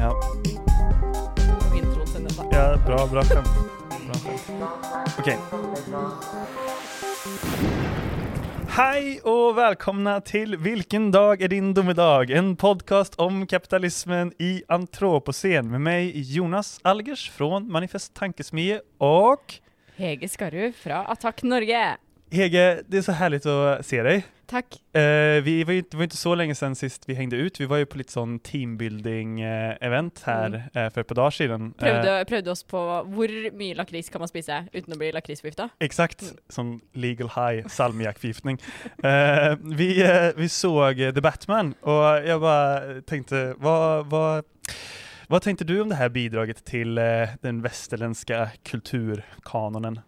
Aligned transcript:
Ja, 0.00 0.12
til 2.12 2.48
ja 2.52 2.76
bra, 2.86 2.96
bra. 2.96 3.06
Bra 3.06 3.22
skämt. 3.22 3.48
Okej. 5.18 5.38
Hej 8.68 9.20
och 9.20 9.58
välkomna 9.58 10.20
till 10.20 10.56
Vilken 10.56 11.10
dag 11.10 11.42
er 11.42 11.48
din 11.48 11.74
domedag? 11.74 12.30
En 12.30 12.56
podcast 12.56 13.14
om 13.14 13.46
kapitalismen 13.46 14.32
i 14.38 14.62
antroposen 14.68 15.70
med 15.70 15.80
meg, 15.80 16.12
Jonas 16.14 16.80
Algers 16.82 17.30
fra 17.30 17.60
Manifest 17.60 18.14
Tankesmie 18.14 18.80
og 18.98 19.60
Hege 19.96 20.28
Skarru 20.28 20.72
fra 20.72 21.04
Attakk 21.12 21.42
Norge. 21.42 22.09
Hege, 22.30 22.82
det 22.88 22.96
är 22.98 23.02
så 23.02 23.12
härligt 23.12 23.46
att 23.46 23.86
se 23.86 24.02
dig. 24.02 24.26
Takk. 24.46 24.96
Eh, 24.96 25.42
vi 25.42 25.64
var 25.64 25.72
ju, 25.72 25.82
det 25.90 25.96
var 25.96 26.02
inte 26.04 26.16
så 26.16 26.34
länge 26.34 26.54
sedan 26.54 26.74
sist 26.76 27.02
vi 27.08 27.14
hängde 27.14 27.36
ut. 27.36 27.60
Vi 27.60 27.66
var 27.66 27.76
ju 27.76 27.86
på 27.86 27.98
lite 27.98 28.12
sån 28.12 28.40
teambuilding-event 28.40 30.22
här 30.24 30.46
Mm. 30.46 30.86
eh, 30.86 30.92
för 30.92 31.00
ett 31.00 31.06
par 31.06 31.14
dagar 31.14 31.30
sedan. 31.30 31.74
Eh, 31.78 31.84
Prøvde, 31.84 32.24
prøvde 32.28 32.50
oss 32.50 32.62
på 32.64 32.78
hvor 33.06 33.52
mye 33.56 33.74
lakrits 33.74 34.10
kan 34.10 34.18
man 34.20 34.28
spise 34.28 34.64
uten 34.72 34.94
å 34.94 34.98
bli 34.98 35.12
lakrisforgifta. 35.12 35.68
Exakt, 35.80 36.22
Mm. 36.22 36.34
som 36.48 36.80
legal 36.92 37.28
high 37.28 37.66
salmiakförgiftning. 37.68 38.58
eh, 39.04 39.56
vi, 39.62 40.02
eh, 40.02 40.30
vi 40.36 40.48
såg 40.48 41.00
eh, 41.00 41.14
The 41.14 41.20
Batman 41.20 41.74
och 41.80 42.04
jag 42.26 42.40
bara 42.40 43.00
tänkte, 43.06 43.54
vad, 43.58 44.06
vad, 44.06 44.44
vad 45.26 45.42
tänkte 45.42 45.64
du 45.64 45.80
om 45.80 45.88
det 45.88 45.94
här 45.94 46.08
bidraget 46.08 46.64
till 46.64 46.98
eh, 46.98 47.04
den 47.40 47.62
västerländska 47.62 48.48
kulturkanonen? 48.62 50.00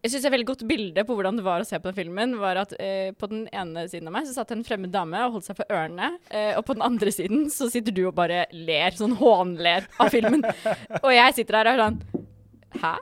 Jeg 0.00 0.14
syns 0.14 0.24
et 0.24 0.32
veldig 0.32 0.48
godt 0.48 0.62
bilde 0.68 1.02
på 1.04 1.14
hvordan 1.16 1.36
det 1.36 1.44
var 1.44 1.60
å 1.60 1.66
se 1.68 1.76
på 1.76 1.90
den 1.90 1.96
filmen, 1.98 2.38
var 2.40 2.62
at 2.62 2.72
eh, 2.80 3.10
på 3.12 3.28
den 3.28 3.42
ene 3.52 3.84
siden 3.90 4.08
av 4.08 4.14
meg 4.14 4.28
så 4.28 4.38
satt 4.38 4.54
en 4.54 4.64
fremmed 4.64 4.92
dame 4.94 5.18
og 5.26 5.36
holdt 5.36 5.50
seg 5.50 5.58
for 5.58 5.68
ørene, 5.76 6.14
eh, 6.32 6.54
og 6.56 6.64
på 6.64 6.76
den 6.78 6.86
andre 6.86 7.12
siden 7.12 7.50
så 7.52 7.68
sitter 7.72 7.92
du 7.92 8.06
og 8.06 8.14
bare 8.16 8.46
ler, 8.56 8.96
sånn 8.96 9.18
hånler 9.20 9.90
av 10.00 10.08
filmen. 10.14 10.40
og 11.04 11.10
jeg 11.12 11.36
sitter 11.36 11.60
her 11.60 11.72
og 11.72 11.74
er 11.74 11.84
sånn 11.84 12.26
Hæ? 12.70 12.92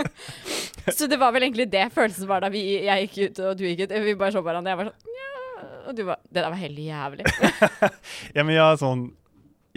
så 0.98 1.06
det 1.06 1.16
var 1.20 1.30
vel 1.30 1.44
egentlig 1.46 1.68
det 1.70 1.84
følelsen 1.94 2.26
var 2.26 2.42
da 2.42 2.48
vi, 2.50 2.64
jeg 2.84 3.04
gikk 3.06 3.18
ut 3.20 3.38
og 3.46 3.52
du 3.54 3.62
gikk 3.68 3.84
ut. 3.84 3.94
Vi 4.02 4.16
bare 4.18 4.34
så 4.34 4.42
på 4.42 4.48
hverandre, 4.48 4.74
jeg 4.74 4.80
var 4.80 4.88
sånn 4.90 5.14
ja. 5.14 5.68
Og 5.88 5.94
du 5.94 6.02
var 6.08 6.18
Det 6.26 6.42
der 6.42 6.50
var 6.50 6.58
helt 6.58 6.80
jævlig. 6.82 7.28
Ja 8.36 8.42
men 8.42 8.56
jeg 8.56 8.64
har 8.64 8.80
sånn 8.82 9.04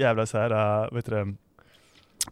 jævla 0.01 0.25
sær. 0.25 0.57
Vet 0.97 1.11
dere 1.11 1.27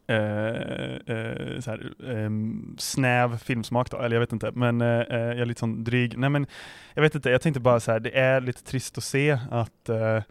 eh, 0.08 1.16
eh, 1.16 1.60
så 1.60 1.72
här, 1.72 1.94
ehm, 2.10 2.76
snäv 2.80 3.38
filmsmak 3.38 3.92
då, 3.92 3.98
eller 3.98 4.16
jag 4.16 4.22
vet 4.22 4.34
inte, 4.34 4.52
men 4.52 4.82
eh, 4.82 4.88
eh, 4.88 5.20
jag 5.20 5.40
är 5.40 5.46
lite 5.46 5.60
sån 5.60 5.84
dryg. 5.84 6.18
Nej 6.18 6.30
men 6.30 6.48
jag 6.94 7.02
vet 7.02 7.16
inte, 7.16 7.30
jag 7.30 7.42
tänkte 7.42 7.60
bara 7.60 7.80
så 7.80 8.00
det 8.00 8.18
är 8.18 8.42
lite 8.42 8.64
trist 8.64 8.98
att 8.98 9.04
se 9.04 9.38
att 9.52 9.90
eh, 9.90 10.22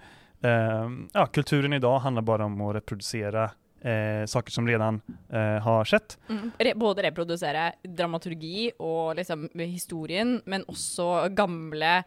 ja, 1.12 1.26
kulturen 1.26 1.72
idag 1.72 1.98
handlar 1.98 2.22
bara 2.22 2.44
om 2.44 2.60
att 2.60 2.76
reproducera 2.76 3.50
eh, 3.80 4.26
saker 4.26 4.50
som 4.50 4.68
redan 4.68 5.00
eh, 5.32 5.58
har 5.62 5.84
skett. 5.84 6.18
Mm. 6.28 6.50
Re 6.58 6.74
både 6.74 7.02
reprodusere 7.02 7.72
dramaturgi 7.82 8.70
og 8.78 9.16
liksom 9.16 9.48
historien, 9.54 10.40
men 10.46 10.66
også 10.68 11.28
gamle 11.36 12.02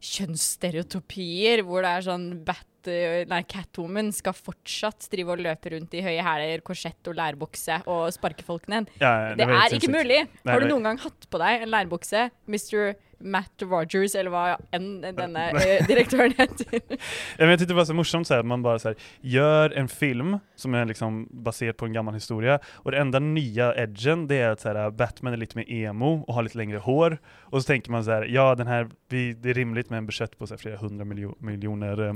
kjønnsstereotypier, 0.00 1.62
hvor 1.66 1.84
det 1.84 1.92
er 1.92 2.06
sånn 2.06 2.28
Bat 2.46 2.69
nei, 2.86 3.42
Catwoman 3.50 4.12
skal 4.14 4.32
fortsatt 4.32 5.08
drive 5.12 5.34
og 5.34 5.42
løpe 5.44 5.72
rundt 5.74 5.92
i 5.98 6.02
høye 6.04 6.22
hæler, 6.24 6.62
korsett 6.64 7.10
og 7.10 7.16
lærbukse 7.18 7.80
og 7.90 8.08
sparke 8.14 8.46
folk 8.46 8.68
ned. 8.68 8.88
Ja, 9.00 9.34
Det 9.34 9.42
det, 9.42 9.48
er 9.48 9.60
helt 9.60 9.76
ikke 9.80 9.92
mulig! 9.92 10.20
Nei, 10.44 10.52
Har 10.52 10.60
du 10.60 10.68
noen 10.70 10.82
gang 10.88 10.98
hatt 11.04 11.28
på 11.30 11.38
deg 11.42 11.62
en 11.66 11.72
lærbukse, 11.74 12.30
Mr. 12.46 12.94
Matt 13.20 13.62
Rogers, 13.62 14.14
eller 14.14 14.32
hva 14.32 14.44
enn 14.74 15.00
denne 15.02 15.46
eh, 15.60 15.86
direktøren 15.86 16.34
heter? 16.38 16.80
jeg 17.38 17.58
tyckte 17.58 17.70
det 17.72 17.78
var 17.78 17.84
så 17.84 17.94
morsomt 17.94 18.26
så 18.26 18.34
här, 18.34 18.42
man 18.42 18.62
bara 18.62 18.78
så 18.78 18.88
här, 18.88 18.96
gör 19.20 19.70
en 19.70 19.88
film 19.88 20.38
som 20.56 20.74
är 20.74 20.84
liksom 20.84 21.28
baserad 21.30 21.76
på 21.76 21.86
en 21.86 21.92
gammal 21.92 22.14
historia 22.14 22.58
och 22.72 22.90
det 22.90 22.98
enda 22.98 23.18
nya 23.18 23.74
edgen 23.74 24.26
det 24.26 24.36
är 24.36 24.50
att 24.50 24.60
så 24.60 24.68
här, 24.68 24.90
Batman 24.90 25.32
är 25.32 25.36
lite 25.36 25.58
mer 25.58 25.70
emo 25.70 26.24
och 26.26 26.34
har 26.34 26.42
lite 26.42 26.58
längre 26.58 26.78
hår 26.78 27.18
och 27.40 27.62
så 27.62 27.66
tänker 27.66 27.90
man 27.90 28.04
så 28.04 28.10
här, 28.10 28.22
ja 28.22 28.54
den 28.54 28.66
här, 28.66 28.88
vi, 29.08 29.32
det 29.32 29.50
är 29.50 29.54
rimligt 29.54 29.90
med 29.90 29.98
en 29.98 30.06
budget 30.06 30.38
på 30.38 30.46
så 30.46 30.54
här, 30.54 30.58
flera 30.58 30.76
hundra 30.76 31.04
miljo 31.04 31.36
miljoner 31.38 32.08
eh, 32.08 32.14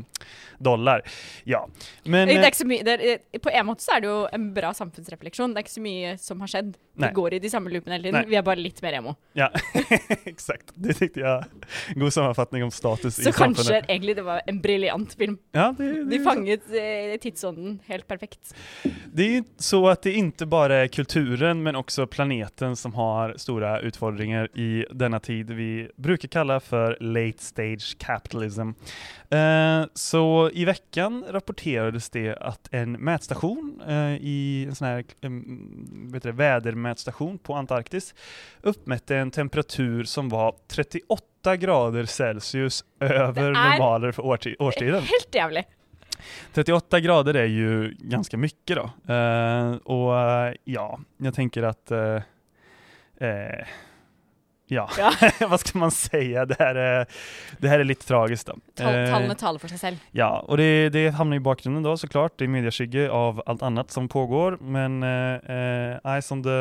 dollar. 0.58 1.02
Ja, 1.44 1.68
men 2.04 2.28
Det 2.28 2.34
er 2.34 2.40
eh, 2.40 2.46
ikke 2.46 2.58
så 2.58 2.66
mye, 2.68 2.84
det 2.86 2.94
er, 3.00 3.38
på 3.42 3.50
en 3.52 3.66
måte 3.66 3.84
så 3.84 3.96
er 3.96 4.04
det 4.04 4.10
jo 4.10 4.18
en 4.32 4.48
bra 4.56 4.72
samfunnsrefleksjon. 4.76 5.54
Det 5.54 5.60
er 5.60 5.66
ikke 5.66 5.74
så 5.74 5.84
mye 5.84 6.14
som 6.20 6.40
har 6.44 6.52
skjedd. 6.52 6.74
Vi 6.94 7.10
går 7.16 7.36
i 7.36 7.40
de 7.42 7.50
samme 7.50 7.72
loopene 7.72 7.96
hele 7.96 8.08
tiden. 8.08 8.20
Nei. 8.20 8.30
Vi 8.30 8.38
er 8.38 8.46
bare 8.46 8.62
litt 8.62 8.80
mer 8.84 8.98
emo. 9.00 9.16
ja, 9.38 9.50
exakt. 10.32 10.72
Det 10.74 10.93
tyckte 10.98 11.20
ja, 11.20 11.36
God 11.94 12.12
sammenfatning 12.12 12.64
om 12.64 12.70
status 12.74 13.20
Så 13.20 13.30
i 13.30 13.36
kanskje 13.36 13.80
egentlig 13.82 14.16
det 14.16 14.26
var 14.26 14.42
en 14.46 14.60
briljant 14.64 15.14
film. 15.14 15.38
Ja, 15.52 15.70
de, 15.78 15.90
De 16.04 16.14
de 16.18 16.24
fanget 16.24 16.62
eh, 16.70 17.16
tidsånden 17.20 17.80
helt 17.86 18.06
perfekt. 18.08 18.54
Det 19.12 19.26
er 19.36 19.42
så 19.58 19.80
at 19.90 20.04
det 20.06 20.14
ikke 20.18 20.46
bare 20.50 20.84
er 20.84 20.92
kulturen 20.92 21.62
men 21.64 21.78
også 21.78 22.06
planeten 22.10 22.76
som 22.76 22.94
har 22.98 23.36
store 23.40 23.76
utfordringer 23.88 24.48
i 24.58 24.84
denne 24.90 25.20
tid 25.24 25.50
vi 25.54 25.88
bruker 25.96 26.28
kalla 26.28 26.60
for 26.60 26.96
late 27.00 27.42
stage 27.42 27.96
capitalism. 27.98 28.74
Eh, 29.30 29.84
så 29.94 30.50
i 30.52 30.64
vekken 30.64 31.24
rapporterades 31.34 32.10
det 32.14 32.34
at 32.38 32.68
en 32.74 32.96
mätstation 33.00 33.80
eh, 33.86 34.16
i 34.20 34.64
en 34.68 34.74
sån 34.74 34.88
här 34.88 35.04
vet 36.12 36.22
du, 36.22 36.30
det, 36.30 36.32
vädermätstation 36.32 37.38
på 37.38 37.54
Antarktis 37.54 38.14
uppmätte 38.62 39.16
en 39.16 39.30
temperatur 39.30 40.04
som 40.04 40.28
var 40.28 40.54
38 40.84 41.56
grader 41.60 42.06
Celsius 42.10 42.82
over 43.00 43.50
normaler 43.52 44.12
for 44.16 44.34
årstiden. 44.34 45.08
Helt 45.08 45.40
jævlig. 45.40 45.64
38 46.54 47.00
grader 47.04 47.36
er 47.42 47.48
jo 47.50 47.72
ganske 48.10 48.38
mye, 48.40 48.76
da. 48.78 48.84
Uh, 49.08 49.72
og 49.92 50.06
eh, 50.16 50.60
ja, 50.76 50.86
jeg 51.26 51.36
tenker 51.36 51.66
at 51.68 51.94
uh, 51.94 52.22
uh, 53.20 53.74
Ja, 54.72 54.86
Ja. 54.96 55.10
Hva 55.50 55.58
skal 55.60 55.82
man 55.82 55.92
si? 55.92 56.22
Det 56.48 56.56
her 56.60 56.78
er, 56.80 57.10
det 57.60 57.70
her 57.70 57.82
er 57.82 57.88
litt 57.88 58.04
tragisk, 58.08 58.48
da. 58.48 58.56
Tall, 58.80 58.94
Eh, 59.02 59.10
tallene 59.12 59.36
taler 59.38 59.60
for 59.62 59.72
seg 59.74 59.82
selv. 59.82 60.06
Ja, 60.16 60.30
og 60.40 60.58
det, 60.60 60.94
det 60.96 61.10
havner 61.18 61.40
i 61.40 61.44
da, 61.84 61.96
så 62.00 62.08
klart. 62.08 62.38
Det 62.38 62.48
er 62.48 62.54
medieskygge 62.54 63.08
av 63.12 63.42
alt 63.44 63.64
annet 63.66 63.92
som 63.92 64.08
pågår. 64.08 64.56
Men 64.62 65.02
eh, 65.04 66.00
on 66.32 66.42
the, 66.46 66.58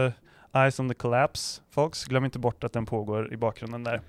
Eyes 0.56 0.80
on 0.80 0.88
the 0.90 0.94
Collapse, 0.96 1.62
folks. 1.70 2.06
Glöm 2.06 2.26
inte 2.26 2.40
bort 2.40 2.64
att 2.64 2.74
den 2.74 2.86
pågår 2.86 3.34
i 3.34 3.38
bakgrunden 3.38 3.84
där. 3.84 4.02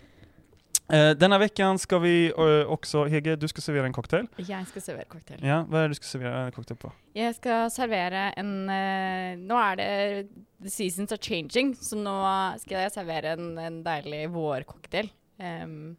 Uh, 0.93 1.11
denna 1.17 1.39
veckan 1.39 1.79
ska 1.79 1.99
vi 1.99 2.33
uh, 2.39 2.67
också, 2.67 3.05
Hege, 3.05 3.37
du 3.37 3.49
ska 3.49 3.61
servera 3.61 3.87
en 3.87 3.93
cocktail. 3.93 4.27
Jeg 4.37 4.67
skal 4.67 4.83
servere 4.83 5.05
cocktail. 5.05 5.41
Ja, 5.45 5.65
vad 5.69 5.79
är 5.81 5.83
det 5.83 5.89
du 5.89 5.95
ska 5.95 6.05
servera 6.05 6.39
en 6.45 6.53
cocktail 6.53 6.77
på? 6.79 6.93
Jeg 7.17 7.35
skal 7.35 7.71
servere 7.73 8.27
en 8.37 8.51
uh, 8.69 9.47
Nå 9.49 9.57
er 9.63 9.77
det 9.81 10.29
The 10.63 10.71
seasons 10.71 11.13
are 11.13 11.19
changing, 11.23 11.73
så 11.77 11.97
nå 11.97 12.13
skal 12.61 12.83
jeg 12.85 12.93
servere 12.93 13.33
en, 13.33 13.49
en 13.59 13.81
deilig 13.85 14.27
vårcocktail. 14.33 15.09
Um, 15.41 15.97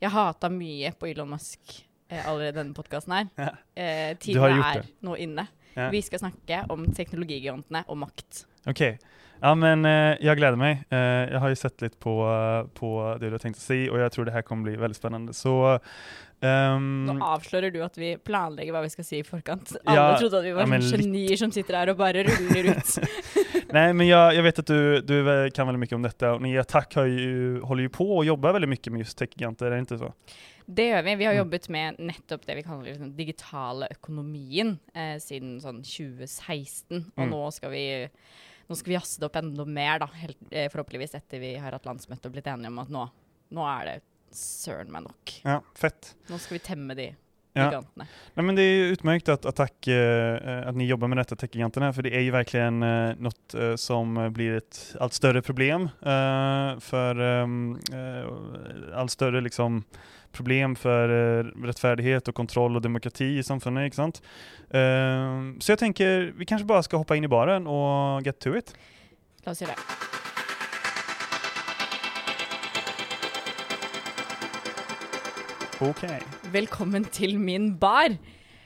jeg 0.00 0.12
hata 0.12 0.48
mye 0.52 0.92
på 1.00 1.08
Elon 1.08 1.28
Musk 1.32 1.78
eh, 2.12 2.20
allerede 2.28 2.58
denne 2.60 2.76
podkasten 2.76 3.12
her. 3.16 3.28
Ja. 3.40 3.50
Eh, 3.74 4.10
Du 4.16 4.20
tiden 4.28 4.42
har 4.42 4.52
gjort 4.52 4.66
er 4.76 4.82
det. 4.84 4.92
nå 5.08 5.16
inne. 5.16 5.46
Ja. 5.74 5.88
Vi 5.92 6.02
skal 6.04 6.18
snakke 6.22 6.62
om 6.72 6.84
teknologigigantene 6.96 7.84
og 7.88 7.98
makt. 8.04 8.44
Okej. 8.68 8.98
Ja 9.42 9.54
men 9.54 9.84
jeg 9.84 10.38
gleder 10.38 10.56
meg. 10.56 10.84
jeg 10.90 10.96
Eh, 10.96 11.32
jag 11.32 11.40
har 11.42 11.48
jo 11.52 11.58
sett 11.60 11.82
litt 11.84 11.98
på, 12.00 12.14
eh, 12.24 12.66
på 12.74 12.90
det 13.20 13.28
du 13.30 13.34
har 13.36 13.42
tenkt 13.42 13.58
å 13.60 13.64
si, 13.66 13.88
og 13.90 13.98
jeg 14.00 14.10
tror 14.14 14.24
det 14.28 14.32
her 14.36 14.42
kommer 14.46 14.70
bli 14.70 14.76
veldig 14.80 14.96
spennende. 14.96 15.34
Så 15.36 15.52
um, 16.40 17.06
Nå 17.08 17.16
avslører 17.24 17.72
du 17.72 17.80
at 17.84 17.96
vi 18.00 18.14
planlegger 18.16 18.72
hva 18.76 18.82
vi 18.84 18.90
skal 18.92 19.04
si 19.08 19.20
i 19.20 19.26
forkant. 19.26 19.74
Ja, 19.84 19.92
Alle 20.08 20.18
trodde 20.22 20.40
at 20.40 20.46
vi 20.48 20.54
var 20.56 20.64
ja, 20.66 20.80
sånn 20.80 21.02
litt. 21.02 21.06
genier 21.06 21.40
som 21.40 21.52
sitter 21.54 21.78
her 21.80 21.92
og 21.92 22.00
bare 22.00 22.24
ruller 22.26 22.70
ut. 22.72 22.96
Nei, 23.76 23.86
men 23.92 24.06
jeg, 24.08 24.36
jeg 24.38 24.46
vet 24.46 24.60
at 24.64 24.72
du, 24.72 24.80
du 25.04 25.16
kan 25.56 25.68
veldig 25.68 25.82
mye 25.84 25.96
om 25.98 26.04
dette, 26.08 26.32
og 26.32 26.42
Nia 26.44 26.64
Takk 26.64 26.96
holder 27.00 27.86
jo 27.86 27.88
ju, 27.88 27.94
på 28.00 28.08
og 28.20 28.26
jobber 28.28 28.56
veldig 28.56 28.70
mye 28.72 28.92
med 28.94 29.04
just 29.04 29.18
techgiganter, 29.20 29.68
er 29.68 29.76
det 29.76 29.86
ikke 29.86 30.00
så? 30.06 30.12
Det 30.66 30.88
gjør 30.88 31.04
vi. 31.06 31.12
Vi 31.20 31.24
har 31.28 31.34
Mm. 31.36 31.38
jobbet 31.44 31.68
med 31.70 31.98
nettopp 32.02 32.46
det 32.48 32.56
vi 32.58 32.62
kaller 32.66 32.88
liksom, 32.90 33.12
digitale 33.14 33.86
økonomien 33.94 34.72
eh, 34.96 35.14
siden 35.22 35.60
sånn 35.62 35.78
2016. 35.86 37.04
Og 37.16 37.22
Mm. 37.26 37.30
nå 37.30 37.52
skal 37.54 37.70
vi 37.70 37.84
nå 38.66 38.78
skal 38.78 38.90
vi 38.90 38.96
jazze 38.96 39.20
det 39.22 39.28
opp 39.28 39.36
enda 39.40 39.64
mer, 39.64 40.00
da. 40.02 40.08
Helt, 40.22 40.38
eh, 40.50 40.70
forhåpentligvis 40.72 41.14
etter 41.18 41.42
vi 41.42 41.54
har 41.60 41.76
hatt 41.76 41.86
landsmøte 41.88 42.28
og 42.28 42.36
blitt 42.36 42.50
enige 42.50 42.72
om 42.72 42.82
at 42.82 42.90
nå, 42.92 43.04
nå 43.56 43.68
er 43.70 43.90
det 43.90 44.00
søren 44.36 44.90
meg 44.92 45.06
nok. 45.06 45.36
Ja, 45.44 45.60
fett. 45.78 46.14
Nå 46.30 46.40
skal 46.42 46.58
vi 46.58 46.66
temme 46.66 46.98
de 46.98 47.12
Ja. 47.56 47.82
Nej, 47.94 48.44
men 48.44 48.54
det 48.54 48.62
är 48.62 48.72
ju 48.72 48.84
utmärkt 48.84 49.28
att 49.28 49.46
Attack, 49.46 49.86
eh, 49.86 50.72
ni 50.72 50.86
jobbar 50.86 51.08
med 51.08 51.18
detta, 51.18 51.36
techgiganterna, 51.36 51.92
för 51.92 52.02
det 52.02 52.16
är 52.16 52.20
ju 52.20 52.30
verkligen 52.30 52.82
uh, 52.82 53.14
något 53.18 53.54
uh, 53.54 53.76
som 53.76 54.32
blir 54.32 54.56
ett 54.56 54.96
allt 55.00 55.12
större 55.12 55.42
problem 55.42 55.82
uh, 55.82 56.80
för 56.80 57.20
um, 57.20 57.80
uh, 57.92 58.26
allt 58.94 59.10
större 59.10 59.40
liksom 59.40 59.84
problem 60.36 60.76
för 60.76 61.08
rettferdighet 61.08 61.66
rättfärdighet 61.68 62.28
och 62.28 62.34
kontroll 62.34 62.76
och 62.76 62.82
demokrati 62.82 63.38
i 63.38 63.42
samfunnet, 63.42 63.86
ikke 63.86 63.96
sant? 63.96 64.22
Ehm, 64.70 65.60
så 65.60 65.72
jag 65.72 65.78
tänker, 65.78 66.32
vi 66.36 66.46
kanske 66.46 66.64
bara 66.66 66.82
ska 66.82 66.96
hoppa 66.96 67.16
in 67.16 67.24
i 67.24 67.28
baren 67.28 67.66
och 67.66 68.22
get 68.26 68.38
to 68.38 68.56
it. 68.56 68.74
La 69.44 69.52
oss 69.52 69.62
gjøre 69.62 69.74
det. 69.74 70.06
Okej. 75.80 76.20
Velkommen 76.52 77.04
til 77.04 77.38
min 77.38 77.78
bar. 77.78 78.16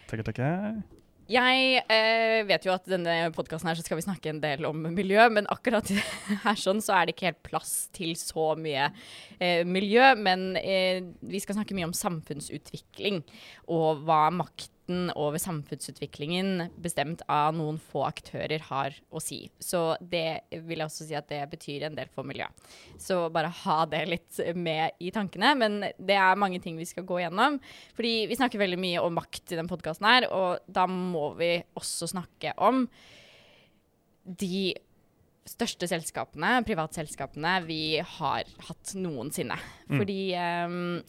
Takk, 0.08 0.24
tackar. 0.24 0.82
Jeg 1.30 1.82
eh, 1.86 2.40
vet 2.48 2.64
jo 2.66 2.72
at 2.74 2.88
denne 2.90 3.28
podkasten 3.36 3.68
her 3.70 3.78
skal 3.78 4.00
vi 4.00 4.02
snakke 4.02 4.32
en 4.32 4.40
del 4.42 4.66
om 4.66 4.82
miljø, 4.90 5.28
men 5.30 5.46
akkurat 5.52 5.86
her 6.44 6.58
sånn 6.58 6.82
så 6.82 6.96
er 6.96 7.06
det 7.06 7.14
ikke 7.14 7.28
helt 7.28 7.42
plass 7.46 7.74
til 7.94 8.16
så 8.18 8.52
mye 8.58 8.88
eh, 9.38 9.62
miljø. 9.62 10.08
Men 10.18 10.56
eh, 10.58 11.04
vi 11.22 11.42
skal 11.42 11.60
snakke 11.60 11.76
mye 11.78 11.86
om 11.90 11.94
samfunnsutvikling 11.94 13.22
og 13.70 14.02
hva 14.08 14.24
makten 14.90 15.12
over 15.16 15.38
samfunnsutviklingen 15.38 16.70
bestemt 16.76 17.22
av 17.28 17.54
noen 17.54 17.78
få 17.78 18.04
aktører 18.06 18.60
har 18.68 18.94
å 19.10 19.20
si. 19.20 19.50
Så 19.58 19.96
det 20.00 20.42
vil 20.50 20.78
jeg 20.78 20.86
også 20.86 21.06
si 21.06 21.14
at 21.14 21.28
det 21.28 21.48
betyr 21.50 21.86
en 21.86 21.96
del 21.96 22.08
for 22.12 22.24
miljøet. 22.24 22.50
Så 22.98 23.30
bare 23.30 23.48
ha 23.48 23.86
det 23.86 24.06
litt 24.08 24.40
med 24.54 24.92
i 25.00 25.10
tankene. 25.10 25.54
Men 25.54 25.80
det 25.98 26.16
er 26.16 26.36
mange 26.36 26.60
ting 26.60 26.76
vi 26.76 26.88
skal 26.88 27.04
gå 27.04 27.20
gjennom. 27.20 27.60
Fordi 27.94 28.26
vi 28.26 28.36
snakker 28.36 28.58
veldig 28.58 28.78
mye 28.80 29.00
om 29.00 29.14
makt 29.14 29.52
i 29.52 29.58
den 29.58 29.68
podkasten 29.68 30.06
her, 30.06 30.28
og 30.30 30.58
da 30.66 30.86
må 30.86 31.34
vi 31.38 31.62
også 31.74 32.10
snakke 32.10 32.54
om 32.58 32.86
de 34.24 34.74
største 35.48 35.88
selskapene, 35.88 36.60
privatselskapene, 36.66 37.54
vi 37.66 37.98
har 37.98 38.44
hatt 38.68 38.92
noensinne. 38.94 39.56
Mm. 39.88 39.96
Fordi 39.96 40.20
um, 40.36 41.00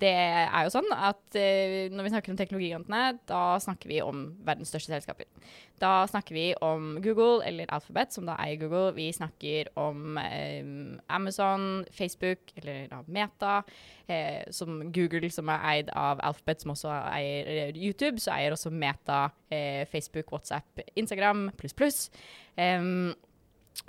det 0.00 0.12
er 0.14 0.66
jo 0.66 0.72
sånn 0.74 0.90
at 0.92 1.38
uh, 1.38 1.76
når 1.92 2.06
vi 2.06 2.12
snakker 2.12 2.34
om 2.34 2.38
teknologigigantene, 2.40 3.02
da 3.30 3.44
snakker 3.62 3.90
vi 3.90 4.00
om 4.04 4.26
verdens 4.46 4.72
største 4.72 4.94
selskaper. 4.94 5.28
Da 5.82 6.06
snakker 6.06 6.34
vi 6.34 6.54
om 6.62 7.02
Google 7.02 7.42
eller 7.46 7.70
Alphabet, 7.74 8.14
som 8.14 8.26
da 8.28 8.36
eier 8.38 8.60
Google. 8.60 8.92
Vi 8.94 9.08
snakker 9.12 9.68
om 9.80 10.18
um, 10.18 11.00
Amazon, 11.08 11.84
Facebook 11.90 12.54
eller 12.56 12.86
da 12.92 13.00
Meta, 13.06 13.56
eh, 14.06 14.46
som 14.54 14.92
Google 14.94 15.30
som 15.34 15.50
er 15.50 15.66
eid 15.72 15.90
av 15.90 16.22
Alphabet, 16.22 16.62
som 16.62 16.74
også 16.76 16.92
eier 17.10 17.50
eh, 17.56 17.74
YouTube. 17.74 18.22
Så 18.22 18.32
eier 18.36 18.54
også 18.54 18.70
Meta 18.70 19.26
eh, 19.50 19.82
Facebook, 19.90 20.30
WhatsApp, 20.32 20.84
Instagram 20.94 21.48
pluss 21.58 21.74
pluss. 21.74 22.00
Um, 22.54 23.14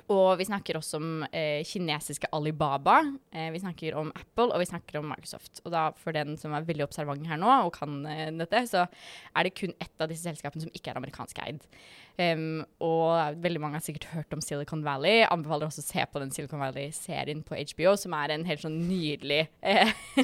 og 0.10 0.40
vi 0.40 0.48
snakker 0.48 0.78
også 0.80 1.00
om 1.00 1.26
eh, 1.30 1.62
kinesiske 1.68 2.30
Alibaba. 2.34 3.00
Eh, 3.34 3.52
vi 3.54 3.62
snakker 3.62 3.98
om 4.00 4.12
Apple, 4.16 4.50
og 4.52 4.62
vi 4.62 4.68
snakker 4.70 5.00
om 5.00 5.10
Microsoft. 5.12 5.62
Og 5.64 5.74
da, 5.74 5.88
for 6.00 6.16
den 6.16 6.38
som 6.42 6.56
er 6.56 6.66
veldig 6.66 6.88
observant 6.88 7.26
her 7.30 7.40
nå 7.42 7.52
og 7.66 7.74
kan 7.78 8.00
eh, 8.10 8.32
dette, 8.34 8.66
så 8.72 8.86
er 8.86 9.48
det 9.48 9.56
kun 9.58 9.76
ett 9.78 10.02
av 10.02 10.10
disse 10.12 10.26
selskapene 10.26 10.66
som 10.66 10.74
ikke 10.74 10.94
er 10.94 11.02
amerikansk 11.02 11.42
eid. 11.46 11.66
Um, 12.15 12.63
og 12.79 13.35
veldig 13.44 13.59
mange 13.59 13.75
har 13.75 13.83
sikkert 13.83 14.07
hørt 14.13 14.31
om 14.35 14.41
Silicon 14.44 14.83
Valley. 14.85 15.25
Anbefaler 15.27 15.67
også 15.67 15.81
å 15.83 15.89
se 15.89 16.03
på 16.07 16.19
den 16.21 16.31
Silicon 16.31 16.62
Valley-serien 16.63 17.44
på 17.44 17.56
HBO, 17.59 17.95
som 18.00 18.13
er 18.15 18.31
en 18.31 18.45
helt 18.47 18.63
sånn 18.63 18.88
nydelig 18.88 19.50
eh, 19.59 19.91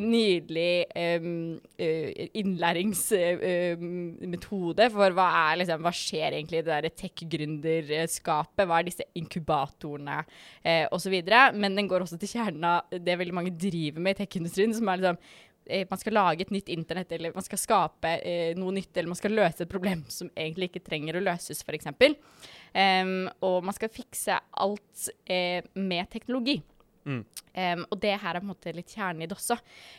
Nydelig 0.00 0.86
um, 0.94 1.58
innlæringsmetode 2.40 4.86
um, 4.86 4.94
for 4.94 5.10
hva 5.16 5.28
er 5.50 5.56
liksom 5.60 5.82
Hva 5.82 5.92
skjer 5.96 6.30
egentlig 6.38 6.58
i 6.60 6.64
det 6.64 6.72
derre 6.72 6.98
tech-gründerskapet? 7.02 8.68
Hva 8.68 8.76
er 8.78 8.84
disse 8.86 9.10
inkubatorene, 9.18 10.18
eh, 10.62 10.86
osv. 10.94 11.14
Men 11.58 11.76
den 11.78 11.88
går 11.90 12.00
også 12.06 12.18
til 12.20 12.32
kjernen 12.36 12.64
av 12.70 12.78
det 12.94 13.18
veldig 13.18 13.36
mange 13.36 13.58
driver 13.58 14.00
med 14.04 14.12
i 14.14 14.18
tech-industrien, 14.22 14.72
som 14.76 14.86
er 14.88 14.96
liksom 15.00 15.18
eh, 15.18 15.24
man 15.90 16.00
skal 16.00 16.16
lage 16.16 16.46
et 16.46 16.52
nytt 16.54 16.70
internett, 16.72 17.12
eller 17.12 17.34
man 17.34 17.46
skal 17.46 17.60
skape 17.60 18.14
eh, 18.26 18.56
noe 18.58 18.74
nytt, 18.76 18.92
eller 18.94 19.12
man 19.12 19.18
skal 19.18 19.36
løse 19.36 19.64
et 19.64 19.70
problem 19.70 20.04
som 20.10 20.30
egentlig 20.34 20.70
ikke 20.70 20.84
trenger 20.88 21.18
å 21.18 21.24
løses, 21.24 21.62
f.eks. 21.64 21.90
Um, 22.70 23.30
og 23.46 23.64
man 23.66 23.76
skal 23.76 23.92
fikse 23.92 24.36
alt 24.62 25.08
eh, 25.30 25.62
med 25.78 26.10
teknologi. 26.12 26.60
Mm. 27.04 27.22
Um, 27.24 27.86
og 27.88 27.98
det 28.02 28.12
her 28.22 28.36
er 28.36 28.42
på 28.42 28.46
en 28.46 28.52
måte 28.52 28.74
litt 28.76 28.92
kjernen 28.94 29.24
i 29.24 29.30
det 29.30 29.36
også. 29.38 29.56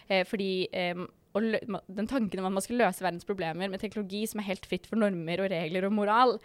Eh, 0.08 0.24
fordi 0.30 0.52
um, 0.96 1.08
den 1.34 2.10
tanken 2.10 2.42
om 2.42 2.50
at 2.50 2.56
man 2.58 2.64
skal 2.66 2.82
løse 2.82 3.04
verdens 3.04 3.28
problemer 3.28 3.72
med 3.72 3.80
teknologi 3.80 4.26
som 4.28 4.42
er 4.42 4.50
helt 4.50 4.68
fritt 4.68 4.90
for 4.90 5.00
normer 5.00 5.44
og 5.44 5.52
regler 5.54 5.88
og 5.88 5.96
moral, 5.96 6.38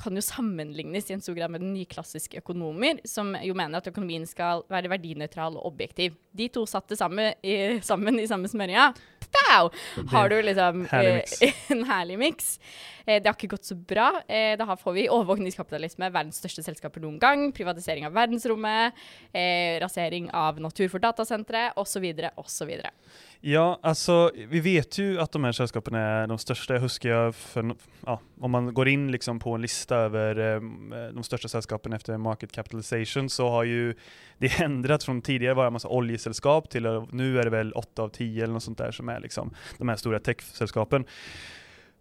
kan 0.00 0.16
jo 0.16 0.22
sammenlignes 0.24 1.08
i 1.08 1.14
en 1.16 1.22
stor 1.22 1.36
grad 1.38 1.52
med 1.54 1.62
den 1.62 1.72
nyklassiske 1.74 2.40
økonomer, 2.42 2.98
som 3.08 3.32
jo 3.44 3.54
mener 3.56 3.78
at 3.78 3.88
økonomien 3.90 4.26
skal 4.26 4.64
være 4.72 4.90
verdinøytral 4.92 5.58
og 5.58 5.68
objektiv. 5.70 6.16
De 6.34 6.48
to 6.52 6.64
satte 6.66 6.98
sammen 6.98 7.34
i, 7.46 7.78
sammen 7.84 8.18
i 8.18 8.26
samme 8.30 8.50
smørja. 8.50 8.90
Pow! 9.34 9.70
Har 10.12 10.30
du 10.30 10.36
liksom 10.44 10.84
Herlig 10.90 11.22
eh, 11.42 11.62
en 11.74 11.84
herlig 11.88 12.18
miks. 12.20 12.48
Eh, 13.04 13.18
det 13.18 13.26
har 13.26 13.34
ikke 13.34 13.54
gått 13.56 13.66
så 13.70 13.76
bra. 13.78 14.10
Eh, 14.28 14.54
da 14.58 14.76
får 14.78 14.96
vi 14.98 15.08
overvåkningskapitalisme, 15.10 16.10
verdens 16.14 16.38
største 16.42 16.62
selskaper 16.66 17.02
noen 17.02 17.18
gang, 17.22 17.48
privatisering 17.54 18.06
av 18.06 18.14
verdensrommet, 18.16 19.04
rasering 19.82 20.28
av 20.34 20.60
natur 20.62 20.86
for 20.92 21.02
datasentre, 21.02 21.68
osv., 21.80 22.06
osv. 22.40 22.74
Ja, 23.46 23.78
alltså 23.82 24.30
vi 24.48 24.60
vet 24.60 24.98
ju 24.98 25.20
att 25.20 25.32
de 25.32 25.44
här 25.44 25.52
sällskapen 25.52 25.94
är 25.94 26.26
de 26.26 26.38
största. 26.38 26.74
Jag 26.74 26.80
huskar 26.80 27.10
jag 27.10 27.34
för, 27.34 27.74
ja, 28.06 28.20
om 28.40 28.50
man 28.50 28.74
går 28.74 28.88
in 28.88 29.12
liksom 29.12 29.38
på 29.38 29.54
en 29.54 29.62
lista 29.62 29.96
över 29.96 30.54
eh, 30.54 30.60
de 31.12 31.22
största 31.22 31.48
sällskapen 31.48 31.92
efter 31.92 32.16
market 32.16 32.52
capitalization 32.52 33.30
så 33.30 33.48
har 33.48 33.64
ju 33.64 33.94
det 34.38 34.60
ändrat 34.60 35.04
från 35.04 35.22
tidigare 35.22 35.54
var 35.54 35.66
en 35.66 35.72
massa 35.72 35.88
oljesällskap 35.88 36.70
till 36.70 36.86
att 36.86 37.12
nu 37.12 37.38
är 37.38 37.44
det 37.44 37.50
väl 37.50 37.72
8 37.72 38.02
av 38.02 38.08
10 38.08 38.44
eller 38.44 38.54
något 38.54 38.62
sånt 38.62 38.78
där 38.78 38.90
som 38.90 39.08
är 39.08 39.20
liksom 39.20 39.54
de 39.78 39.88
här 39.88 39.96
stora 39.96 40.18
techsällskapen. 40.18 41.04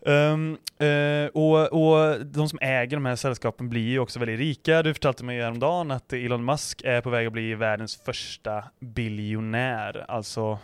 Um, 0.06 0.58
uh, 0.82 1.28
och, 1.28 1.74
och 1.74 2.26
de 2.26 2.50
som 2.50 2.60
äger 2.62 2.98
de 2.98 3.06
här 3.06 3.16
sällskapen 3.16 3.70
blir 3.70 3.90
ju 3.90 4.00
också 4.00 4.20
väldigt 4.20 4.40
rika. 4.40 4.84
Du 4.84 4.94
fortalte 4.94 5.24
mig 5.24 5.42
häromdagen 5.42 5.92
att 5.92 6.14
Elon 6.14 6.46
Musk 6.46 6.82
är 6.86 7.02
på 7.02 7.10
väg 7.10 7.28
att 7.28 7.34
bli 7.34 7.56
världens 7.56 7.96
första 8.06 8.64
biljonär. 8.80 10.06
Alltså 10.08 10.60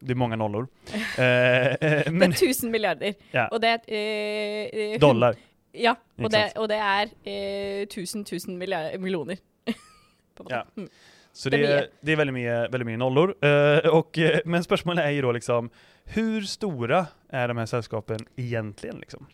det 0.00 0.12
är 0.12 0.14
många 0.14 0.36
nollor. 0.36 0.68
Eh, 0.92 0.94
eh, 1.18 1.76
Det 1.80 2.10
men, 2.12 2.30
er 2.32 2.36
1000 2.36 2.70
milliarder. 2.70 3.14
Ja. 3.32 3.48
Og 3.52 3.60
det 3.62 3.68
er 3.68 3.78
eh, 3.88 4.92
eh, 4.94 5.00
dollar. 5.00 5.34
Ja, 5.72 5.94
og 6.18 6.30
det, 6.30 6.52
og 6.56 6.68
det 6.68 6.76
er 6.76 7.10
eh, 7.24 7.82
1000 7.82 8.26
000 8.48 8.56
milliard, 8.58 9.00
millioner. 9.00 9.36
På 10.36 10.42
en 10.42 10.44
måte. 10.44 10.54
Ja. 10.54 10.62
Mm. 10.76 10.88
Så 11.32 11.50
Det 11.50 11.56
det, 11.56 11.66
är 11.66 11.76
är, 11.78 11.86
det 12.00 12.12
är 12.12 12.16
väldigt 12.16 12.34
mycket, 12.34 12.72
väldigt 12.74 12.86
mycket 12.86 12.98
nollor. 12.98 13.34
Eh, 13.44 13.78
och, 13.78 14.18
eh, 14.18 14.40
men 14.44 14.64
spörsmålet 14.64 15.04
är 15.04 15.10
ju 15.10 15.22
då 15.22 15.32
liksom, 15.32 15.70
hur 16.04 16.42
stora 16.42 17.06
är 17.28 17.48
de 17.48 17.56
här 17.56 17.66
sällskapen 17.66 18.18
egentligen? 18.36 18.98
Liksom? 18.98 19.26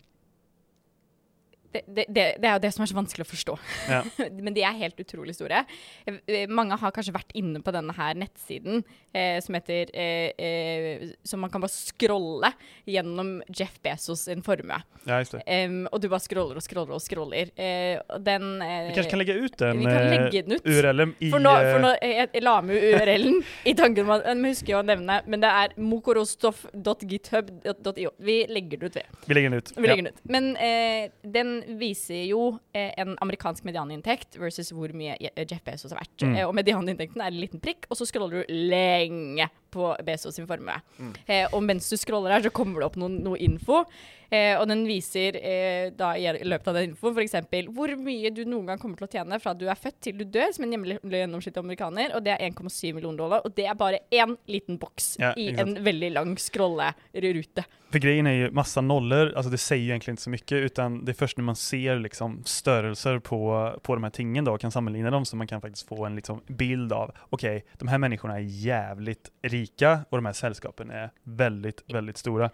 Det, 1.75 2.05
det, 2.07 2.25
det, 2.39 2.47
er 2.47 2.55
jo 2.55 2.63
det 2.63 2.71
som 2.75 2.85
er 2.85 2.91
så 2.91 2.97
vanskelig 2.97 3.25
å 3.25 3.29
forstå. 3.29 3.57
Ja. 3.91 4.01
Men 4.45 4.55
de 4.55 4.65
er 4.65 4.77
helt 4.79 4.99
utrolig 5.01 5.35
store. 5.37 5.65
Eh, 6.05 6.19
eh, 6.27 6.45
Mange 6.49 6.77
har 6.81 6.93
kanskje 6.95 7.15
vært 7.15 7.35
inne 7.37 7.61
på 7.65 7.73
denne 7.75 7.95
her 7.97 8.17
nettsiden 8.19 8.83
eh, 9.13 9.37
som 9.43 9.57
heter 9.57 9.91
eh, 9.93 10.31
eh, 10.37 11.05
Som 11.27 11.43
man 11.43 11.51
kan 11.53 11.63
bare 11.63 11.73
scrolle 11.73 12.53
gjennom 12.87 13.37
Jeff 13.49 13.77
Bezos 13.83 14.27
sin 14.29 14.43
formue. 14.45 14.79
Ja. 15.05 15.21
Em, 15.45 15.83
og 15.91 16.01
du 16.01 16.09
bare 16.09 16.23
scroller 16.23 16.57
og 16.57 16.65
scroller 16.65 16.97
og 16.97 17.03
scroller. 17.03 17.51
Eh, 17.59 17.99
og 18.09 18.23
den 18.25 18.55
Vi 18.61 18.95
kanskje 18.95 19.11
kan 19.11 19.21
legge 19.21 19.37
ut 19.37 19.57
den 19.61 19.83
legge 19.85 20.45
den 20.45 20.57
ut. 20.57 20.65
URL-en 20.65 21.13
i... 21.19 21.29
For 21.33 21.43
nå, 21.43 21.51
for 21.69 21.83
nå 21.83 21.91
jeg, 21.99 22.43
la 22.45 22.55
med 22.65 22.79
URL-en 22.79 23.41
i 23.67 23.75
tanken 23.77 24.05
om 24.05 24.15
at 24.15 24.25
husker 24.55 24.73
jo 24.73 24.79
å 24.79 24.83
nevne, 24.85 25.19
men 25.29 25.41
det 25.43 25.51
er 25.51 25.73
mokorostoff.github.io. 25.81 28.11
Vi 28.25 28.35
legger 28.51 28.77
det 28.81 28.85
ut, 28.85 28.95
vi. 28.97 29.03
vi 29.25 29.33
legger 29.37 29.49
den 29.49 29.57
ut. 29.59 29.69
Vi 29.75 29.87
legger 29.87 30.03
den 30.03 30.11
ut. 30.13 30.19
Men 30.35 30.43
eh, 30.57 31.03
den 31.21 31.49
viser 31.79 32.25
jo 32.29 32.59
eh, 32.73 32.91
en 33.01 33.15
amerikansk 33.21 33.63
medianinntekt 33.67 34.37
versus 34.39 34.71
hvor 34.75 34.93
mye 34.93 35.15
Je- 35.19 35.31
Jeff 35.49 35.63
Bezos 35.65 35.91
har 35.91 35.99
vært. 36.01 36.21
Mm. 36.25 36.35
Eh, 36.35 36.47
og 36.47 36.53
medianinntekten 36.55 37.21
er 37.21 37.31
en 37.33 37.39
liten 37.41 37.59
prikk, 37.63 37.85
og 37.89 37.97
så 37.97 38.05
scroller 38.09 38.43
du 38.45 38.53
lenge 38.53 39.49
på 39.75 39.93
Bezos 40.07 40.39
sin 40.39 40.47
formue. 40.49 40.75
Mm. 40.97 41.15
Eh, 41.25 41.47
og 41.51 41.63
mens 41.65 41.89
du 41.91 41.97
scroller 41.99 42.37
her, 42.37 42.45
så 42.45 42.53
kommer 42.55 42.81
det 42.81 42.89
opp 42.89 42.99
noen, 42.99 43.19
noe 43.25 43.39
info. 43.43 43.83
Eh, 44.33 44.55
og 44.57 44.65
den 44.67 44.81
viser 44.89 45.37
eh, 45.37 45.91
da 45.93 46.15
i 46.17 46.25
løpet 46.25 46.71
av 46.71 46.79
den 46.79 46.89
infoen 46.89 47.13
f.eks. 47.13 47.35
hvor 47.75 47.93
mye 48.01 48.31
du 48.33 48.41
noen 48.47 48.71
gang 48.71 48.81
kommer 48.81 48.97
til 48.97 49.05
å 49.05 49.11
tjene 49.11 49.37
fra 49.39 49.53
du 49.53 49.67
er 49.69 49.77
født 49.77 49.99
til 50.07 50.17
du 50.17 50.25
dør, 50.25 50.49
som 50.55 50.65
en 50.65 50.73
gjennomsnittlig 50.73 51.61
amerikaner, 51.61 52.15
og 52.17 52.25
det 52.25 52.33
er 52.33 52.49
1,7 52.49 52.95
millioner 52.97 53.21
dollar. 53.21 53.45
Og 53.45 53.53
det 53.57 53.67
er 53.69 53.77
bare 53.77 54.01
én 54.09 54.33
liten 54.49 54.79
boks 54.81 55.15
Ja, 55.21 55.35
i 55.37 55.51
en 55.53 55.77
veldig 55.85 56.11
lang 56.15 56.33
scrollerute. 56.41 57.67
For 57.93 58.01
grejen 58.01 58.27
er 58.27 58.35
jo 58.39 58.47
masse 58.57 58.81
noller, 58.81 59.29
altså 59.37 59.53
det 59.53 59.61
sier 59.61 59.83
jo 59.85 59.93
egentlig 59.93 60.15
ikke 60.15 60.25
så 60.25 60.33
mye. 60.33 60.61
utan 60.65 60.97
det 61.05 61.13
er 61.13 61.19
først 61.19 61.37
når 61.37 61.45
man 61.51 61.59
ser 61.59 62.01
liksom 62.01 62.39
størrelser 62.49 63.21
på, 63.23 63.39
på 63.85 63.95
de 63.95 64.03
her 64.03 64.15
tingene 64.15 64.51
og 64.51 64.59
kan 64.59 64.73
sammenligne 64.73 65.13
dem 65.13 65.27
så 65.27 65.37
man 65.39 65.47
kan 65.47 65.61
faktisk 65.63 65.93
få 65.93 66.07
en 66.09 66.17
liksom 66.17 66.41
bild 66.49 66.91
av 66.91 67.13
ok, 67.35 67.45
de 67.79 67.87
her 67.91 68.01
menneskene 68.01 68.39
er 68.41 68.49
jævlig 68.65 69.05
jävligt 69.05 69.29
rika 69.65 70.05
och 70.09 70.17
de 70.21 70.25
här 70.29 70.33
sällskapen 70.37 70.91
är 70.91 71.09
väldigt, 71.23 71.83
väldigt 71.91 72.17
stora. 72.21 72.49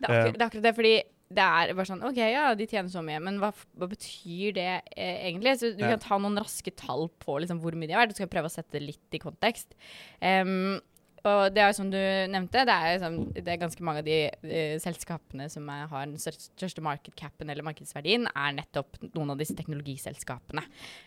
Det 0.00 0.08
er, 0.10 0.20
akkurat, 0.20 0.38
det 0.38 0.42
er 0.42 0.46
akkurat 0.50 0.64
det, 0.70 0.74
fordi 0.80 0.94
det 1.34 1.42
er 1.42 1.70
bare 1.74 1.88
sånn 1.88 2.02
OK, 2.04 2.18
ja, 2.20 2.48
de 2.54 2.66
tjener 2.68 2.90
så 2.92 3.00
mye, 3.02 3.18
men 3.24 3.38
hva, 3.40 3.48
hva 3.80 3.86
betyr 3.90 4.52
det 4.54 4.66
eh, 4.94 5.24
egentlig? 5.30 5.54
Så 5.58 5.70
du 5.74 5.80
Ja. 5.82 5.94
kan 5.94 6.02
ta 6.04 6.18
noen 6.20 6.36
raske 6.38 6.70
tall 6.76 7.08
på 7.24 7.38
liksom, 7.42 7.62
hvor 7.62 7.74
mye 7.74 7.88
de 7.88 7.94
er 7.96 8.02
verdt. 8.02 8.12
Du 8.12 8.18
skal 8.20 8.28
prøve 8.30 8.50
å 8.50 8.52
sette 8.52 8.76
det 8.76 8.82
litt 8.84 9.16
i 9.16 9.22
kontekst. 9.22 9.72
Em, 10.20 10.80
Og 11.24 11.54
det 11.54 11.62
er 11.62 11.70
jo 11.70 11.76
som 11.78 11.88
du 11.88 11.96
nevnte, 12.28 12.66
det 12.68 12.74
er, 12.74 12.98
liksom, 12.98 13.14
det 13.32 13.48
er 13.48 13.60
ganske 13.62 13.84
mange 13.86 14.02
av 14.02 14.08
de 14.08 14.18
eh, 14.28 14.74
selskapene 14.82 15.46
som 15.52 15.68
er, 15.72 15.86
har 15.88 16.04
den 16.10 16.20
største 16.20 16.84
market 16.84 17.16
capen 17.16 17.48
eller 17.48 17.64
markedsverdien, 17.64 18.28
er 18.28 18.56
nettopp 18.58 18.98
noen 19.06 19.32
av 19.32 19.40
disse 19.40 19.56
teknologiselskapene. 19.56 20.66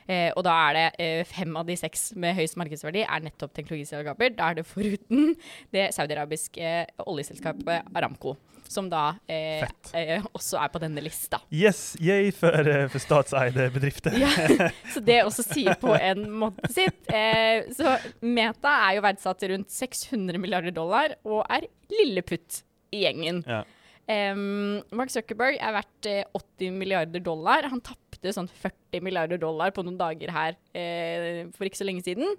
Eh, 0.10 0.32
og 0.34 0.42
da 0.48 0.56
er 0.64 0.78
det 0.78 0.86
eh, 1.06 1.22
fem 1.30 1.54
av 1.60 1.70
de 1.70 1.78
seks 1.78 2.10
med 2.18 2.34
høyest 2.40 2.58
markedsverdi 2.58 3.06
er 3.06 3.28
nettopp 3.28 3.54
teknologiselskaper. 3.60 4.34
Da 4.40 4.50
er 4.50 4.60
det 4.60 4.66
foruten 4.66 5.36
det 5.76 5.92
saudiarabiske 5.94 6.66
eh, 6.66 7.06
oljeselskapet 7.06 7.94
Aramco, 7.94 8.40
som 8.74 8.90
da 8.92 9.04
eh, 9.30 9.64
eh, 9.98 10.26
også 10.36 10.60
er 10.62 10.72
på 10.74 10.82
denne 10.84 11.04
lista. 11.04 11.40
Yes, 11.54 11.96
yay 12.04 12.32
for, 12.36 12.54
eh, 12.54 12.86
for 12.92 13.04
statseide 13.04 13.70
bedrifter. 13.74 14.16
Ja, 14.18 14.30
så 14.94 15.04
det 15.04 15.22
også 15.24 15.46
sier 15.48 15.78
på 15.82 15.94
en 15.96 16.28
måte 16.44 16.72
sitt. 16.74 17.00
Eh, 17.14 17.68
så 17.78 17.98
Meta 18.26 18.76
er 18.88 18.98
jo 18.98 19.08
verdsatt 19.08 19.42
til 19.42 19.56
rundt 19.56 19.74
600 19.74 20.42
milliarder 20.42 20.76
dollar 20.76 21.18
og 21.28 21.44
er 21.50 21.70
lilleputt 21.94 22.62
i 22.96 23.04
gjengen. 23.06 23.44
Ja. 23.48 23.64
Um, 24.08 24.80
Mark 24.96 25.12
Zuckerberg 25.12 25.58
er 25.60 25.74
verdt 25.76 26.08
eh, 26.08 26.24
80 26.32 26.76
milliarder 26.80 27.24
dollar. 27.24 27.68
Han 27.68 27.84
tapte 27.84 28.32
sånn 28.32 28.48
40 28.48 29.04
milliarder 29.04 29.40
dollar 29.42 29.74
på 29.76 29.84
noen 29.84 29.98
dager 30.00 30.32
her 30.32 30.56
eh, 30.72 31.44
for 31.56 31.68
ikke 31.68 31.82
så 31.82 31.88
lenge 31.88 32.06
siden. 32.06 32.38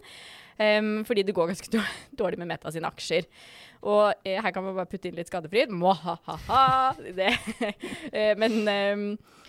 Um, 0.58 1.04
fordi 1.06 1.22
det 1.28 1.34
går 1.36 1.52
ganske 1.52 1.82
dårlig 2.18 2.40
med 2.40 2.48
Meta 2.50 2.72
sine 2.72 2.88
aksjer. 2.88 3.28
Og 3.86 4.26
eh, 4.26 4.38
her 4.42 4.54
kan 4.54 4.64
man 4.64 4.76
bare 4.76 4.90
putte 4.90 5.10
inn 5.10 5.18
litt 5.18 5.30
skadefryd. 5.30 5.70
Mwahaha. 5.74 6.94
Det. 6.98 7.30
eh, 8.16 8.32
men 8.38 8.56
eh, 8.72 9.04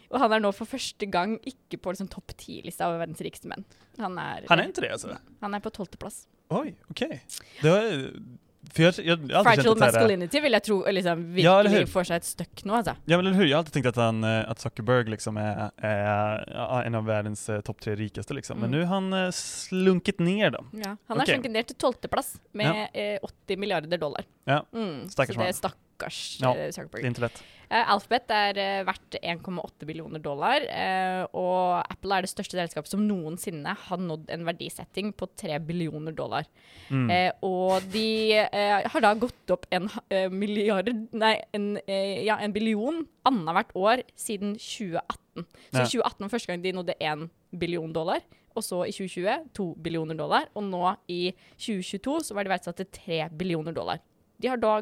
Og 0.10 0.20
han 0.24 0.36
er 0.36 0.44
nå 0.44 0.52
for 0.58 0.70
første 0.70 1.06
gang 1.10 1.38
ikke 1.48 1.80
på 1.82 1.94
liksom, 1.94 2.10
topp 2.12 2.34
ti-lista 2.38 2.90
over 2.90 3.04
verdens 3.04 3.22
rikeste 3.26 3.50
menn. 3.52 3.66
Han 4.00 4.18
er, 4.22 4.46
Han 4.50 4.62
er 4.62 4.70
inte 4.70 4.86
det 4.86 4.94
altså? 4.96 5.18
han 5.42 5.56
er 5.56 5.64
på 5.64 5.72
tolvteplass. 5.76 6.24
Oi, 6.56 6.74
OK. 6.90 7.04
Det 7.62 7.70
var, 7.70 7.92
för 8.74 8.84
jeg, 8.84 9.06
jeg, 9.06 9.20
jeg 9.30 9.44
Fragile 9.46 9.76
masculinity 9.80 10.42
vil 10.44 10.52
jeg 10.58 10.64
tro 10.68 10.78
liksom, 10.92 11.22
Ja, 11.40 11.54
virkelig 11.64 11.80
ja, 11.86 11.92
får 11.94 12.08
seg 12.10 12.16
et 12.22 12.28
støkk 12.28 12.64
nå, 12.66 12.74
altså. 12.80 12.96
Ja 13.10 13.18
men 13.18 13.26
eller 13.26 13.38
hur, 13.38 13.46
Jeg 13.46 13.56
har 13.56 13.64
alltid 13.64 13.74
tenkt 13.78 13.92
at, 13.94 14.00
han, 14.02 14.24
at 14.24 14.60
Zuckerberg 14.60 15.10
liksom 15.14 15.38
er, 15.42 15.70
er, 15.78 16.44
ja, 16.54 16.82
en 16.86 16.96
av 17.00 17.06
verdens 17.08 17.46
eh, 17.50 17.62
topp 17.66 17.80
tre 17.82 17.96
rikeste. 18.00 18.34
liksom. 18.34 18.60
Men 18.60 18.70
Mm. 18.70 18.80
nu 18.80 18.86
har 18.86 19.02
han 19.02 19.32
slunket 19.34 20.20
ned. 20.20 20.30
ner 20.40 20.50
då. 20.52 20.66
Ja, 20.72 20.96
han 21.08 21.18
har 21.18 21.24
okay. 21.24 21.34
slunket 21.36 21.52
ned 21.52 21.68
til 21.68 21.76
tolvteplass 21.76 22.36
med 22.54 22.90
eh, 22.94 23.18
80 23.24 23.58
milliarder 23.58 23.98
dollar. 23.98 24.26
Ja, 24.46 24.64
Mm, 24.74 25.10
så 25.10 25.26
det 25.26 25.38
mann. 25.38 25.72
Stakkars 26.00 26.40
Ja, 26.42 26.56
eh, 26.56 26.72
Zuckerberg. 26.72 27.06
inte. 27.06 27.30
Eh, 27.72 27.92
Alphabet 27.92 28.32
er 28.32 28.58
eh, 28.58 28.84
verdt 28.84 29.16
1,8 29.22 29.86
billioner 29.86 30.20
dollar, 30.20 30.64
og 31.34 31.86
Apple 31.92 32.16
er 32.16 32.22
det 32.22 32.32
største 32.32 32.58
selskapet 32.58 32.90
som 32.90 33.06
noensinne 33.06 33.76
har 33.76 33.98
nådd 33.98 34.30
en 34.30 34.46
verdisetting 34.46 35.14
på 35.14 35.28
3 35.38 35.60
billioner 35.60 36.12
dollar. 36.12 36.46
Mm. 36.90 37.32
Og 37.44 37.84
de 37.94 38.48
har 38.50 39.02
da 39.02 39.14
gått 39.14 39.52
opp 39.52 39.68
en 39.72 39.90
milliard 40.32 40.90
Nei, 41.14 41.42
en, 41.54 41.78
ja, 41.88 42.40
en 42.42 42.54
billion 42.54 43.06
annethvert 43.26 43.76
år 43.76 44.04
siden 44.16 44.56
2018. 44.56 45.46
Så 45.72 45.84
i 45.84 46.02
2018 46.02 46.24
var 46.24 46.30
første 46.30 46.48
gang 46.48 46.64
de 46.64 46.74
nådde 46.74 46.98
1 47.00 47.30
billion 47.60 47.94
dollar. 47.94 48.22
Og 48.56 48.64
så 48.64 48.84
i 48.88 48.92
2020 48.92 49.52
2 49.54 49.76
billioner 49.84 50.18
dollar. 50.18 50.50
Og 50.56 50.64
nå 50.64 50.96
i 51.08 51.36
2022 51.58 52.24
så 52.24 52.34
var 52.34 52.44
de 52.44 52.50
verdsatt 52.50 52.82
til 52.82 52.90
3 53.06 53.30
billioner 53.38 53.72
dollar. 53.78 54.02
De 54.42 54.48
har 54.48 54.58
da 54.58 54.80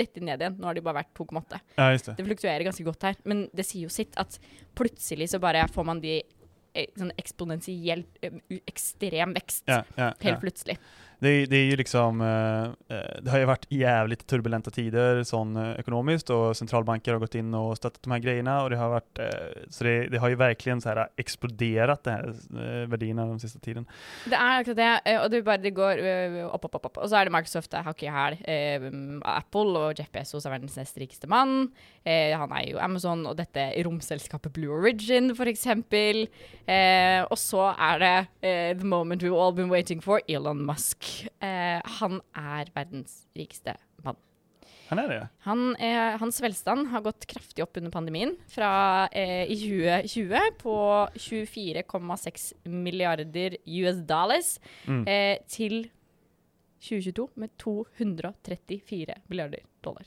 dette 0.00 0.22
ned 0.24 0.42
igjen. 0.42 0.58
Nå 0.60 0.68
har 0.70 0.76
de 0.76 0.84
bare 0.84 1.02
vært 1.02 1.12
2,8. 1.18 1.60
Ja 1.76 1.88
det. 1.94 2.16
Det 2.18 2.26
fluktuerer 2.26 2.66
ganske 2.66 2.86
godt 2.86 3.08
her, 3.08 3.20
men 3.28 3.46
det 3.56 3.66
sier 3.68 3.86
jo 3.86 3.92
sitt 3.92 4.16
at 4.20 4.38
plutselig 4.78 5.30
så 5.34 5.40
bare 5.42 5.66
får 5.70 5.86
man 5.88 6.02
de 6.02 6.18
eh, 6.20 6.90
sånn 6.96 7.12
eksponentielt 7.20 8.20
eh, 8.26 8.40
ekstrem 8.70 9.36
vekst. 9.36 9.68
Ja. 9.70 9.82
Helt 10.24 10.42
plutselig. 10.42 10.80
Det, 11.20 11.46
det 11.46 11.56
är 11.56 11.64
ju 11.64 11.76
liksom, 11.76 12.20
eh, 12.20 12.96
eh, 12.96 13.22
det 13.22 13.30
har 13.30 13.38
ju 13.38 13.44
varit 13.44 13.66
jävligt 13.68 14.26
turbulenta 14.26 14.70
tider 14.70 15.22
sån 15.22 15.56
eh, 15.56 15.80
ekonomiskt 15.80 16.30
och 16.30 16.56
centralbanker 16.56 17.12
har 17.12 17.18
gått 17.18 17.34
in 17.34 17.54
och 17.54 17.76
stöttat 17.76 18.02
de 18.02 18.10
här 18.10 18.18
grejerna 18.18 18.62
och 18.62 18.70
det 18.70 18.76
har 18.76 18.88
varit, 18.88 19.18
så 19.68 19.84
det, 19.84 20.08
det 20.08 20.18
har 20.18 20.28
ju 20.28 20.34
verkligen 20.34 20.80
så 20.80 20.88
här 20.88 21.08
exploderat 21.16 22.04
det 22.04 22.10
här 22.10 22.34
värdena 22.86 23.26
den 23.26 23.40
sista 23.40 23.58
tiden. 23.58 23.86
Det 24.24 24.34
er 24.36 24.60
akkurat 24.60 24.76
det, 24.76 25.20
och 25.20 25.30
det, 25.30 25.42
bara, 25.42 25.58
det 25.58 25.70
går 25.70 25.98
upp, 26.54 26.64
upp, 26.64 26.74
upp, 26.74 26.84
upp. 26.84 26.96
Och 26.96 27.08
så 27.08 27.16
er 27.16 27.24
det 27.24 27.30
Microsoft, 27.30 27.74
hakket 27.74 28.02
i 28.02 28.10
hæl. 28.10 28.36
Apple 29.24 29.78
og 29.78 29.98
Jeff 29.98 30.10
Bezos 30.12 30.46
er 30.46 30.50
verdens 30.50 30.76
näst 30.76 30.98
rikeste 30.98 31.28
mann. 31.28 31.72
Eh, 32.04 32.38
han 32.38 32.52
är 32.52 32.70
jo 32.70 32.78
Amazon 32.78 33.26
og 33.26 33.36
dette 33.36 33.60
romselskapet 33.84 34.52
Blue 34.52 34.72
Origin, 34.72 35.34
for 35.36 35.46
eksempel. 35.46 36.28
och 37.30 37.38
så 37.38 37.74
er 37.78 37.98
det 37.98 38.26
the 38.78 38.86
moment 38.86 39.22
we've 39.22 39.46
all 39.46 39.54
been 39.54 39.70
waiting 39.70 40.00
for, 40.02 40.20
Elon 40.28 40.66
Musk. 40.66 41.09
Eh, 41.40 41.80
han 42.00 42.20
er 42.36 42.70
verdens 42.74 43.26
rikeste 43.36 43.76
mann. 44.04 44.16
Han 44.90 44.98
er 44.98 45.08
det? 45.08 45.18
Han, 45.46 45.76
eh, 45.78 46.16
hans 46.18 46.40
velstand 46.42 46.88
har 46.90 47.00
gått 47.04 47.26
kraftig 47.30 47.62
opp 47.62 47.76
under 47.78 47.90
pandemien. 47.94 48.32
Fra 48.50 49.08
eh, 49.12 49.44
i 49.46 49.54
2020 49.60 50.56
på 50.58 50.74
24,6 51.14 52.52
milliarder 52.66 53.56
US 53.66 54.00
dollars 54.06 54.58
Mm. 54.86 55.04
eh, 55.06 55.38
til 55.46 55.90
2022 56.80 57.28
med 57.36 57.50
234 57.60 59.14
milliarder 59.28 59.60
dollar. 59.84 60.04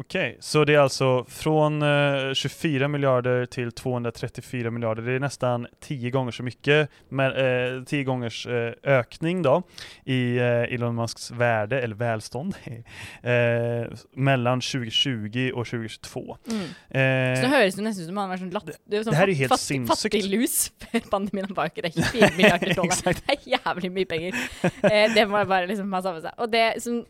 Okej, 0.00 0.36
så 0.40 0.64
det 0.64 0.74
är 0.74 0.78
alltså 0.78 1.24
från 1.28 1.82
eh, 1.82 2.34
24 2.34 2.88
miljarder 2.88 3.46
till 3.46 3.72
234 3.72 4.70
miljarder. 4.70 5.02
Det 5.02 5.12
är 5.12 5.20
nästan 5.20 5.66
10 5.80 6.10
gånger 6.10 6.32
så 6.32 6.42
mycket, 6.42 6.90
med, 7.08 7.76
eh, 7.76 7.82
10 7.84 8.04
gångers 8.04 8.46
eh, 8.46 8.72
ökning 8.82 9.42
då 9.42 9.62
i 10.04 10.36
eh, 10.36 10.44
Elon 10.44 10.94
Musks 10.94 11.30
värde, 11.30 11.80
eller 11.80 11.96
välstånd, 11.96 12.54
eh, 13.22 13.98
mellan 14.12 14.60
2020 14.60 15.50
och 15.54 15.66
2022. 15.66 16.36
Mm. 16.50 16.60
Så 16.62 16.72
det 16.92 17.44
Eh, 17.48 17.50
høres 17.50 17.74
det 17.74 17.82
nesten 17.82 18.02
ut 18.02 18.08
som 18.08 18.16
han 18.16 18.30
har 18.30 18.36
sånn 18.36 18.50
latt... 18.54 18.66
Det, 18.66 19.02
det 19.02 19.14
her 19.16 19.26
er 19.26 19.34
jo 19.34 19.40
helt 19.42 19.60
sinnssykt. 19.60 20.14
fattig 20.14 20.24
lus 20.30 20.72
før 20.78 21.10
pandemien. 21.10 21.50
Ikke 21.50 21.82
det 21.82 21.90
er 21.90 22.02
24 22.12 22.36
milliarder 22.36 22.74
dollar. 22.78 23.18
Det 23.18 23.34
er 23.34 23.56
jævlig 23.58 23.90
mye 23.98 24.06
penger. 24.14 24.42
Eh, 24.62 25.06
det 25.14 25.26
må 25.28 25.42
bare 25.42 25.66
liksom 25.66 25.90
ha 25.92 26.02
sammen 26.06 26.22
seg. 26.22 26.38
Og 26.38 26.52
det 26.54 26.66
som 26.84 27.02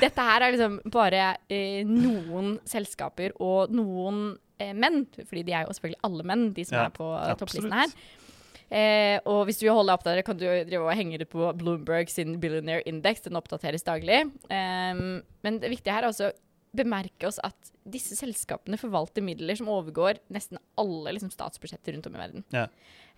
Dette 0.00 0.24
her 0.26 0.42
er 0.46 0.54
liksom 0.54 0.80
bare 0.92 1.22
eh, 1.52 1.82
noen 1.88 2.58
selskaper 2.68 3.34
og 3.42 3.72
noen 3.74 4.36
eh, 4.60 4.72
menn, 4.76 5.04
fordi 5.22 5.42
de 5.48 5.52
er 5.56 5.66
jo 5.66 5.74
selvfølgelig 5.76 6.02
alle 6.08 6.26
menn, 6.30 6.44
de 6.56 6.64
som 6.68 6.78
Ja, 6.78 6.84
er 6.88 6.94
på 6.94 7.08
absolutt. 7.14 7.42
topplisten 7.44 7.74
her. 7.78 7.96
Eh, 8.74 9.18
og 9.28 9.44
hvis 9.46 9.60
du 9.60 9.66
vil 9.66 9.74
holde 9.76 9.92
deg 9.92 9.98
oppdatert, 10.00 10.26
kan 10.26 10.38
du 10.40 10.46
drive 10.48 10.82
og 10.88 10.96
henge 10.98 11.18
det 11.20 11.28
på 11.30 11.50
Bloomberg 11.60 12.08
sin 12.10 12.38
Billionaire 12.42 12.82
Index. 12.88 13.20
Den 13.26 13.36
oppdateres 13.38 13.84
daglig. 13.86 14.22
Ehm, 14.50 15.20
men 15.44 15.60
det 15.62 15.70
viktige 15.70 15.94
her 15.94 16.06
er 16.06 16.10
også 16.10 16.32
bemerke 16.74 17.28
oss 17.28 17.36
at 17.44 17.68
disse 17.86 18.16
selskapene 18.18 18.78
forvalter 18.80 19.22
midler 19.22 19.54
som 19.54 19.68
overgår 19.70 20.18
nesten 20.34 20.58
alle 20.80 21.12
liksom, 21.14 21.30
statsbudsjetter 21.30 21.94
rundt 21.94 22.08
om 22.10 22.16
i 22.16 22.22
verden. 22.24 22.44
Ja. 22.56 22.64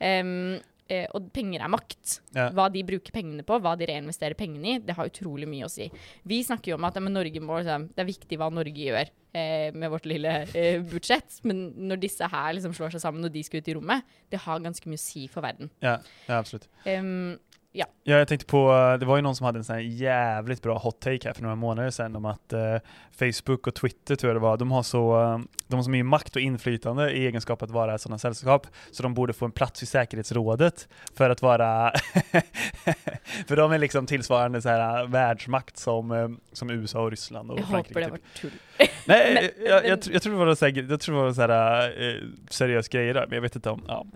Ehm, 0.02 0.58
eh, 0.92 1.06
og 1.16 1.28
penger 1.34 1.64
er 1.64 1.72
makt. 1.72 2.16
Ja. 2.36 2.48
Hva 2.56 2.68
de 2.72 2.82
bruker 2.86 3.14
pengene 3.14 3.44
på, 3.46 3.58
hva 3.62 3.74
de 3.78 3.88
reinvesterer 3.90 4.38
pengene 4.38 4.74
i, 4.74 4.80
det 4.82 4.96
har 4.98 5.10
utrolig 5.10 5.48
mye 5.50 5.68
å 5.68 5.72
si. 5.72 5.88
Vi 6.28 6.42
snakker 6.46 6.72
jo 6.72 6.78
om 6.78 6.88
at 6.88 6.98
ja, 6.98 7.04
må, 7.04 7.14
liksom, 7.22 7.88
det 7.94 8.04
er 8.04 8.10
viktig 8.10 8.40
hva 8.40 8.50
Norge 8.54 8.88
gjør 8.88 9.10
eh, 9.36 9.72
med 9.74 9.92
vårt 9.92 10.08
lille 10.08 10.36
eh, 10.52 10.78
budsjett, 10.86 11.40
men 11.48 11.68
når 11.90 12.02
disse 12.06 12.30
her 12.32 12.54
liksom 12.56 12.76
slår 12.76 12.96
seg 12.96 13.04
sammen 13.04 13.28
og 13.28 13.34
de 13.34 13.44
skal 13.46 13.62
ut 13.62 13.72
i 13.72 13.76
rommet, 13.78 14.16
det 14.32 14.42
har 14.46 14.62
ganske 14.64 14.90
mye 14.90 15.00
å 15.00 15.06
si 15.06 15.26
for 15.32 15.46
verden. 15.46 15.72
ja, 15.84 15.98
ja, 16.28 16.38
absolutt. 16.40 16.68
Ehm, 16.88 17.36
Ja, 17.78 17.86
jag 18.16 18.28
tänkte 18.28 18.46
på, 18.46 18.72
eh, 18.72 18.98
det 18.98 19.06
var 19.06 19.16
ju 19.16 19.22
någon 19.22 19.36
som 19.36 19.46
hade 19.46 19.58
en 19.58 19.64
sån 19.64 19.76
jævlig 19.76 19.98
jävligt 20.46 20.62
bra 20.62 20.78
hot 20.78 21.00
take 21.00 21.28
här 21.28 21.32
för 21.32 21.42
några 21.42 21.54
månader 21.56 21.90
sedan 21.90 22.16
om 22.16 22.24
att 22.24 22.52
eh, 22.52 22.76
Facebook 23.18 23.66
och 23.66 23.74
Twitter 23.74 24.16
tror 24.16 24.28
jag 24.30 24.36
det 24.36 24.40
var, 24.40 24.56
de 24.56 24.70
har 24.70 24.82
så, 24.82 25.22
eh, 25.22 25.38
de 25.68 25.76
har 25.76 25.82
så 25.82 25.90
mycket 25.90 26.06
makt 26.06 26.36
och 26.36 26.42
inflytande 26.42 27.10
i 27.12 27.26
egenskap 27.26 27.62
att 27.62 27.70
vara 27.70 27.98
sådana 27.98 28.18
sällskap 28.18 28.66
så 28.90 29.02
de 29.02 29.14
borde 29.14 29.32
få 29.32 29.44
en 29.44 29.50
plats 29.52 29.82
i 29.82 29.86
säkerhetsrådet 29.86 30.88
för 31.14 31.30
att 31.30 31.42
vara, 31.42 31.92
för 33.48 33.56
de 33.56 33.72
är 33.72 33.78
liksom 33.78 34.06
tillsvarande 34.06 34.62
så 34.62 34.68
här 34.68 35.00
eh, 35.02 35.08
världsmakt 35.08 35.76
som, 35.76 36.38
som 36.52 36.70
USA 36.70 37.00
och 37.00 37.10
Ryssland 37.10 37.50
och 37.50 37.58
jeg 37.58 37.66
Frankrike. 37.68 38.00
håper 38.04 38.18
det 38.18 38.18
typ. 38.18 38.44
var 38.44 38.50
tull. 38.50 38.58
Nej, 39.06 39.34
Men- 39.56 39.66
jag, 39.70 39.86
jag, 39.86 39.98
jag 40.12 40.22
tror 40.22 40.38
det 40.38 40.44
var 40.44 40.54
så 40.54 40.66
här, 40.66 40.90
jag 40.90 41.00
tror 41.00 41.16
det 41.16 41.22
var 41.22 41.32
så 41.32 41.40
här 41.40 41.88
eh, 42.08 42.22
seriös 42.50 42.88
grejer 42.88 43.14
där, 43.14 43.26
men 43.26 43.34
jag 43.34 43.42
vet 43.42 43.56
inte 43.56 43.70
om, 43.70 43.84
ja. 43.88 44.06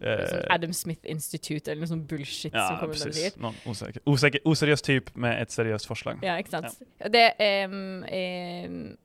Eh, 0.00 0.28
Sånn 0.28 0.40
Adam 0.50 0.72
Smith 0.72 1.00
Institute 1.10 1.72
eller 1.72 1.80
noe 1.80 1.88
sånn 1.88 2.06
bullshit 2.06 2.52
som 2.52 2.76
kommer. 2.80 2.94
Precis. 3.06 3.36
Någon 3.36 3.54
osäker, 3.66 4.02
osäker, 4.04 4.40
oseriös 4.44 4.82
typ 4.82 5.14
med 5.16 5.42
ett 5.42 5.50
seriöst 5.50 5.86
forslag. 5.86 6.18
Ja, 6.22 6.36
ikke 6.38 6.50
sant. 6.50 6.78
Det, 6.98 7.26
um, 7.68 8.04
um, 8.04 8.96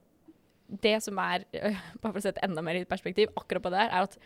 det 0.82 1.02
som 1.04 1.18
er, 1.20 1.44
bare 2.02 2.14
for 2.14 2.20
å 2.22 2.24
sette 2.24 2.44
enda 2.46 2.62
mer 2.66 2.80
i 2.80 2.86
perspektiv, 2.86 3.34
akkurat 3.36 3.64
på 3.64 3.72
det 3.74 3.82
her, 3.84 3.90
er 3.92 4.08
at 4.08 4.18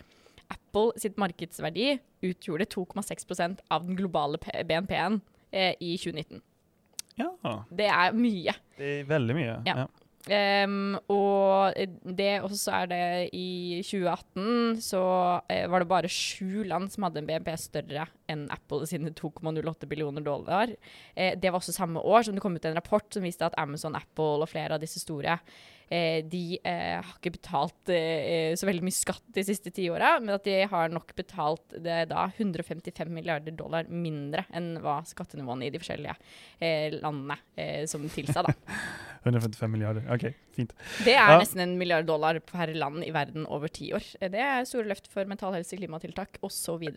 Apple 0.54 0.92
sitt 1.02 1.18
markedsverdi 1.18 1.96
utgjorde 2.26 2.68
2,6% 2.70 3.64
av 3.74 3.86
den 3.88 3.98
globale 3.98 4.38
BNP-en 4.38 5.22
eh, 5.52 5.74
i 5.80 5.96
2019. 5.98 6.42
Ja, 7.16 7.32
Det 7.72 7.88
er 7.88 8.12
mye. 8.14 8.54
det 8.78 9.00
är 9.00 9.04
väldigt 9.04 9.36
mycket. 9.36 9.62
Ja. 9.66 9.78
Ja. 9.78 9.88
Em, 10.34 10.96
og 11.12 11.76
det 12.18 12.32
også 12.42 12.74
er 12.80 12.88
det 12.90 13.02
i 13.38 13.82
2018 13.86 14.80
så 14.82 15.02
eh, 15.52 15.68
var 15.70 15.84
det 15.84 15.90
bare 15.92 16.10
sju 16.12 16.64
land 16.66 16.90
som 16.94 17.06
hadde 17.06 17.22
en 17.22 17.30
BNP 17.30 17.52
større 17.62 18.08
enn 18.32 18.48
Apple 18.54 18.88
sine 18.90 19.14
2,08 19.14 19.86
billioner 19.92 20.26
dollar. 20.26 20.74
Eh, 21.14 21.38
det 21.38 21.52
var 21.52 21.62
også 21.62 21.76
samme 21.76 22.02
år 22.02 22.26
som 22.26 22.38
det 22.38 22.42
kom 22.42 22.58
ut 22.58 22.66
en 22.66 22.78
rapport 22.78 23.06
som 23.14 23.26
viste 23.26 23.46
at 23.46 23.58
Amazon, 23.62 23.98
Apple 23.98 24.42
og 24.42 24.50
flere 24.50 24.80
av 24.80 24.84
disse 24.84 25.04
store 25.04 25.38
de 25.90 26.60
eh, 26.64 26.96
har 26.98 27.12
ikke 27.20 27.32
betalt 27.36 27.92
eh, 27.94 28.56
så 28.58 28.66
veldig 28.66 28.84
mye 28.88 28.96
skatt 28.96 29.22
de 29.36 29.44
siste 29.46 29.70
ti 29.76 29.86
åra, 29.94 30.16
men 30.20 30.34
at 30.36 30.44
de 30.48 30.56
har 30.72 30.90
nok 30.90 31.14
betalt 31.16 31.76
det 31.78 32.08
da 32.10 32.26
155 32.38 33.12
milliarder 33.14 33.54
dollar 33.56 33.86
mindre 33.90 34.46
enn 34.56 34.80
hva 34.82 35.00
skattenivåene 35.06 35.68
i 35.68 35.74
de 35.74 35.82
forskjellige 35.84 36.16
eh, 36.60 36.96
landene 37.02 37.38
eh, 37.56 37.84
som 37.92 38.06
tilsa, 38.10 38.42
da. 38.48 38.56
155 39.26 39.72
milliarder. 39.74 40.04
OK, 40.14 40.28
fint. 40.54 40.74
Det 41.06 41.14
er 41.16 41.32
Ja. 41.34 41.40
nesten 41.42 41.62
en 41.64 41.78
milliard 41.80 42.06
dollar 42.06 42.38
per 42.46 42.74
land 42.78 43.02
i 43.06 43.10
verden 43.16 43.46
over 43.50 43.68
ti 43.74 43.92
år. 43.94 44.04
Eh, 44.22 44.30
Det 44.30 44.42
er 44.42 44.66
store 44.70 44.86
løft 44.90 45.08
for 45.10 45.26
mental 45.26 45.54
helse, 45.58 45.78
klimatiltak 45.78 46.38
osv. 46.46 46.84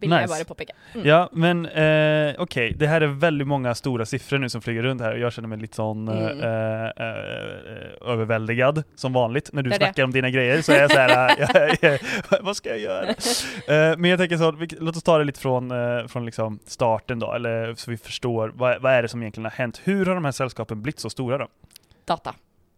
Vil 0.00 0.10
Nice. 0.10 0.20
jeg 0.20 0.28
bare 0.28 0.44
påpeke. 0.44 0.72
Mm. 0.94 1.06
Ja, 1.06 1.28
men 1.32 1.66
eh, 1.66 2.34
okej, 2.38 2.72
det 2.76 2.86
här 2.86 3.00
är 3.00 3.06
väldigt 3.06 3.48
många 3.48 3.74
stora 3.74 4.06
siffror 4.06 4.38
nu 4.38 4.48
som 4.48 4.62
flyger 4.62 4.82
runt 4.82 5.00
här 5.00 5.12
och 5.12 5.18
jag 5.18 5.32
känner 5.32 5.48
mig 5.48 5.58
lite 5.58 5.76
sån 5.76 6.08
Mm. 6.08 6.40
eh, 6.40 6.84
eh, 6.84 8.10
överväldigad 8.12 8.82
som 8.94 9.12
vanligt. 9.12 9.50
När 9.52 9.62
du 9.62 9.70
Det 9.70 9.76
snackar 9.76 9.92
det. 9.96 10.02
om 10.04 10.10
dina 10.12 10.30
grejer 10.30 10.62
så 10.62 10.72
är 10.72 10.80
jag 10.80 10.90
så 10.90 10.98
här, 10.98 11.34
jag, 11.38 11.76
jag, 11.80 11.98
vad 12.42 12.56
ska 12.56 12.68
jag 12.68 12.78
göra? 12.78 13.08
Eh, 13.08 13.96
men 13.98 14.04
jag 14.04 14.18
tänker 14.18 14.36
så, 14.36 14.56
låt 14.84 14.96
oss 14.96 15.02
ta 15.02 15.18
det 15.18 15.24
lite 15.24 15.40
från, 15.40 15.70
eh, 15.70 16.06
från 16.06 16.24
liksom 16.24 16.58
starten 16.66 17.18
då, 17.18 17.32
eller 17.32 17.74
så 17.74 17.90
vi 17.90 17.96
förstår 17.96 18.52
vad, 18.54 18.82
vad 18.82 18.92
är 18.92 19.02
det 19.02 19.08
som 19.08 19.22
egentligen 19.22 19.44
har 19.44 19.50
hänt? 19.52 19.80
Hur 19.84 20.06
har 20.06 20.14
de 20.14 20.24
här 20.24 20.32
sällskapen 20.32 20.82
blivit 20.82 21.00
så 21.00 21.10
stora 21.10 21.38
då? 21.38 21.48
Data. 22.04 22.34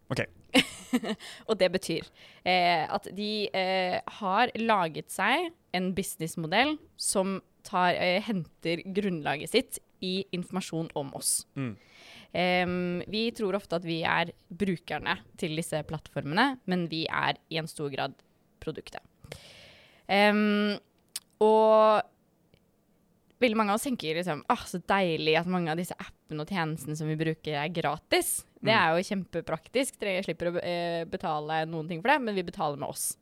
Ok. 0.09 0.21
og 1.49 1.59
det 1.61 1.71
betyr 1.75 2.07
eh, 2.47 2.85
at 2.87 3.09
de 3.17 3.49
eh, 3.51 3.99
har 4.21 4.53
laget 4.61 5.11
seg 5.13 5.51
en 5.75 5.91
businessmodell 5.97 6.77
som 7.01 7.41
tar, 7.67 7.97
eh, 7.99 8.21
henter 8.23 8.85
grunnlaget 8.95 9.55
sitt 9.55 9.81
i 10.05 10.21
informasjon 10.37 10.91
om 10.99 11.11
oss. 11.17 11.43
Mm. 11.57 11.75
Em, 12.35 13.03
vi 13.09 13.29
tror 13.37 13.57
ofte 13.57 13.79
at 13.79 13.87
vi 13.87 14.01
er 14.07 14.33
brukerne 14.51 15.17
til 15.41 15.55
disse 15.59 15.81
plattformene, 15.89 16.59
men 16.71 16.89
vi 16.91 17.05
er 17.07 17.39
i 17.51 17.61
en 17.61 17.71
stor 17.71 17.93
grad 17.95 18.17
produktet. 18.63 19.01
Em, 20.11 20.75
og 21.41 22.03
veldig 23.41 23.57
mange 23.59 23.75
av 23.75 23.81
oss 23.81 23.87
tenker 23.89 24.15
liksom, 24.21 24.45
ah, 24.49 24.63
så 24.69 24.79
deilig 24.89 25.35
at 25.41 25.47
mange 25.51 25.71
av 25.73 25.77
disse 25.81 25.97
appene 25.99 26.45
og 26.45 26.49
tjenestene 26.49 26.97
som 26.97 27.09
vi 27.11 27.17
bruker 27.21 27.59
er 27.65 27.69
gratis. 27.75 28.45
Det 28.65 28.73
Mm. 28.73 28.79
er 28.81 28.95
jo 28.97 29.09
kjempepraktisk. 29.11 29.99
Dere 30.01 30.23
slipper 30.25 30.53
å 30.53 30.63
eh, 30.63 31.05
betale 31.05 31.67
noen 31.67 31.89
ting 31.89 32.01
for 32.01 32.09
det, 32.09 32.21
men 32.23 32.35
vi 32.35 32.43
betaler 32.43 32.79
med 32.79 32.89
oss. 32.89 33.17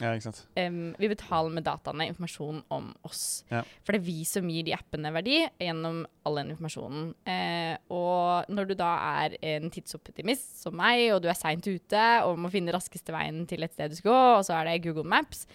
Ja, 0.00 0.10
ikke 0.10 0.24
sant. 0.32 0.40
Um, 0.58 0.94
vi 0.98 1.06
betaler 1.08 1.52
med 1.54 1.62
dataene, 1.62 2.08
informasjon 2.10 2.64
om 2.74 2.88
oss. 3.06 3.44
Ja. 3.48 3.60
For 3.84 3.92
det 3.94 4.00
er 4.00 4.06
vi 4.08 4.24
som 4.26 4.48
gir 4.50 4.64
de 4.66 4.72
appene 4.74 5.12
verdi 5.14 5.36
gjennom 5.62 6.00
all 6.26 6.34
den 6.40 6.50
informasjonen. 6.50 7.12
Uh, 7.24 7.76
og 7.94 8.50
når 8.50 8.66
du 8.66 8.74
da 8.74 8.90
er 9.22 9.36
en 9.40 9.70
tidsoptimist 9.70 10.64
som 10.64 10.74
meg, 10.74 11.12
og 11.14 11.22
du 11.22 11.28
er 11.30 11.38
seint 11.38 11.62
ute 11.64 12.02
og 12.26 12.36
må 12.42 12.50
finne 12.50 12.74
raskeste 12.74 13.14
veien 13.14 13.46
til 13.46 13.62
et 13.62 13.72
sted 13.72 13.94
du 13.94 13.94
skal 14.00 14.10
gå, 14.10 14.18
og 14.40 14.44
så 14.44 14.58
er 14.60 14.64
det 14.72 14.82
Google 14.82 15.06
Maps 15.06 15.46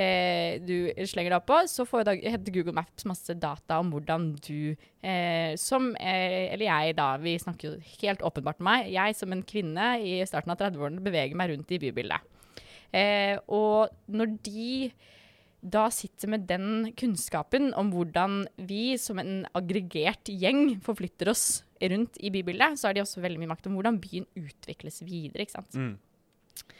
eh, 0.00 0.58
du 0.62 0.88
slenger 1.08 1.34
deg 1.36 1.44
på, 1.48 1.58
så 1.70 1.86
får 1.88 2.08
henter 2.22 2.54
Google 2.54 2.76
Maps 2.76 3.06
masse 3.08 3.34
data 3.38 3.80
om 3.82 3.92
hvordan 3.92 4.30
du 4.44 4.74
eh, 5.02 5.52
som 5.60 5.90
eh, 5.98 6.54
Eller 6.54 6.66
jeg, 6.68 6.96
da. 6.98 7.10
Vi 7.22 7.36
snakker 7.42 7.68
jo 7.68 7.92
helt 8.02 8.24
åpenbart 8.26 8.62
med 8.62 8.68
meg. 8.70 8.90
Jeg 8.94 9.18
som 9.18 9.34
en 9.34 9.44
kvinne 9.46 9.92
i 10.00 10.18
starten 10.28 10.54
av 10.54 10.60
30-årene 10.60 11.04
beveger 11.04 11.38
meg 11.38 11.52
rundt 11.52 11.74
i 11.74 11.80
bybildet. 11.82 12.34
Eh, 12.94 13.36
og 13.52 13.92
når 14.08 14.36
de 14.46 14.90
da 15.58 15.88
sitter 15.90 16.30
med 16.30 16.44
den 16.46 16.92
kunnskapen 16.98 17.72
om 17.74 17.90
hvordan 17.90 18.44
vi 18.68 18.94
som 19.00 19.18
en 19.18 19.40
aggregert 19.58 20.30
gjeng 20.30 20.76
forflytter 20.84 21.32
oss 21.32 21.64
rundt 21.82 22.18
i 22.22 22.30
bybildet, 22.30 22.78
så 22.78 22.88
har 22.88 22.94
de 22.94 23.02
også 23.02 23.22
veldig 23.22 23.40
mye 23.42 23.50
makt 23.50 23.66
om 23.66 23.78
hvordan 23.78 23.98
byen 24.02 24.28
utvikles 24.38 25.02
videre. 25.02 25.42
ikke 25.42 25.58
sant? 25.58 25.74
Mm. 25.74 25.96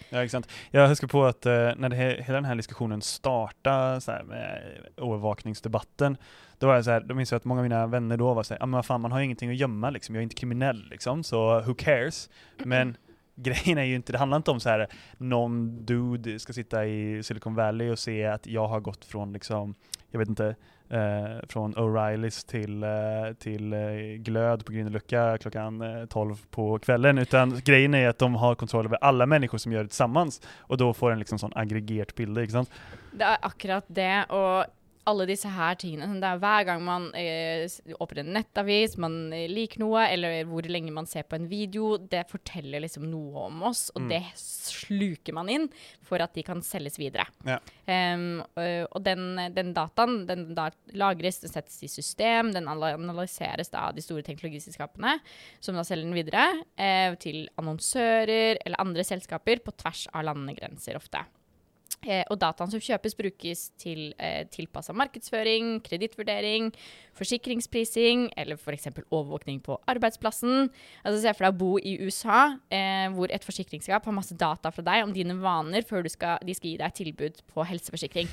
Ja, 0.09 0.23
ikke 0.23 0.31
sant. 0.31 0.49
Jag 0.71 0.89
husker 0.89 1.07
på 1.07 1.25
att 1.25 1.47
uh, 1.47 1.53
när 1.77 1.89
det 1.89 1.97
he 1.97 2.23
hela 2.23 2.35
den 2.35 2.45
här 2.45 2.55
diskussionen 2.55 3.03
startade 3.03 4.25
med 4.25 4.63
övervakningsdebatten, 4.97 6.17
då 6.59 6.67
var 6.67 6.75
jag 6.75 6.85
så 6.85 6.91
här, 6.91 7.01
då 7.01 7.15
minns 7.15 7.33
jag 7.33 7.37
att 7.37 7.45
många 7.45 7.61
av 7.61 7.63
mina 7.63 7.87
vänner 7.87 8.17
då 8.17 8.35
var 8.35 8.43
så 8.43 8.55
här, 8.55 8.63
ah, 8.63 8.67
men 8.67 8.77
vad 8.77 8.87
fan 8.87 9.01
man 9.01 9.13
har 9.13 9.21
ingenting 9.21 9.51
att 9.51 9.57
gömma 9.57 9.91
liksom, 9.91 10.15
jag 10.15 10.21
är 10.21 10.23
inte 10.23 10.35
kriminell 10.35 10.89
liksom, 10.91 11.25
så 11.25 11.61
who 11.61 11.75
cares? 11.75 12.31
Men 12.65 12.97
grejen 13.35 13.79
är 13.79 13.85
ju 13.85 13.95
inte, 13.95 14.13
det 14.13 14.19
handlar 14.19 14.37
inte 14.37 14.51
om 14.51 14.61
så 14.61 14.69
här 14.69 14.89
någon 15.19 15.85
dude 15.85 16.39
ska 16.39 16.53
sitta 16.53 16.87
i 16.87 17.23
Silicon 17.23 17.55
Valley 17.55 17.91
och 17.91 17.99
se 17.99 18.27
att 18.27 18.47
jag 18.47 18.69
har 18.69 18.81
gått 18.81 19.05
från 19.05 19.33
liksom, 19.33 19.75
jag 20.11 20.19
vet 20.19 20.29
inte, 20.29 20.57
eh, 20.91 21.47
från 21.49 21.75
O'Reillys 21.75 22.47
till, 22.47 22.83
eh, 22.83 23.35
till 23.39 23.73
eh, 23.73 23.81
glöd 24.19 24.65
på 24.65 24.73
Grünerløkka 24.73 25.39
klockan 25.39 25.83
eh, 25.83 26.05
12 26.07 26.37
på 26.51 26.79
kvällen, 26.79 27.19
utan 27.19 27.61
grejen 27.65 27.95
är 27.95 28.09
att 28.09 28.19
de 28.19 28.35
har 28.35 28.55
kontroll 28.55 28.87
över 28.87 28.99
alla 29.01 29.27
människor 29.27 29.59
som 29.59 29.73
gör 29.73 29.83
det 29.83 29.89
tillsammans, 29.89 30.41
och 30.59 30.77
då 30.77 30.95
får 30.95 31.11
en 31.11 31.19
liksom 31.19 31.39
sån 31.39 31.53
aggregert 31.55 32.15
bilde? 32.15 32.47
Det 33.11 33.25
er 33.25 33.39
akkurat 33.43 33.85
det, 33.89 34.25
og 34.31 34.65
alle 35.09 35.27
disse 35.29 35.51
her 35.53 35.77
tingene. 35.81 36.07
sånn, 36.09 36.21
Det 36.23 36.29
er 36.29 36.41
Hver 36.43 36.67
gang 36.69 36.83
man 36.85 37.09
eh, 37.17 37.65
åpner 37.99 38.23
en 38.23 38.35
nettavis, 38.37 38.97
man 39.01 39.33
eh, 39.33 39.47
liker 39.51 39.81
noe, 39.83 40.05
eller 40.07 40.45
hvor 40.49 40.69
lenge 40.69 40.93
man 40.95 41.09
ser 41.09 41.25
på 41.29 41.39
en 41.39 41.49
video, 41.51 41.97
det 41.99 42.27
forteller 42.31 42.85
liksom 42.85 43.09
noe 43.11 43.47
om 43.49 43.63
oss, 43.71 43.89
og 43.95 44.03
Mm. 44.05 44.09
det 44.13 44.23
sluker 44.39 45.35
man 45.35 45.49
inn 45.51 45.67
for 46.07 46.23
at 46.23 46.35
de 46.35 46.43
kan 46.47 46.61
selges 46.63 46.99
videre. 47.01 47.27
Ja. 47.45 47.59
Um, 47.89 48.43
og 48.93 49.03
den, 49.03 49.37
den 49.57 49.73
dataen 49.75 50.27
den 50.29 50.55
da 50.55 50.69
lagres, 50.93 51.41
den 51.41 51.51
settes 51.51 51.81
i 51.83 51.89
system, 51.89 52.53
den 52.53 52.69
analyseres 52.69 53.73
da 53.73 53.89
av 53.89 53.97
de 53.97 54.05
store 54.05 54.23
teknologiselskapene, 54.27 55.19
som 55.61 55.75
da 55.75 55.85
selger 55.89 56.05
den 56.05 56.17
videre 56.17 56.45
eh, 56.77 57.15
til 57.21 57.49
annonsører 57.59 58.61
eller 58.65 58.81
andre 58.81 59.05
selskaper 59.05 59.63
på 59.65 59.75
tvers 59.81 60.07
av 60.13 60.29
landegrenser 60.29 60.97
ofte. 61.01 61.25
Eh, 62.07 62.23
og 62.31 62.39
dataen 62.39 62.71
som 62.71 62.83
kjøpes, 62.83 63.17
brukes 63.19 63.63
til 63.81 64.13
eh, 64.23 64.45
tilpassa 64.55 64.95
markedsføring, 64.95 65.81
kredittvurdering, 65.83 66.71
forsikringsprising 67.19 68.29
eller 68.39 68.55
f.eks. 68.55 68.87
overvåkning 69.11 69.59
på 69.67 69.81
arbeidsplassen. 69.91 70.69
Altså 71.03 71.19
Se 71.25 71.35
for 71.35 71.49
deg 71.49 71.57
å 71.57 71.59
bo 71.59 71.73
i 71.83 71.97
USA, 72.05 72.55
eh, 72.71 73.09
hvor 73.17 73.35
et 73.35 73.45
forsikringsskap 73.47 74.07
har 74.07 74.15
masse 74.15 74.37
data 74.39 74.71
fra 74.71 74.87
deg 74.87 75.09
om 75.09 75.17
dine 75.17 75.35
vaner 75.43 75.83
før 75.89 76.07
du 76.07 76.13
skal, 76.15 76.39
de 76.47 76.55
skal 76.55 76.71
gi 76.71 76.79
deg 76.85 76.97
tilbud 77.01 77.43
på 77.51 77.67
helseforsikring. 77.67 78.31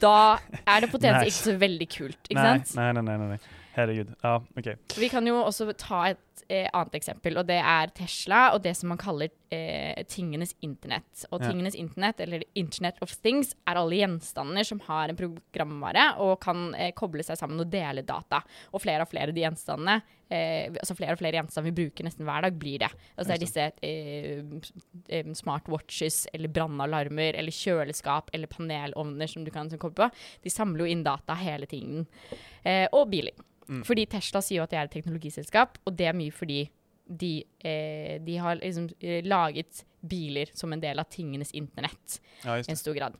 Da 0.00 0.36
er 0.60 0.84
det 0.84 0.92
potensielt 0.94 1.32
ikke 1.32 1.40
så 1.40 1.58
veldig 1.64 1.88
kult, 1.88 2.20
ikke 2.28 2.42
nei, 2.42 2.50
sant? 2.52 2.76
Nei, 2.76 2.90
nei, 3.00 3.06
nei, 3.08 3.30
nej. 3.32 3.44
Herregud. 3.74 4.12
Ja, 4.22 4.36
OK. 4.56 4.68
Vi 4.98 5.08
kan 5.10 5.26
jo 5.26 5.40
også 5.42 5.66
ta 5.76 6.04
et 6.12 6.44
eh, 6.48 6.68
annet 6.72 6.94
eksempel, 7.00 7.38
og 7.40 7.46
det 7.48 7.56
er 7.58 7.90
Tesla 7.96 8.52
og 8.54 8.62
det 8.62 8.74
som 8.78 8.90
man 8.92 8.98
kaller 9.00 9.30
eh, 9.54 10.02
tingenes 10.10 10.52
internett. 10.62 11.24
Og 11.32 11.40
Ja. 11.42 11.48
tingenes 11.50 11.74
internett, 11.78 12.20
eller 12.20 12.44
Internet 12.54 13.00
of 13.02 13.10
Things, 13.24 13.54
er 13.66 13.80
alle 13.80 13.98
gjenstander 13.98 14.64
som 14.68 14.80
har 14.86 15.08
en 15.10 15.18
programvare 15.18 16.06
og 16.22 16.36
kan 16.44 16.68
eh, 16.78 16.92
koble 16.94 17.24
seg 17.26 17.38
sammen 17.40 17.60
og 17.64 17.70
dele 17.72 18.02
data. 18.06 18.42
Og 18.72 18.82
flere 18.84 19.02
og 19.06 19.10
flere 19.10 19.34
de 19.34 19.42
gjenstandene, 19.42 19.96
eh, 20.30 20.68
altså 20.70 20.94
flere 20.98 21.16
og 21.16 21.22
flere 21.22 21.40
gjenstander 21.40 21.70
vi 21.72 21.76
bruker 21.84 22.06
nesten 22.06 22.26
hver 22.28 22.46
dag, 22.46 22.58
blir 22.60 22.78
det. 22.84 22.90
Altså 23.18 23.30
det 23.32 23.36
er 23.38 23.44
disse 23.46 23.66
eh, 23.82 24.44
eh, 25.08 25.32
smartwatches 25.34 26.28
eller 26.34 26.48
brannalarmer 26.54 27.34
eller 27.40 27.50
kjøleskap 27.54 28.30
eller 28.34 28.46
panelovner 28.50 29.26
som 29.30 29.44
du 29.46 29.50
kan 29.54 29.70
som 29.70 29.78
koble 29.82 30.04
på. 30.06 30.10
De 30.44 30.50
samler 30.52 30.84
jo 30.86 30.92
inn 30.94 31.02
data 31.06 31.34
hele 31.40 31.66
tiden. 31.70 32.06
Eh, 32.64 32.86
og 32.92 33.10
biler. 33.10 33.34
Mm. 33.68 33.82
Fordi 33.86 34.06
Tesla 34.10 34.42
sier 34.44 34.60
jo 34.60 34.66
at 34.66 34.72
de 34.72 34.80
er 34.80 34.88
et 34.88 34.96
teknologiselskap, 34.96 35.78
og 35.84 35.96
det 35.98 36.08
er 36.10 36.16
mye 36.18 36.34
fordi 36.34 36.62
de, 37.04 37.34
eh, 37.60 38.16
de 38.24 38.38
har 38.40 38.56
liksom 38.60 38.88
eh, 39.00 39.20
laget 39.24 39.84
biler 40.04 40.50
som 40.56 40.72
en 40.72 40.80
del 40.80 41.00
av 41.00 41.08
tingenes 41.12 41.52
internett 41.56 42.18
Ja, 42.44 42.58
i 42.58 42.64
en 42.68 42.80
stor 42.80 42.96
grad. 42.96 43.16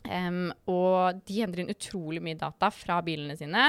Um, 0.00 0.48
og 0.70 1.18
de 1.28 1.42
henter 1.42 1.60
inn 1.60 1.72
utrolig 1.72 2.22
mye 2.24 2.38
data 2.38 2.70
fra 2.72 3.00
bilene 3.04 3.34
sine 3.36 3.64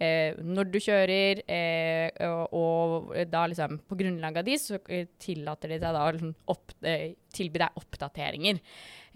eh, 0.00 0.36
når 0.40 0.70
du 0.72 0.78
kjører, 0.80 1.42
eh, 1.52 2.22
og, 2.24 2.54
og 2.56 3.10
da 3.28 3.42
liksom 3.50 3.80
på 3.88 3.98
grunnlag 4.00 4.40
av 4.40 4.46
de 4.46 4.56
så 4.60 4.78
eh, 4.88 5.10
tillater 5.20 5.74
de 5.74 5.80
seg 5.80 5.96
da 5.96 6.04
å 6.06 6.14
liksom 6.14 6.32
opp, 6.52 6.76
eh, 6.86 7.10
tilby 7.36 7.60
deg 7.60 7.80
oppdateringer. 7.82 8.60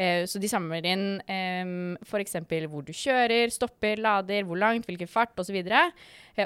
Eh, 0.00 0.24
så 0.28 0.40
de 0.42 0.50
samler 0.52 0.90
inn 0.90 1.06
eh, 1.24 1.72
f.eks. 2.04 2.36
hvor 2.68 2.84
du 2.84 2.92
kjører, 2.96 3.52
stopper, 3.52 4.00
lader, 4.00 4.44
hvor 4.48 4.60
langt, 4.60 4.88
hvilken 4.88 5.10
fart 5.10 5.40
osv. 5.40 5.60
Eh, 5.60 5.92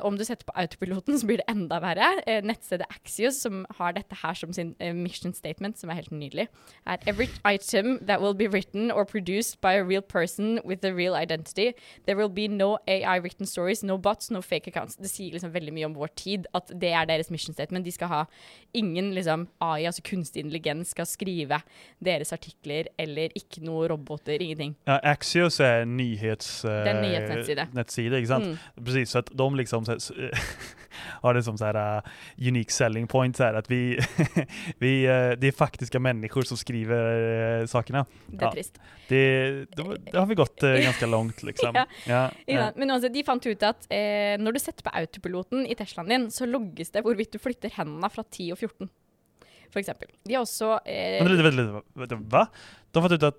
om 0.02 0.16
du 0.18 0.24
setter 0.24 0.46
på 0.48 0.54
autopiloten, 0.58 1.18
så 1.18 1.26
blir 1.28 1.40
det 1.40 1.46
enda 1.50 1.78
verre. 1.82 2.10
Eh, 2.26 2.42
nettstedet 2.44 2.88
Axios, 2.90 3.40
som 3.44 3.64
har 3.78 3.94
dette 3.96 4.16
her 4.22 4.34
som 4.38 4.52
sin 4.52 4.74
eh, 4.80 4.94
mission 4.94 5.34
statement, 5.34 5.78
som 5.78 5.90
er 5.90 6.00
helt 6.00 6.12
nydelig, 6.12 6.48
er 6.86 6.98
every 7.06 7.28
item 7.46 7.98
that 8.06 8.20
will 8.22 8.34
be 8.34 8.48
written 8.48 8.90
or 8.90 9.04
produced 9.04 9.60
by 9.60 9.74
a 9.78 9.84
real 9.84 10.02
person 10.02 10.60
with 10.64 10.84
a 10.84 10.92
real 10.92 11.14
identity. 11.14 11.72
There 12.06 12.16
will 12.16 12.32
be 12.32 12.48
no 12.48 12.78
AI 12.86 13.18
written 13.18 13.46
stories, 13.46 13.84
no 13.84 13.98
bots, 13.98 14.30
no 14.30 14.40
fake 14.40 14.68
accounts. 14.68 14.96
Det 14.96 15.10
sier 15.10 15.32
liksom 15.32 15.54
veldig 15.54 15.74
mye 15.74 15.88
om 15.90 15.96
vår 15.96 16.14
tid 16.16 16.48
at 16.54 16.72
det 16.72 16.92
er 16.92 17.06
deres 17.10 17.30
mission 17.30 17.54
statement. 17.54 17.84
De 17.84 17.92
skal 17.92 18.08
ha 18.08 18.22
ingen 18.74 19.12
liksom 19.14 19.48
AI, 19.60 19.84
altså 19.86 20.02
kunstig 20.04 20.44
intelligens, 20.44 20.94
skal 20.94 21.06
skrive 21.08 21.60
deres 22.04 22.32
artikler 22.34 22.88
eller 22.98 23.34
ikke 23.38 23.62
noe 23.64 23.88
roboter, 23.90 24.40
ingenting. 24.40 24.74
Ja, 24.88 24.98
Axios 25.14 25.60
er 25.60 25.84
nyhets... 25.84 26.64
är 26.64 26.90
en 26.94 27.02
nyhetsnettside. 27.02 28.14
Eh, 28.14 28.22
ikke 28.22 28.32
sant? 28.32 28.44
Mm. 28.44 28.84
Precis, 28.84 29.14
så 29.14 29.22
at 29.22 29.30
de 29.38 29.48
liksom 29.56 29.83
så, 29.84 30.14
har 31.22 31.34
det 31.34 31.42
som 31.42 31.58
så 31.58 31.64
här 31.64 31.96
uh, 31.96 32.02
unique 32.48 32.70
selling 32.72 33.06
point, 33.06 33.36
så 33.36 33.42
här, 33.44 33.54
att 33.54 33.70
vi, 33.70 33.98
vi, 34.78 35.02
uh, 35.08 35.38
det 35.38 35.46
är 35.46 35.52
faktiska 35.52 35.98
människor 36.00 36.42
som 36.42 36.56
skriver 36.56 37.60
uh, 37.60 37.66
sakerna. 37.66 38.06
Det 38.26 38.44
är 38.44 38.46
Ja. 38.46 38.52
trist. 38.52 38.78
Det, 39.08 39.64
då, 39.76 39.94
det 40.12 40.18
har 40.18 40.26
vi 40.26 40.34
gått 40.34 40.62
uh, 40.62 40.74
ganska 40.88 41.06
långt 41.06 41.42
liksom. 41.42 41.72
Ja. 41.74 41.86
Ja, 42.06 42.30
ja. 42.46 42.72
Men 42.76 42.90
uansett, 42.90 43.14
de 43.14 43.24
fant 43.24 43.46
ut 43.46 43.62
at 43.62 43.86
eh, 43.90 44.38
når 44.40 44.52
du 44.52 44.58
setter 44.60 44.82
på 44.82 44.90
autopiloten 44.90 45.66
i 45.66 45.74
Teslaen 45.74 46.08
din, 46.08 46.30
så 46.30 46.46
logges 46.46 46.90
det 46.90 47.02
hvorvidt 47.04 47.32
du 47.32 47.38
flytter 47.38 47.70
hendene 47.76 48.10
fra 48.10 48.22
10 48.30 48.52
og 48.52 48.58
14. 48.58 48.88
For 49.72 49.80
eksempel. 49.82 50.08
De 50.24 50.34
har 50.36 50.44
også 50.46 50.78
eh, 50.86 51.18
Vänta 51.24 51.32
lite, 51.32 51.42
vänta 51.42 51.62
lite, 51.62 51.82
vänta, 51.94 52.16
va? 52.36 52.46
De 52.92 53.02
har 53.02 53.08
fått 53.08 53.16
ut 53.16 53.22
att... 53.22 53.38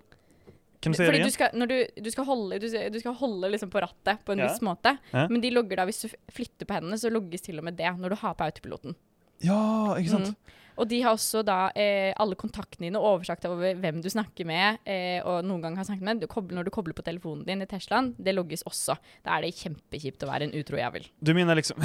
Kan 0.93 0.97
sier 0.99 1.09
Fordi 1.09 1.21
det 1.23 1.29
du 1.29 1.35
skal, 1.35 1.49
når 1.57 1.71
du, 1.73 1.77
du 2.05 2.09
skal 2.13 2.25
holde, 2.29 2.59
du, 2.61 2.67
du 2.93 2.99
skal 3.01 3.17
holde 3.19 3.51
liksom 3.55 3.71
på 3.73 3.81
rattet 3.83 4.21
på 4.25 4.35
en 4.35 4.43
Ja. 4.45 4.47
viss 4.51 4.61
måte, 4.65 4.97
Ja. 5.13 5.27
men 5.31 5.41
de 5.41 5.49
logger 5.51 5.81
da 5.81 5.85
hvis 5.89 6.01
du 6.05 6.07
f- 6.13 6.19
flytter 6.39 6.65
på 6.69 6.77
hendene, 6.77 6.97
så 7.01 7.11
logges 7.11 7.41
til 7.45 7.57
og 7.59 7.65
med 7.67 7.75
det 7.77 7.91
når 7.97 8.09
du 8.15 8.19
har 8.21 8.33
på 8.37 8.45
autopiloten. 8.47 8.95
Ja, 9.43 9.95
ikke 9.99 10.09
sant? 10.15 10.31
Mm. 10.31 10.61
Og 10.77 10.89
de 10.91 10.97
har 11.05 11.13
også 11.15 11.39
da 11.47 11.69
eh, 11.75 12.11
alle 12.19 12.35
kontaktene 12.35 12.89
dine 12.89 12.99
oversikt 12.99 13.45
over 13.47 13.77
hvem 13.79 14.01
du 14.03 14.09
snakker 14.11 14.43
med, 14.45 14.77
eh, 14.85 15.21
og 15.23 15.45
noen 15.47 15.61
gang 15.63 15.77
har 15.79 15.85
snakket 15.87 16.03
med. 16.03 16.19
Du 16.19 16.27
kobler, 16.27 16.57
når 16.57 16.65
du 16.67 16.71
kobler 16.75 16.93
på 16.97 17.03
telefonen 17.07 17.45
din 17.47 17.61
i 17.63 17.65
Teslaen, 17.65 18.13
det 18.19 18.33
logges 18.35 18.63
også. 18.67 18.97
Da 19.23 19.37
er 19.37 19.45
det 19.47 19.55
kjempekjipt 19.55 20.23
å 20.23 20.27
være 20.27 20.49
en 20.49 20.55
utro 20.59 20.75
jævel. 20.75 21.07
Du 21.23 21.33
mener 21.33 21.55
liksom... 21.55 21.79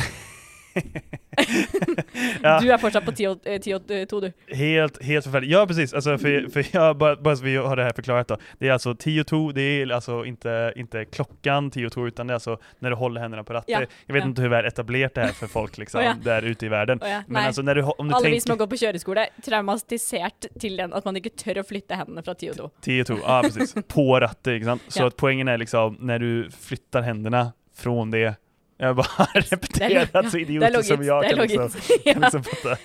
ja. 2.43 2.61
Du 2.61 2.69
er 2.71 2.79
fortsatt 2.79 3.05
på 3.05 3.13
10 3.13 3.29
og, 3.29 3.47
eh, 3.47 3.61
10 3.61 3.75
og 3.75 3.91
eh, 3.91 4.05
2, 4.07 4.21
du. 4.21 4.33
Helt, 4.55 5.03
helt 5.03 5.25
förfärligt. 5.25 5.53
Ja, 5.53 5.67
precis. 5.67 5.95
Alltså, 5.95 6.19
för, 6.19 6.49
för 6.53 6.67
jag, 6.73 6.97
bara, 6.97 7.17
bara 7.17 7.37
så 7.37 7.45
vi 7.45 7.57
har 7.57 7.77
det 7.77 7.85
här 7.85 7.93
förklarat 7.93 8.29
då. 8.29 8.37
Det 8.59 8.69
är 8.69 8.73
alltså 8.73 8.95
10 8.95 9.25
2, 9.25 9.53
det 9.53 9.63
är 9.63 9.93
alltså 9.93 10.25
inte, 10.25 10.73
inte 10.77 11.05
klockan 11.05 11.71
10 11.71 11.91
2, 11.91 12.07
utan 12.07 12.27
det 12.27 12.33
är 12.33 12.35
alltså 12.35 12.59
när 12.79 12.91
du 12.91 12.97
håller 12.97 13.21
händerna 13.21 13.45
på 13.45 13.53
ratten. 13.53 13.81
Ja, 13.81 13.87
Jag 14.07 14.15
vet 14.15 14.23
ja. 14.23 14.29
inte 14.29 14.43
hur 14.43 14.49
väl 14.49 14.65
etablerat 14.65 15.15
det 15.15 15.21
här 15.21 15.33
för 15.33 15.47
folk 15.47 15.79
liksom, 15.83 16.03
ja. 16.03 16.15
där 16.25 16.43
ute 16.43 16.67
i 16.67 16.69
världen. 16.69 16.99
Ja, 17.03 17.09
Men 17.09 17.25
Nej. 17.29 17.47
alltså 17.47 17.63
när 17.63 17.75
du, 17.75 17.83
om 17.83 18.09
du 18.09 18.15
Alle 18.15 18.31
vi 18.31 18.41
som 18.41 18.51
har 18.51 18.57
gått 18.57 18.71
på 18.71 18.77
kjøreskole, 18.77 19.27
traumatisert 19.45 20.47
til 20.61 20.77
den 20.77 20.93
at 20.93 21.05
man 21.05 21.17
ikke 21.17 21.33
tør 21.37 21.63
å 21.63 21.67
flytte 21.67 21.97
hendene 21.97 22.23
fra 22.23 22.35
10 22.35 22.51
og 22.51 22.57
2. 22.57 22.71
10 22.81 23.05
2, 23.05 23.19
ja 23.23 23.43
precis. 23.43 23.75
På 23.89 24.21
ratten? 24.21 24.79
Så 24.89 25.07
att 25.07 25.17
poängen 25.17 25.49
är 25.49 25.59
liksom 25.59 25.97
när 26.01 26.19
du 26.19 26.51
flyttar 26.51 27.03
händerna 27.03 27.53
från 27.77 28.11
det 28.11 28.35
jag 28.81 28.97
bare 28.97 29.41
repeterer 29.45 30.03
at 30.03 30.15
ja, 30.15 30.23
så 30.31 30.39
det 30.41 30.57
er 30.65 30.83
som 30.87 31.03
jeg 31.05 31.31
kan 31.31 31.41
liksom, 31.41 31.75
kan 32.05 32.25
liksom 32.25 32.45
fatta. 32.49 32.77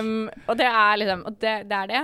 um, 0.00 0.30
og 0.48 0.56
det 0.58 0.66
er 0.70 0.96
liksom 1.02 1.24
og 1.28 1.36
det, 1.42 1.54
det 1.70 1.76
er 1.80 1.90
det. 1.92 2.02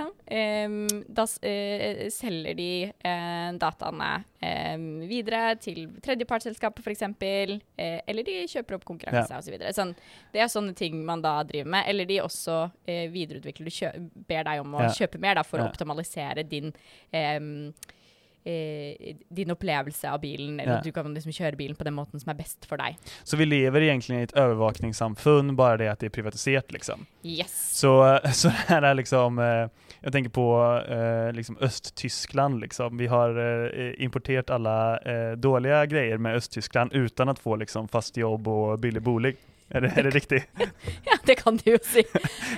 Um, 0.67 0.75
da 1.17 1.23
eh, 1.49 2.01
selger 2.13 2.57
de 2.59 2.69
uh, 2.91 3.49
dataene 3.61 4.09
um, 4.43 4.85
videre 5.09 5.55
til 5.63 5.85
tredjepartsselskapet 6.05 6.83
f.eks., 6.85 7.05
uh, 7.07 7.57
eller 7.79 8.27
de 8.27 8.37
kjøper 8.51 8.77
opp 8.77 8.85
konkurranse 8.87 9.33
og 9.33 9.41
osv. 9.41 9.67
Sånn, 9.77 9.95
det 10.35 10.43
er 10.45 10.51
sånne 10.51 10.75
ting 10.77 10.99
man 11.07 11.23
da 11.25 11.39
driver 11.47 11.73
med. 11.77 11.87
Eller 11.89 12.05
de 12.09 12.21
også 12.25 12.59
uh, 12.69 13.05
videreutvikler 13.13 13.71
Du 13.71 14.09
ber 14.29 14.43
deg 14.47 14.61
om 14.61 14.75
å 14.77 14.85
Ja. 14.87 14.93
kjøpe 14.93 15.19
mer 15.19 15.39
da, 15.39 15.43
for 15.47 15.59
Ja. 15.59 15.65
å 15.65 15.71
optimalisere 15.73 16.43
din 16.47 16.69
eh, 17.11 17.39
din 19.29 19.51
opplevelse 19.51 20.11
av 20.11 20.21
bilen, 20.21 20.59
eller 20.59 20.77
Ja. 20.77 20.81
du 20.83 20.91
kan 20.91 21.13
liksom 21.13 21.31
kjøre 21.35 21.57
bilen 21.57 21.75
på 21.75 21.83
den 21.83 21.95
måten 21.97 22.19
som 22.19 22.29
er 22.31 22.37
best 22.39 22.65
for 22.65 22.77
deg. 22.77 22.95
Så 23.23 23.37
vi 23.37 23.45
lever 23.45 23.81
egentlig 23.89 24.19
i 24.19 24.27
et 24.27 24.35
overvåkningssamfunn, 24.37 25.55
bare 25.55 25.77
det 25.77 25.89
at 25.91 25.99
det 25.99 26.11
er 26.11 26.15
privatisert, 26.21 26.71
liksom. 26.71 27.05
Yes. 27.23 27.53
Så, 27.79 27.91
så 28.33 28.49
det 28.53 28.67
her 28.69 28.83
er 28.83 28.95
liksom, 28.95 29.39
eh, 29.39 29.67
tenker 30.03 30.13
tänker 30.13 30.29
på 30.29 30.47
eh, 30.87 31.33
liksom 31.33 31.57
Östtyskland 31.61 32.61
liksom. 32.61 32.97
Vi 32.97 33.07
har 33.07 33.29
eh, 33.37 33.93
alle 34.49 35.35
dårlige 35.35 35.81
eh, 35.81 36.17
med 36.17 36.35
Øst-Tyskland 36.35 36.67
Östtyskland 36.67 36.93
utan 36.93 37.29
å 37.29 37.35
få 37.35 37.55
liksom 37.59 37.87
fast 37.87 38.17
jobb 38.17 38.47
og 38.47 38.79
billig 38.79 39.01
bolig. 39.01 39.35
Är 39.69 39.81
det, 39.81 39.91
er 39.97 40.03
det 40.03 40.09
riktig? 40.15 40.43
Ja, 41.05 41.17
det 41.25 41.35
kan 41.35 41.57
du 41.57 41.71
jo 41.71 41.77
si. 41.83 42.03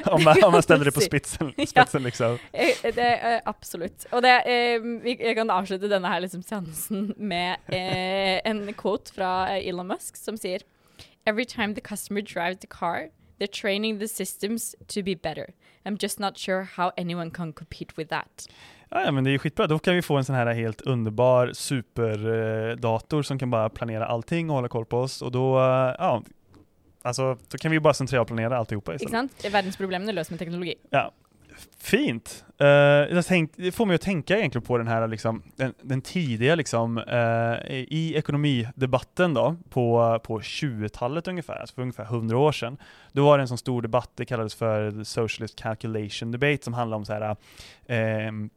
om, 0.06 0.24
man, 0.28 0.44
om 0.44 0.54
jeg 0.54 0.64
ställer 0.64 0.86
det 0.86 0.92
på 0.94 1.02
spitsen, 1.02 1.52
spitsen, 1.68 2.02
Ja. 2.02 2.06
liksom. 2.06 2.38
Eh, 2.54 2.92
Det, 2.96 3.08
eh, 3.34 3.40
absolutt. 3.46 4.06
Og 4.12 4.22
det, 4.22 4.36
eh, 4.46 4.82
jeg 5.26 5.36
kan 5.36 5.50
avslutte 5.50 5.90
denne 5.90 6.08
her 6.08 6.20
liksom 6.22 6.42
seansen 6.44 7.14
med 7.18 7.58
eh, 7.74 8.40
en 8.46 8.74
quote 8.74 9.14
fra 9.16 9.48
eh, 9.58 9.68
Elon 9.70 9.88
Musk 9.88 10.16
som 10.18 10.38
sier 10.38 10.60
Every 11.26 11.46
time 11.46 11.74
the 11.76 11.82
customer 11.82 12.22
drives 12.22 12.60
the 12.60 12.68
car, 12.68 13.10
they're 13.40 13.62
training 13.62 14.00
the 14.00 14.08
systems 14.08 14.76
to 14.88 15.02
be 15.04 15.16
better. 15.16 15.54
I'm 15.86 15.98
just 16.02 16.20
not 16.20 16.38
sure 16.38 16.64
how 16.78 16.92
anyone 16.98 17.32
can 17.32 17.54
compete 17.54 17.94
with 17.98 18.10
that. 18.10 18.48
Ja, 18.92 19.04
ja, 19.06 19.12
men 19.12 19.24
det 19.24 19.30
är 19.30 19.32
ju 19.32 19.40
skitbra. 19.40 19.68
Då 19.68 19.80
kan 19.80 19.96
vi 19.96 20.02
få 20.02 20.18
en 20.18 20.26
sån 20.26 20.36
här 20.36 20.54
helt 20.54 20.82
underbar 20.82 21.52
superdator 21.54 23.22
som 23.24 23.40
kan 23.40 23.50
bara 23.50 23.70
planera 23.70 24.06
allting 24.06 24.50
och 24.50 24.56
hålla 24.56 24.68
koll 24.68 24.86
på 24.86 24.98
oss 25.00 25.22
och 25.22 25.32
då, 25.32 25.58
eh, 25.60 25.96
ja, 26.00 26.24
alltså, 27.02 27.38
då 27.48 27.58
kan 27.58 27.72
vi 27.72 27.76
ju 27.76 27.82
bara 27.82 27.94
centralplanera 27.94 28.58
alltihopa 28.58 28.96
istället. 28.96 29.12
sant? 29.12 29.46
Verdensproblemene 29.52 30.12
løst 30.12 30.30
med 30.30 30.40
teknologi. 30.40 30.76
Ja, 30.90 31.12
fint. 31.80 32.46
Uh, 32.62 32.68
jag 32.68 33.50
det 33.56 33.72
får 33.72 33.86
mig 33.86 33.96
att 33.96 34.02
tänka 34.02 34.38
egentligen 34.38 34.66
på 34.66 34.78
den 34.78 34.88
här 34.88 35.08
liksom, 35.08 35.44
den, 35.56 35.74
den 35.82 36.02
tidiga 36.02 36.56
liksom, 36.56 36.98
uh, 36.98 37.72
i 37.72 38.14
ekonomidebatten 38.16 39.34
då, 39.34 39.56
på, 39.70 40.20
på 40.24 40.40
20-talet 40.40 41.28
ungefär, 41.28 41.56
alltså 41.56 41.76
för 41.76 41.82
ungefär 41.82 42.04
100 42.04 42.38
år 42.38 42.52
sedan. 42.52 42.78
Då 43.12 43.26
var 43.26 43.38
det 43.38 43.42
en 43.42 43.48
sån 43.48 43.58
stor 43.58 43.82
debatt, 43.82 44.12
det 44.16 44.26
kallades 44.26 44.56
för 44.56 44.92
the 44.92 45.06
Socialist 45.06 45.60
Calculation 45.60 46.32
Debate, 46.32 46.64
som 46.64 46.74
handlade 46.74 46.98
om 46.98 47.06
så 47.06 47.14
här, 47.14 47.30
uh, 47.30 48.50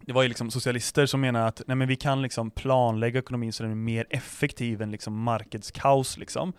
det 0.00 0.12
var 0.12 0.22
ju 0.22 0.28
liksom 0.28 0.50
socialister 0.50 1.06
som 1.06 1.20
menade 1.20 1.46
att 1.46 1.62
nej 1.66 1.76
men 1.76 1.88
vi 1.88 1.96
kan 1.96 2.22
liksom 2.22 2.50
planlägga 2.50 3.18
ekonomin 3.18 3.52
så 3.52 3.62
den 3.62 3.72
är 3.72 3.76
mer 3.76 4.06
effektiv 4.10 4.82
än 4.82 4.90
liksom 4.90 5.22
marknadskaos. 5.22 6.18
Liksom. 6.18 6.52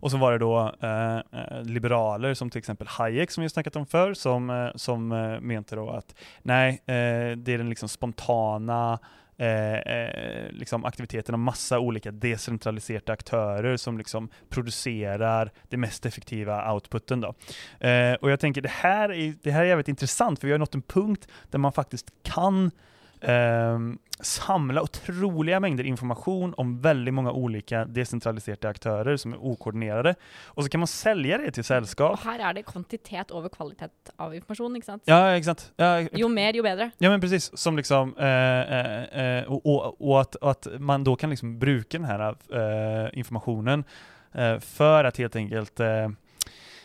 Och 0.00 0.10
så 0.10 0.16
var 0.16 0.32
det 0.32 0.38
då 0.38 0.72
eh, 0.82 1.16
eh, 1.16 1.62
liberaler 1.62 2.34
som 2.34 2.50
till 2.50 2.58
exempel 2.58 2.86
Hayek 2.86 3.30
som 3.30 3.42
vi 3.42 3.48
snackat 3.48 3.76
om 3.76 3.86
förr 3.86 4.14
som, 4.14 4.50
eh, 4.50 4.68
som 4.74 5.12
eh, 5.12 5.40
mente 5.40 5.76
då 5.76 5.90
att 5.90 6.14
nej, 6.42 6.70
eh, 6.86 7.36
det 7.36 7.48
är 7.48 7.58
den 7.58 7.68
liksom 7.68 7.88
spontana 7.88 8.98
eh, 9.36 9.74
eh, 9.74 10.50
liksom 10.50 10.84
aktiviteten 10.84 11.34
av 11.34 11.38
massa 11.38 11.78
olika 11.78 12.10
decentraliserade 12.10 13.12
aktörer 13.12 13.76
som 13.76 13.98
liksom 13.98 14.28
producerar 14.48 15.52
det 15.68 15.76
mest 15.76 16.06
effektiva 16.06 16.72
outputen. 16.72 17.20
Då. 17.20 17.28
Och 18.20 18.30
jag 18.30 18.40
tänker 18.40 18.60
det 18.60 18.68
här, 18.68 19.12
är, 19.12 19.34
det 19.42 19.50
här 19.50 19.60
är 19.60 19.64
jävligt 19.64 19.88
intressant 19.88 20.40
för 20.40 20.46
vi 20.46 20.52
har 20.52 20.58
nått 20.58 20.74
en 20.74 20.82
punkt 20.82 21.28
där 21.50 21.58
man 21.58 21.72
faktiskt 21.72 22.06
kan 22.22 22.70
ehm, 23.20 23.98
samla 24.20 24.82
otroliga 24.82 25.60
mängder 25.60 25.84
information 25.84 26.54
om 26.56 26.80
väldigt 26.80 27.14
många 27.14 27.32
olika 27.32 27.84
decentraliserade 27.84 28.68
aktörer 28.68 29.16
som 29.16 29.32
är 29.32 29.44
okoordinerade. 29.44 30.14
Och 30.44 30.64
så 30.64 30.68
kan 30.68 30.80
man 30.80 30.86
sälja 30.86 31.38
det 31.38 31.50
till 31.50 31.64
Og 31.72 32.00
Och 32.00 32.18
her 32.18 32.50
er 32.50 32.52
det 32.54 32.62
kvantitet 32.62 33.30
over 33.30 33.48
kvalitet 33.48 33.90
av 34.16 34.34
informasjon, 34.34 34.76
ikke 34.76 34.86
sant? 34.86 35.02
Ja, 35.06 35.36
exakt. 35.36 35.72
Ja, 35.76 36.00
Jo 36.12 36.28
mer, 36.28 36.52
jo 36.56 36.62
bedre. 36.62 36.90
Ja 36.98 37.10
men 37.10 37.20
precis, 37.20 37.58
som 37.58 37.76
liksom, 37.76 38.16
eh, 38.18 38.26
eh, 38.26 39.38
eh, 39.38 39.44
och, 39.44 39.66
och, 39.66 40.00
och, 40.00 40.20
att, 40.20 40.34
och 40.34 40.50
att 40.50 40.66
man 40.78 41.04
då 41.04 41.16
kan 41.16 41.30
liksom 41.30 41.58
bruka 41.58 41.98
den 41.98 42.04
här 42.04 42.36
eh, 42.52 43.18
informationen 43.18 43.84
eh, 44.32 44.58
för 44.58 45.04
att 45.04 45.16
helt 45.18 45.36
enkelt 45.36 45.80
eh, 45.80 46.04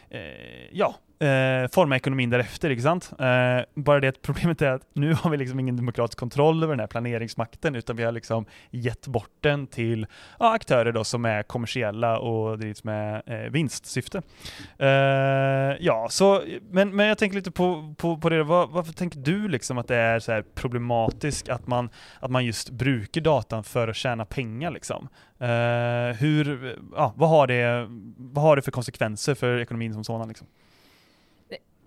eh, 0.10 0.68
ja, 0.72 0.96
eh, 1.22 1.68
forma 1.72 1.96
ekonomin 1.96 2.30
därefter, 2.30 2.70
Ikke 2.70 2.82
sant? 2.82 3.12
Eh, 3.20 3.64
bara 3.76 4.00
det 4.00 4.08
att 4.08 4.22
problemet 4.22 4.62
er 4.62 4.80
at 4.80 4.86
nu 4.94 5.14
har 5.14 5.30
vi 5.30 5.38
liksom 5.38 5.60
ingen 5.60 5.76
demokratisk 5.76 6.18
kontroll 6.20 6.64
over 6.64 6.76
den 6.76 6.88
planeringsmakten, 6.88 7.76
utan 7.76 7.96
vi 7.96 8.04
har 8.04 8.12
liksom 8.12 8.46
gett 8.72 9.08
bort 9.08 9.32
den 9.42 9.68
til 9.68 10.06
ja, 10.40 10.54
aktører 10.54 10.92
då 10.92 11.04
som 11.04 11.26
er 11.26 11.44
kommersiella 11.44 12.18
og 12.20 12.60
drivs 12.60 12.84
med 12.84 13.22
eh, 13.28 13.50
vinstsyfte. 13.52 14.22
Eh, 14.78 15.78
ja, 15.80 16.08
så, 16.10 16.44
men, 16.72 16.96
men 16.96 17.12
jeg 17.12 17.18
tenker 17.18 17.42
litt 17.42 17.54
på, 17.54 17.96
på, 17.98 18.18
på 18.18 18.30
det, 18.30 18.44
Vad, 18.44 18.74
tenker 18.74 18.94
tänker 18.98 19.20
du 19.20 19.48
liksom 19.48 19.78
at 19.78 19.88
det 19.88 19.98
er 19.98 20.20
så 20.20 20.42
problematisk 20.56 21.50
at 21.50 21.68
man, 21.68 21.90
at 22.22 22.32
man 22.32 22.46
just 22.46 22.72
bruker 22.72 23.22
datan 23.22 23.64
for 23.64 23.90
å 23.90 23.94
tjene 23.96 24.26
penger? 24.26 24.72
liksom? 24.72 25.10
Eh, 25.42 26.18
hur, 26.22 26.52
ja, 26.96 27.12
hva, 27.18 27.28
har 27.28 27.48
det, 27.48 27.62
hva 28.34 28.42
har 28.42 28.58
det 28.58 28.66
for 28.66 28.76
konsekvenser 28.76 29.36
for 29.36 29.62
ekonomin 29.62 29.94
som 29.94 30.04
sådan 30.04 30.30
liksom? 30.32 30.48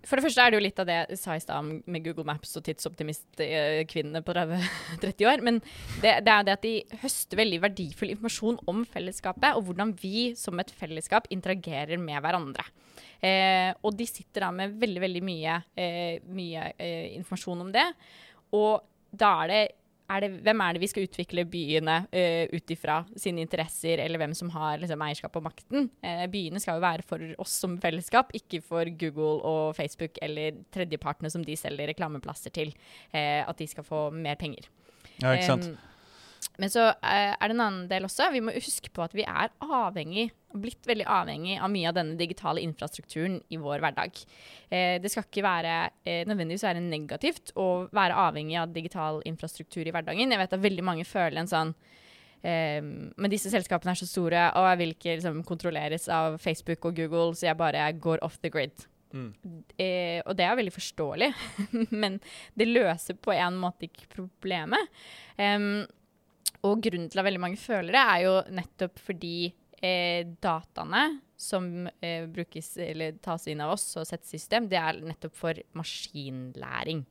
For 0.05 0.17
det 0.17 0.25
første 0.27 0.43
er 0.43 0.51
det 0.51 0.59
jo 0.59 0.63
litt 0.65 0.79
av 0.81 0.87
det 0.89 0.97
jeg 0.97 1.19
sa 1.19 1.35
i 1.35 1.41
stad 1.43 1.69
med 1.89 2.05
Google 2.05 2.27
Maps 2.27 2.53
og 2.59 2.65
tidsoptimistkvinnene 2.67 4.21
på 4.25 4.35
30 4.37 4.67
30 5.01 5.27
år. 5.31 5.43
Men 5.45 5.61
det, 6.03 6.19
det 6.25 6.33
er 6.33 6.45
det 6.45 6.55
at 6.55 6.65
de 6.65 6.73
høster 7.01 7.41
veldig 7.41 7.61
verdifull 7.65 8.13
informasjon 8.13 8.59
om 8.71 8.83
fellesskapet, 8.89 9.57
og 9.57 9.69
hvordan 9.69 9.95
vi 10.01 10.27
som 10.39 10.61
et 10.61 10.73
fellesskap 10.75 11.29
interagerer 11.33 12.01
med 12.01 12.21
hverandre. 12.21 12.67
Eh, 13.25 13.71
og 13.81 13.95
de 13.97 14.07
sitter 14.09 14.45
da 14.45 14.51
med 14.53 14.75
veldig, 14.81 15.01
veldig 15.07 15.23
mye, 15.25 15.57
eh, 15.79 16.21
mye 16.35 16.69
eh, 16.77 17.15
informasjon 17.17 17.65
om 17.65 17.73
det. 17.73 17.87
Og 18.55 18.85
da 19.15 19.31
er 19.43 19.51
det 19.51 19.63
er 20.11 20.21
det, 20.21 20.29
hvem 20.45 20.61
er 20.61 20.75
det 20.75 20.81
vi 20.83 20.89
skal 20.91 21.07
utvikle 21.07 21.45
byene 21.49 21.95
uh, 22.11 22.43
ut 22.53 22.73
ifra 22.75 22.99
sine 23.17 23.41
interesser, 23.45 24.01
eller 24.03 24.21
hvem 24.21 24.35
som 24.37 24.51
har 24.53 24.77
liksom, 24.81 25.01
eierskap 25.01 25.39
og 25.39 25.45
makten? 25.47 25.89
Uh, 26.05 26.25
byene 26.31 26.61
skal 26.61 26.77
jo 26.77 26.85
være 26.85 27.05
for 27.07 27.25
oss 27.41 27.55
som 27.63 27.77
fellesskap, 27.81 28.33
ikke 28.37 28.61
for 28.65 28.91
Google 29.01 29.41
og 29.41 29.75
Facebook 29.77 30.19
eller 30.25 30.61
tredjepartene 30.75 31.31
som 31.33 31.45
de 31.45 31.57
selger 31.59 31.89
reklameplasser 31.91 32.53
til. 32.55 32.75
Uh, 33.09 33.41
at 33.45 33.57
de 33.59 33.69
skal 33.69 33.87
få 33.87 34.07
mer 34.13 34.37
penger. 34.39 34.69
Ja, 35.21 35.33
ikke 35.33 35.51
sant. 35.53 35.69
Um, 35.73 35.94
men 36.61 36.71
så 36.71 36.87
er 37.03 37.35
det 37.41 37.55
en 37.55 37.63
annen 37.63 37.87
del 37.89 38.07
også. 38.07 38.29
Vi 38.33 38.41
må 38.43 38.53
huske 38.55 38.91
på 38.93 39.03
at 39.05 39.15
vi 39.17 39.25
er 39.27 39.51
avhengig, 39.59 40.29
blitt 40.55 40.87
veldig 40.87 41.07
avhengig 41.11 41.57
av 41.59 41.71
mye 41.71 41.89
av 41.89 41.97
denne 41.97 42.15
digitale 42.19 42.63
infrastrukturen 42.63 43.41
i 43.51 43.59
vår 43.59 43.83
hverdag. 43.83 44.21
Eh, 44.69 44.95
det 45.03 45.11
skal 45.11 45.27
ikke 45.27 45.43
være 45.43 45.75
eh, 46.07 46.23
nødvendigvis 46.29 46.63
være 46.67 46.83
negativt 46.85 47.51
å 47.59 47.67
være 47.95 48.21
avhengig 48.27 48.57
av 48.61 48.71
digital 48.75 49.19
infrastruktur 49.27 49.83
i 49.83 49.91
hverdagen. 49.91 50.31
Jeg 50.31 50.41
vet 50.41 50.55
at 50.55 50.63
veldig 50.63 50.87
mange 50.87 51.07
føler 51.07 51.41
en 51.41 51.51
sånn 51.51 51.75
eh, 52.39 52.79
Men 52.79 53.33
disse 53.33 53.51
selskapene 53.51 53.95
er 53.95 53.99
så 53.99 54.07
store, 54.07 54.47
og 54.55 54.69
jeg 54.71 54.81
vil 54.83 54.95
ikke 54.95 55.17
liksom, 55.17 55.43
kontrolleres 55.47 56.07
av 56.07 56.39
Facebook 56.43 56.87
og 56.87 56.99
Google, 57.01 57.35
så 57.35 57.49
jeg 57.49 57.59
bare 57.59 57.89
går 57.99 58.23
off 58.23 58.39
the 58.39 58.53
grid. 58.53 58.87
Mm. 59.15 59.31
Eh, 59.79 60.19
og 60.25 60.35
det 60.35 60.45
er 60.45 60.57
veldig 60.59 60.73
forståelig, 60.75 61.29
men 62.01 62.17
det 62.57 62.71
løser 62.71 63.19
på 63.19 63.35
en 63.35 63.59
måte 63.59 63.87
ikke 63.87 64.09
problemet. 64.17 64.91
Um, 65.39 65.85
og 66.65 66.81
grunnen 66.83 67.07
til 67.11 67.21
at 67.21 67.27
veldig 67.27 67.43
mange 67.43 67.61
føler 67.61 67.93
det, 67.95 68.01
er 68.01 68.25
jo 68.25 68.35
nettopp 68.57 69.01
fordi 69.05 69.37
eh, 69.79 70.27
dataene 70.41 71.05
som 71.37 71.87
eh, 72.01 72.25
brukes, 72.31 72.75
eller 72.81 73.17
tas 73.23 73.47
inn 73.51 73.63
av 73.63 73.75
oss 73.75 73.89
og 73.99 74.07
settes 74.07 74.33
i 74.33 74.39
system, 74.39 74.69
det 74.71 74.79
er 74.79 75.01
nettopp 75.03 75.35
for 75.37 75.65
maskinlæring. 75.77 77.03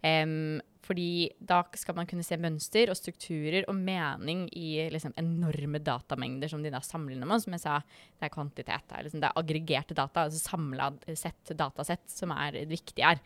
Um, 0.00 0.60
fordi 0.80 1.28
da 1.44 1.60
skal 1.76 1.94
man 1.98 2.08
kunne 2.08 2.24
se 2.24 2.38
mønster 2.40 2.90
og 2.90 2.96
strukturer 2.98 3.66
og 3.68 3.76
mening 3.76 4.46
i 4.56 4.88
liksom, 4.90 5.12
enorme 5.20 5.78
datamengder 5.84 6.50
som 6.50 6.64
de 6.64 6.72
da 6.72 6.80
samler 6.82 7.18
inn 7.18 7.30
oss. 7.30 7.44
Som 7.44 7.54
jeg 7.54 7.62
sa, 7.62 7.76
det 8.16 8.26
er 8.26 8.32
kvantitet. 8.34 8.86
Det 8.88 8.96
er, 8.96 9.06
liksom, 9.06 9.22
det 9.22 9.28
er 9.28 9.40
aggregerte 9.42 9.96
data, 9.98 10.24
altså 10.24 10.40
samla 10.40 10.90
sett, 11.12 11.52
datasett, 11.52 12.06
som 12.10 12.32
er 12.34 12.56
det 12.56 12.66
viktige 12.72 13.12
her. 13.12 13.20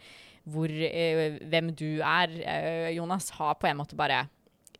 Hvor, 0.50 0.68
eh, 0.68 1.38
hvem 1.48 1.70
du 1.78 2.02
er, 2.02 2.34
eh, 2.42 2.90
Jonas, 2.98 3.30
har 3.38 3.54
på 3.56 3.70
en 3.70 3.80
måte 3.80 3.96
bare 3.96 4.26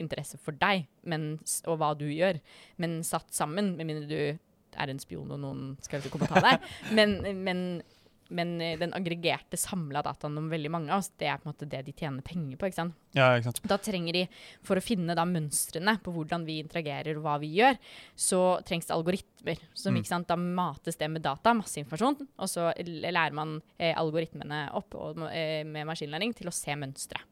interesse 0.03 0.39
for 0.41 0.57
deg 0.59 0.85
men, 1.07 1.35
og 1.69 1.79
hva 1.81 1.93
du 1.97 2.07
gjør, 2.09 2.39
men 2.81 2.99
satt 3.05 3.33
sammen, 3.35 3.75
med 3.79 3.89
mindre 3.89 4.09
du 4.09 4.45
er 4.75 4.91
en 4.91 5.01
spion 5.01 5.31
og 5.31 5.41
noen 5.41 5.75
skal 5.83 6.03
komme 6.11 6.27
og 6.27 6.35
ta 6.35 6.43
deg. 6.43 6.65
Men, 6.97 7.17
men, 7.45 7.59
men 8.35 8.53
eh, 8.63 8.75
den 8.79 8.93
aggregerte, 8.97 9.57
samla 9.59 10.01
dataen 10.05 10.37
om 10.39 10.49
veldig 10.51 10.71
mange 10.73 10.93
av 10.93 11.03
oss, 11.03 11.11
det 11.19 11.29
er 11.29 11.39
på 11.39 11.47
en 11.47 11.53
måte 11.53 11.67
det 11.69 11.83
de 11.87 11.93
tjener 11.95 12.25
penger 12.25 12.57
på. 12.59 12.69
ikke 12.69 12.79
sant? 12.79 12.97
Ja, 13.15 13.29
ikke 13.35 13.49
sant? 13.49 13.61
Da 13.69 13.77
trenger 13.81 14.17
de, 14.17 14.23
For 14.65 14.79
å 14.79 14.83
finne 14.83 15.15
da 15.17 15.25
mønstrene 15.29 15.97
på 16.03 16.13
hvordan 16.15 16.47
vi 16.47 16.57
interagerer 16.63 17.19
og 17.19 17.25
hva 17.25 17.37
vi 17.43 17.53
gjør, 17.59 17.79
så 18.27 18.41
trengs 18.67 18.89
det 18.89 18.97
algoritmer. 18.97 19.61
Som, 19.73 19.95
mm. 19.95 20.01
ikke 20.01 20.13
sant? 20.13 20.29
Da 20.31 20.39
mates 20.39 20.99
det 21.01 21.11
med 21.13 21.25
data, 21.25 21.55
masse 21.57 21.79
informasjon, 21.81 22.27
og 22.35 22.51
så 22.51 22.71
lærer 22.81 23.37
man 23.37 23.59
eh, 23.77 23.93
algoritmene 23.95 24.65
opp 24.77 24.97
og, 24.99 25.23
eh, 25.31 25.61
med 25.67 25.87
maskinlæring 25.89 26.35
til 26.37 26.51
å 26.51 26.55
se 26.55 26.75
mønstre. 26.79 27.23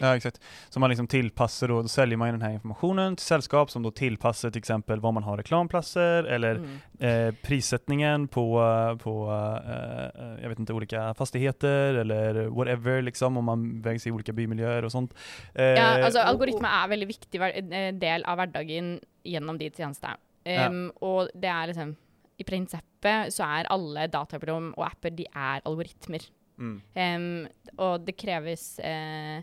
Ja, 0.00 0.16
exakt. 0.16 0.40
Så 0.68 0.80
man 0.80 0.90
liksom 0.90 1.06
tillpasser 1.06 1.68
då, 1.68 1.82
då 1.82 1.88
säljer 1.88 2.16
man 2.16 2.28
den 2.28 2.42
här 2.42 2.50
informationen 2.50 3.16
till 3.16 3.26
sällskap 3.26 3.70
som 3.70 3.82
då 3.82 3.90
tillpassar 3.90 4.50
till 4.50 4.58
exempel 4.58 5.00
var 5.00 5.12
man 5.12 5.22
har 5.22 5.36
reklamplatser 5.36 6.24
eller 6.24 6.54
mm. 6.54 7.28
eh, 7.28 7.34
prissättningen 7.42 8.28
på, 8.28 8.60
på 9.02 9.30
eh, 9.66 10.42
jag 10.42 10.48
vet 10.48 10.58
inte, 10.58 10.72
olika 10.72 11.14
fastigheter 11.14 11.94
eller 11.94 12.46
whatever 12.46 13.02
liksom, 13.02 13.36
om 13.36 13.44
man 13.44 13.82
vägs 13.82 14.06
i 14.06 14.10
olika 14.10 14.32
bymiljöer 14.32 14.84
och 14.84 14.92
sånt. 14.92 15.14
Eh, 15.54 15.64
ja, 15.64 16.04
altså 16.04 16.20
algoritmer 16.20 16.68
er 16.68 16.88
veldig 16.88 17.08
viktig 17.08 17.40
eh, 17.40 17.90
del 17.94 18.24
av 18.24 18.38
hverdagen 18.38 18.96
gjennom 19.24 19.58
de 19.58 19.70
tjenestene. 19.70 20.16
Um, 20.44 20.52
ja. 20.52 20.68
Og 21.00 21.30
det 21.34 21.48
er 21.48 21.70
liksom 21.70 21.94
I 22.36 22.44
prinsippet 22.44 23.32
så 23.32 23.46
er 23.46 23.68
alle 23.72 24.08
dataprogram 24.12 24.72
og 24.74 24.84
apper 24.88 25.14
de 25.14 25.24
er 25.30 25.62
algoritmer. 25.64 26.26
Mm. 26.58 26.74
Um, 26.94 27.46
og 27.78 28.04
det 28.06 28.16
kreves 28.18 28.78
eh, 28.78 29.40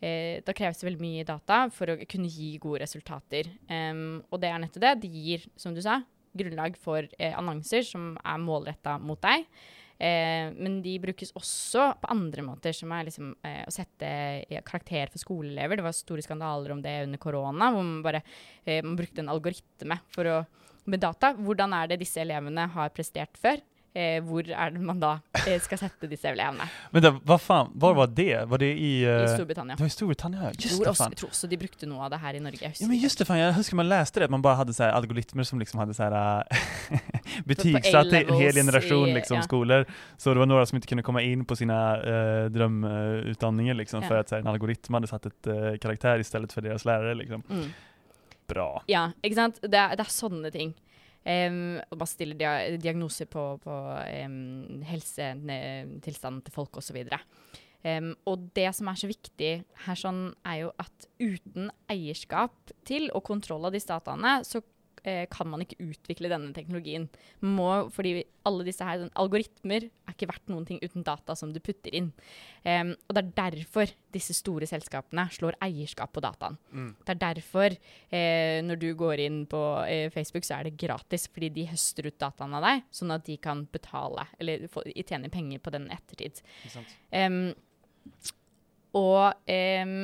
eh, 0.00 0.42
da 0.46 0.54
kreves 0.56 0.80
det 0.80 0.88
veldig 0.88 1.02
mye 1.02 1.26
data 1.28 1.62
for 1.74 1.92
å 1.92 1.98
kunne 2.08 2.30
gi 2.32 2.54
gode 2.62 2.82
resultater. 2.84 3.48
Um, 3.70 4.20
og 4.30 4.42
det 4.42 4.52
er 4.52 4.62
nettopp 4.62 4.84
det. 4.84 4.94
Det 5.06 5.10
gir, 5.12 5.48
som 5.60 5.74
du 5.76 5.82
sa, 5.84 6.00
grunnlag 6.36 6.76
for 6.80 7.06
eh, 7.18 7.34
annonser 7.36 7.84
som 7.86 8.14
er 8.20 8.42
målretta 8.42 8.96
mot 9.02 9.20
deg. 9.22 9.46
Eh, 9.96 10.52
men 10.52 10.80
de 10.84 10.96
brukes 11.00 11.32
også 11.38 11.88
på 12.02 12.10
andre 12.12 12.44
måter, 12.44 12.76
som 12.76 12.92
er 12.92 13.06
liksom, 13.08 13.32
eh, 13.46 13.62
å 13.64 13.72
sette 13.72 14.10
eh, 14.44 14.60
karakter 14.66 15.12
for 15.12 15.22
skoleelever. 15.22 15.80
Det 15.80 15.86
var 15.86 15.96
store 15.96 16.24
skandaler 16.24 16.74
om 16.74 16.82
det 16.84 16.98
under 17.06 17.22
korona, 17.22 17.70
hvor 17.72 17.86
man 17.86 18.04
bare 18.04 18.22
eh, 18.64 18.82
man 18.84 18.98
brukte 18.98 19.24
en 19.24 19.32
algoritme 19.32 20.00
å, 20.20 20.42
med 20.86 21.02
data. 21.02 21.32
Hvordan 21.38 21.72
er 21.78 21.92
det 21.92 22.02
disse 22.04 22.20
elevene 22.22 22.68
har 22.76 22.92
prestert 22.94 23.40
før? 23.40 23.64
Eh, 23.96 24.18
hvor 24.24 24.44
er 24.44 24.72
det 24.74 24.82
man 24.84 25.00
da 25.00 25.12
eh, 25.42 25.56
skal 25.62 25.80
sette 25.80 26.08
disse 26.10 26.28
elevene. 26.28 26.66
Men 26.92 27.04
da, 27.04 27.12
hva 27.16 27.38
faen, 27.40 27.72
hvor 27.80 27.96
var 27.96 28.10
det? 28.12 28.32
Var 28.50 28.62
det 28.62 28.70
i, 28.74 28.90
uh, 29.06 29.24
I 29.24 29.30
Storbritannia. 29.32 29.76
Det 29.78 29.84
var 29.84 29.90
i 29.90 29.94
Storbritannia, 29.94 30.50
just 30.52 30.76
tror 30.76 30.92
også, 30.92 31.08
Jeg 31.12 31.20
tror 31.22 31.32
også 31.32 31.50
de 31.50 31.60
brukte 31.60 31.88
noe 31.88 32.04
av 32.06 32.12
det 32.12 32.20
her 32.22 32.38
i 32.38 32.42
Norge. 32.44 32.72
Ja, 32.76 32.90
men 32.90 33.00
just 33.00 33.20
det, 33.20 33.28
fan, 33.28 33.40
jeg 33.40 33.56
husker 33.56 33.80
man 33.80 33.88
leste 33.90 34.20
det, 34.20 34.28
at 34.28 34.34
man 34.34 34.44
bare 34.44 34.60
hadde 34.60 34.76
så 34.76 34.90
algoritmer 34.92 35.48
som 35.48 35.62
liksom 35.62 35.82
hadde 35.82 35.96
så 35.96 36.10
uh, 36.12 36.62
betygsatt 37.50 38.12
en 38.20 38.32
hel 38.36 38.60
generasjon 38.60 39.10
liksom, 39.16 39.40
ja. 39.40 39.48
skoler. 39.48 39.88
Så 40.20 40.34
det 40.34 40.44
var 40.44 40.50
noen 40.50 40.68
som 40.68 40.80
ikke 40.80 40.94
kunne 40.94 41.06
komme 41.06 41.24
inn 41.26 41.46
på 41.48 41.58
sine 41.58 41.76
uh, 42.04 42.46
drømmeutdanninger 42.52 43.80
liksom, 43.82 44.04
ja. 44.04 44.12
for 44.12 44.22
at 44.22 44.32
så, 44.32 44.40
en 44.42 44.52
algoritme 44.52 45.00
hadde 45.00 45.12
satt 45.12 45.30
et 45.32 45.52
uh, 45.52 45.74
karakter 45.82 46.22
i 46.22 46.26
stedet 46.26 46.52
for 46.52 46.66
deres 46.66 46.86
lærere. 46.88 47.16
Liksom. 47.22 47.44
Mm. 47.48 47.68
Bra. 48.46 48.70
Ja, 48.90 49.08
ikke 49.24 49.38
sant. 49.40 49.62
Det 49.62 49.70
det 49.72 50.02
er 50.04 50.12
sånne 50.12 50.52
ting. 50.54 50.76
Um, 51.26 51.80
og 51.90 51.98
bare 51.98 52.10
stiller 52.12 52.38
dia 52.38 52.52
diagnoser 52.78 53.26
på, 53.26 53.44
på 53.58 53.76
um, 54.26 54.82
helsetilstanden 54.86 56.44
til 56.46 56.54
folk 56.54 56.78
osv. 56.78 57.00
Um, 57.86 58.12
og 58.30 58.46
det 58.54 58.68
som 58.78 58.90
er 58.90 59.00
så 59.00 59.10
viktig 59.10 59.50
her, 59.86 59.98
sånn, 59.98 60.28
er 60.46 60.60
jo 60.64 60.70
at 60.82 61.08
uten 61.18 61.72
eierskap 61.90 62.74
til 62.86 63.10
og 63.10 63.24
kontroll 63.26 63.66
av 63.66 63.74
disse 63.74 63.90
dataene, 63.90 64.38
så 64.46 64.62
kan 65.30 65.48
man 65.50 65.62
ikke 65.62 65.78
utvikle 65.84 66.30
denne 66.32 66.52
teknologien. 66.56 67.06
Må, 67.44 67.68
fordi 67.94 68.24
alle 68.46 68.66
disse 68.66 68.86
her, 68.86 69.04
algoritmer 69.18 69.86
er 69.86 70.14
ikke 70.14 70.28
verdt 70.30 70.50
noen 70.50 70.66
ting 70.66 70.80
uten 70.82 71.04
data 71.06 71.36
som 71.38 71.52
du 71.54 71.60
putter 71.62 71.94
inn. 71.94 72.10
Um, 72.66 72.92
og 73.06 73.16
det 73.16 73.22
er 73.22 73.32
derfor 73.38 73.92
disse 74.14 74.34
store 74.36 74.68
selskapene 74.68 75.26
slår 75.34 75.58
eierskap 75.64 76.12
på 76.14 76.22
dataen. 76.24 76.58
Mm. 76.70 76.90
Det 77.02 77.14
er 77.14 77.22
derfor 77.22 77.76
eh, 77.76 78.58
når 78.64 78.80
du 78.82 78.88
går 78.98 79.22
inn 79.26 79.40
på 79.50 79.62
eh, 79.86 80.08
Facebook, 80.14 80.46
så 80.46 80.58
er 80.58 80.68
det 80.68 80.78
gratis, 80.80 81.28
fordi 81.32 81.52
de 81.58 81.68
høster 81.70 82.08
ut 82.08 82.18
dataen 82.20 82.56
av 82.56 82.66
deg, 82.66 82.86
sånn 82.94 83.14
at 83.14 83.26
de 83.28 83.38
kan 83.42 83.64
betale, 83.72 84.28
eller 84.40 84.66
få, 84.72 84.84
tjene 84.96 85.30
penger 85.32 85.62
på 85.62 85.74
den 85.74 85.90
ettertid. 85.94 86.40
Um, 87.12 87.50
og 88.96 89.50
um, 89.52 89.98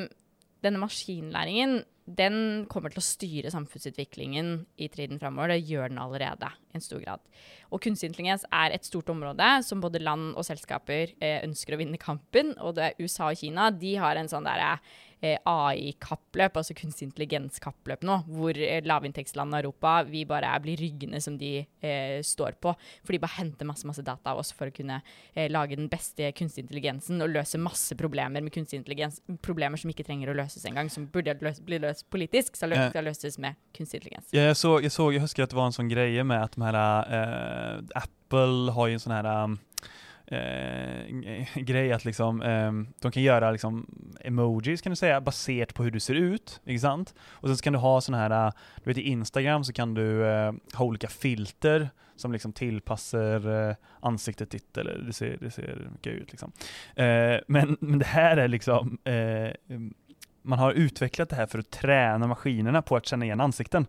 denne 0.63 0.83
maskinlæringen 0.83 1.81
den 2.05 2.65
kommer 2.71 2.91
til 2.91 2.99
å 2.99 3.05
styre 3.07 3.51
samfunnsutviklingen 3.55 4.65
i 4.83 4.89
tiden 4.91 5.21
framover. 5.23 5.53
Det 5.53 5.71
gjør 5.71 5.93
den 5.93 6.01
allerede 6.03 6.49
i 6.73 6.79
en 6.79 6.83
stor 6.83 7.03
grad. 7.03 7.23
Og 7.71 7.83
kunstig 7.85 8.11
intelligens 8.11 8.45
er 8.51 8.75
et 8.75 8.89
stort 8.89 9.13
område 9.13 9.49
som 9.67 9.83
både 9.83 10.03
land 10.03 10.33
og 10.35 10.47
selskaper 10.47 11.15
eh, 11.23 11.39
ønsker 11.45 11.77
å 11.77 11.81
vinne 11.81 12.01
kampen. 12.03 12.57
Og 12.59 12.75
det 12.79 12.89
er 12.89 12.99
USA 13.03 13.31
og 13.31 13.39
Kina 13.39 13.71
de 13.71 13.95
har 14.03 14.19
en 14.19 14.31
sånn 14.31 14.49
derre 14.49 14.75
eh, 14.75 15.01
AI-kappløp, 15.23 16.57
altså 16.59 16.75
kunstig 16.77 17.07
intelligens-kappløp 17.09 18.03
nå, 18.07 18.19
hvor 18.27 18.59
eh, 18.59 18.83
lavinntektsland 18.87 19.55
Europa 19.55 19.95
vi 20.09 20.25
bare 20.29 20.51
blir 20.65 20.81
ryggene 20.83 21.21
som 21.23 21.37
de 21.39 21.53
eh, 21.63 22.19
står 22.27 22.59
på. 22.63 22.75
For 23.05 23.15
de 23.15 23.21
bare 23.23 23.39
henter 23.39 23.69
masse 23.69 23.87
masse 23.89 24.05
data 24.07 24.33
av 24.33 24.43
oss 24.43 24.53
for 24.57 24.71
å 24.71 24.75
kunne 24.75 25.01
eh, 25.35 25.49
lage 25.53 25.79
den 25.79 25.91
beste 25.93 26.33
kunstig 26.39 26.67
intelligensen 26.67 27.23
og 27.23 27.33
løse 27.35 27.61
masse 27.63 27.97
problemer 27.99 28.43
med 28.43 28.55
kunstig 28.55 28.81
intelligens. 28.81 29.21
Problemer 29.45 29.81
som 29.81 29.93
ikke 29.93 30.07
trenger 30.09 30.33
å 30.33 30.39
løses 30.43 30.67
engang, 30.69 30.91
som 30.93 31.07
burde 31.13 31.37
løs, 31.41 31.63
bli 31.63 31.81
løst 31.83 32.09
politisk, 32.13 32.59
skal, 32.59 32.75
lø 32.75 32.89
skal 32.91 33.07
løses 33.07 33.39
med 33.43 33.59
kunstig 33.77 34.03
intelligens. 34.03 34.33
Ja, 34.35 34.49
jeg, 34.51 34.59
så, 34.59 34.79
jeg, 34.83 34.95
så, 34.95 35.11
jeg 35.15 35.25
husker 35.25 35.47
at 35.47 35.55
det 35.55 35.61
var 35.61 35.71
en 35.71 35.77
sånn 35.77 35.93
greie 35.93 36.27
med 36.27 36.43
at 36.43 36.59
de 36.59 36.67
her, 36.67 36.81
eh, 36.83 38.03
Apple 38.03 38.75
har 38.75 38.91
jo 38.91 38.99
en 38.99 39.07
sånn 39.07 39.17
her 39.21 39.31
eh, 40.33 41.07
grej 41.55 41.93
att 41.93 42.05
liksom, 42.05 42.43
eh, 42.43 42.73
de 43.01 43.11
kan 43.11 43.23
göra 43.23 43.51
liksom 43.51 43.87
emojis 44.25 44.83
kan 44.83 44.93
du 44.93 44.97
säga, 44.97 45.21
baserat 45.21 45.75
på 45.75 45.83
hur 45.85 45.91
du 45.91 46.01
ser 46.01 46.15
ut, 46.15 46.61
ikke 46.67 46.81
sant? 46.81 47.15
Och 47.21 47.49
sen 47.49 47.57
så 47.57 47.63
kan 47.63 47.73
du 47.73 47.79
ha 47.79 48.01
sådana 48.01 48.23
här, 48.23 48.53
du 48.85 48.91
vet 48.91 48.99
i 48.99 49.09
Instagram 49.09 49.65
så 49.65 49.73
kan 49.73 49.95
du 49.95 50.27
eh, 50.27 50.53
ha 50.75 50.85
olika 50.85 51.09
filter 51.09 51.91
som 52.17 52.33
liksom 52.33 52.53
tillpassar 52.53 53.69
eh, 53.69 53.77
ansiktet 54.01 54.51
ditt, 54.51 54.77
eller 54.77 54.99
det 54.99 55.13
ser, 55.13 55.37
det 55.41 55.51
ser 55.51 55.89
mycket 55.93 56.13
ut 56.13 56.31
liksom. 56.31 56.53
Eh, 56.97 57.41
men, 57.49 57.77
men 57.81 57.99
det 57.99 58.07
här 58.07 58.37
är 58.37 58.49
liksom, 58.49 58.99
man 60.43 60.59
har 60.59 60.73
utvecklat 60.73 61.29
det 61.29 61.37
här 61.37 61.47
för 61.47 61.59
att 61.59 61.71
träna 61.71 62.27
maskinerna 62.27 62.83
på 62.83 62.97
att 62.97 63.07
känna 63.07 63.25
igen 63.25 63.41
ansikten. 63.41 63.87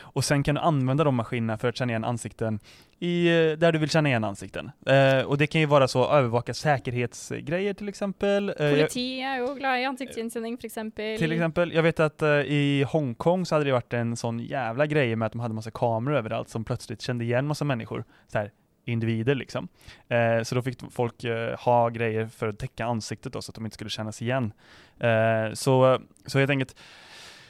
Och 0.00 0.24
sen 0.24 0.42
kan 0.42 0.54
du 0.54 0.60
använda 0.60 1.04
de 1.04 1.14
maskinerna 1.14 1.58
för 1.58 1.68
att 1.68 1.76
känna 1.76 1.92
igen 1.92 2.04
ansikten 2.04 2.60
i, 2.98 3.26
eh, 3.26 3.58
där 3.58 3.72
du 3.72 3.78
vill 3.78 3.90
känna 3.90 4.08
igen 4.08 4.24
ansikten. 4.24 4.70
Eh, 4.86 5.20
och 5.20 5.38
det 5.38 5.46
kan 5.46 5.60
ju 5.60 5.66
vara 5.66 5.88
så 5.88 6.10
övervaka 6.10 6.54
säkerhetsgrejer 6.54 7.74
till 7.74 7.88
exempel. 7.88 8.54
Politi 8.58 9.20
är 9.20 9.38
jo 9.38 9.54
glad 9.54 9.80
i 9.80 9.84
ansiktsigenkänning 9.84 10.56
till 10.56 10.66
exempel. 10.66 11.18
till 11.18 11.32
exempel, 11.32 11.72
jag 11.72 11.82
vet 11.82 12.00
att 12.00 12.22
eh, 12.22 12.28
i 12.28 12.84
Hongkong 12.88 13.46
så 13.46 13.54
hade 13.54 13.64
det 13.64 13.72
varit 13.72 13.92
en 13.92 14.16
sån 14.16 14.38
jävla 14.38 14.86
grej 14.86 15.16
med 15.16 15.26
att 15.26 15.32
de 15.32 15.40
hade 15.40 15.54
massa 15.54 15.70
kameror 15.70 16.16
överallt 16.16 16.48
som 16.48 16.64
plötsligt 16.64 17.02
kände 17.02 17.24
igen 17.24 17.46
massa 17.46 17.64
människor. 17.64 18.04
Så 18.28 18.38
här, 18.38 18.50
individer 18.84 19.34
liksom. 19.34 19.68
Eh, 20.08 20.42
så 20.42 20.54
då 20.54 20.62
fick 20.62 20.80
folk 20.90 21.24
eh, 21.24 21.58
ha 21.58 21.88
grejer 21.88 22.26
för 22.26 22.48
att 22.48 22.58
täcka 22.58 22.84
ansiktet 22.84 23.32
då, 23.32 23.42
så 23.42 23.50
att 23.50 23.54
de 23.54 23.64
inte 23.64 23.74
skulle 23.74 23.90
kännas 23.90 24.22
igen. 24.22 24.52
Eh, 25.00 25.52
så, 25.52 26.00
så 26.26 26.38
helt 26.38 26.50
enkelt, 26.50 26.76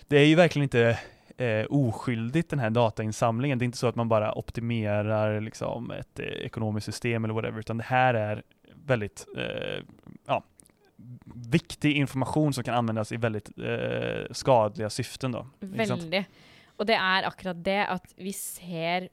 det 0.08 0.18
är 0.18 0.24
ju 0.24 0.34
verkligen 0.34 0.62
inte 0.62 0.98
eh, 1.36 1.66
oskyldigt 1.70 2.50
den 2.50 2.58
här 2.58 2.70
datainsamlingen. 2.70 3.58
Det 3.58 3.62
är 3.62 3.66
inte 3.66 3.78
så 3.78 3.86
att 3.86 3.96
man 3.96 4.08
bara 4.08 4.38
optimerar 4.38 5.40
liksom, 5.40 5.90
ett 5.90 6.18
eh, 6.18 6.26
ekonomiskt 6.26 6.84
system 6.84 7.24
eller 7.24 7.34
whatever, 7.34 7.60
utan 7.60 7.78
det 7.78 7.84
här 7.84 8.14
är 8.14 8.42
väldigt 8.74 9.26
eh, 9.36 9.84
ja, 10.26 10.44
viktig 11.34 11.96
information 11.96 12.52
som 12.52 12.64
kan 12.64 12.74
användas 12.74 13.12
i 13.12 13.16
väldigt 13.16 13.58
eh, 13.58 14.24
skadliga 14.30 14.90
syften. 14.90 15.34
Ikke? 15.34 15.66
Veldig. 15.66 16.24
Det 16.82 16.94
er 16.94 17.22
akkurat 17.22 17.64
det 17.64 17.86
at 17.86 18.14
vi 18.16 18.32
ser 18.32 19.08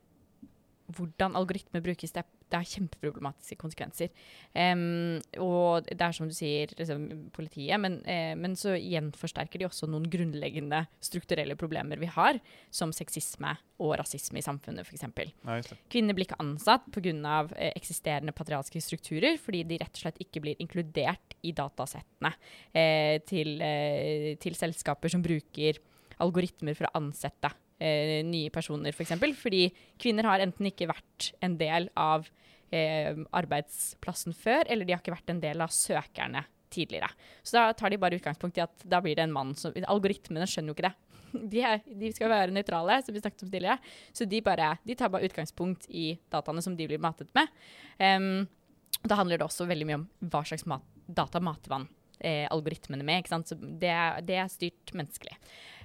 hvordan 0.96 1.36
algoritmer 1.38 1.82
brukes. 1.84 2.12
Det 2.14 2.22
er, 2.22 2.28
det 2.50 2.58
er 2.58 2.68
kjempeproblematiske 2.72 3.58
konsekvenser. 3.60 4.10
Um, 4.54 5.20
og 5.42 5.88
det 5.88 6.02
er 6.02 6.16
som 6.16 6.28
du 6.30 6.34
sier, 6.34 6.72
liksom, 6.78 7.06
politiet, 7.36 7.78
men, 7.82 8.00
eh, 8.10 8.34
men 8.38 8.56
så 8.58 8.74
gjenforsterker 8.76 9.62
de 9.62 9.68
også 9.68 9.88
noen 9.90 10.08
grunnleggende 10.10 10.84
strukturelle 11.04 11.56
problemer 11.60 12.00
vi 12.00 12.10
har, 12.10 12.40
som 12.74 12.94
sexisme 12.96 13.54
og 13.80 13.94
rasisme 14.00 14.40
i 14.40 14.44
samfunnet, 14.44 14.84
f.eks. 14.84 15.06
Kvinner 15.90 16.16
blir 16.16 16.28
ikke 16.28 16.40
ansatt 16.42 16.88
pga. 16.92 17.10
Eh, 17.10 17.72
eksisterende 17.78 18.34
patriarkiske 18.36 18.82
strukturer, 18.84 19.38
fordi 19.40 19.64
de 19.68 19.78
rett 19.80 19.96
og 19.96 20.04
slett 20.04 20.20
ikke 20.22 20.42
blir 20.44 20.60
inkludert 20.62 21.36
i 21.46 21.52
datasettene 21.56 22.32
eh, 22.76 23.16
til, 23.26 23.56
eh, 23.64 24.36
til 24.42 24.56
selskaper 24.58 25.12
som 25.12 25.24
bruker 25.24 25.80
algoritmer 26.20 26.76
for 26.76 26.88
å 26.88 26.94
ansette 27.00 27.52
eh, 27.80 28.20
nye 28.26 28.52
personer, 28.54 28.92
f.eks. 28.92 28.98
For 29.00 29.06
eksempel, 29.08 29.34
fordi 29.38 29.64
kvinner 30.00 30.28
har 30.28 30.44
enten 30.44 30.70
ikke 30.70 30.90
vært 30.90 31.32
en 31.44 31.56
del 31.60 31.90
av 31.98 32.28
eh, 32.70 33.16
arbeidsplassen 33.36 34.36
før, 34.36 34.64
eller 34.68 34.86
de 34.86 34.94
har 34.94 35.02
ikke 35.02 35.16
vært 35.16 35.34
en 35.34 35.42
del 35.42 35.64
av 35.64 35.72
søkerne 35.74 36.44
tidligere. 36.70 37.10
Så 37.42 37.58
da 37.58 37.72
tar 37.74 37.90
de 37.90 37.98
bare 38.00 38.18
utgangspunkt 38.20 38.58
i 38.58 38.64
at 38.64 38.84
da 38.86 39.00
blir 39.02 39.18
det 39.18 39.26
en 39.26 39.34
mann 39.34 39.56
som 39.58 39.74
Algoritmene 39.74 40.46
skjønner 40.48 40.72
jo 40.72 40.78
ikke 40.78 40.90
det. 40.90 40.96
De, 41.52 41.60
er, 41.62 41.82
de 41.86 42.08
skal 42.10 42.26
være 42.26 42.50
nøytrale, 42.50 42.96
som 43.06 43.14
vi 43.14 43.20
snakket 43.22 43.44
om 43.46 43.50
tidligere. 43.52 43.76
Så 44.10 44.26
de, 44.26 44.40
bare, 44.42 44.72
de 44.82 44.96
tar 44.98 45.12
bare 45.14 45.28
utgangspunkt 45.28 45.84
i 45.94 46.16
dataene 46.32 46.62
som 46.64 46.74
de 46.74 46.88
blir 46.90 46.98
matet 47.02 47.30
med. 47.38 47.52
Um, 48.02 48.48
da 49.06 49.14
handler 49.20 49.38
det 49.38 49.46
også 49.46 49.68
veldig 49.70 49.86
mye 49.86 49.98
om 50.00 50.08
hva 50.32 50.40
slags 50.42 50.66
mat, 50.66 50.82
data 51.06 51.38
mater 51.38 51.70
man 51.70 51.86
eh, 52.18 52.48
algoritmene 52.50 53.06
med. 53.06 53.22
Ikke 53.22 53.34
sant? 53.34 53.50
Så 53.50 53.58
det, 53.60 53.94
det 54.26 54.40
er 54.42 54.50
styrt 54.50 54.90
menneskelig. 54.96 55.38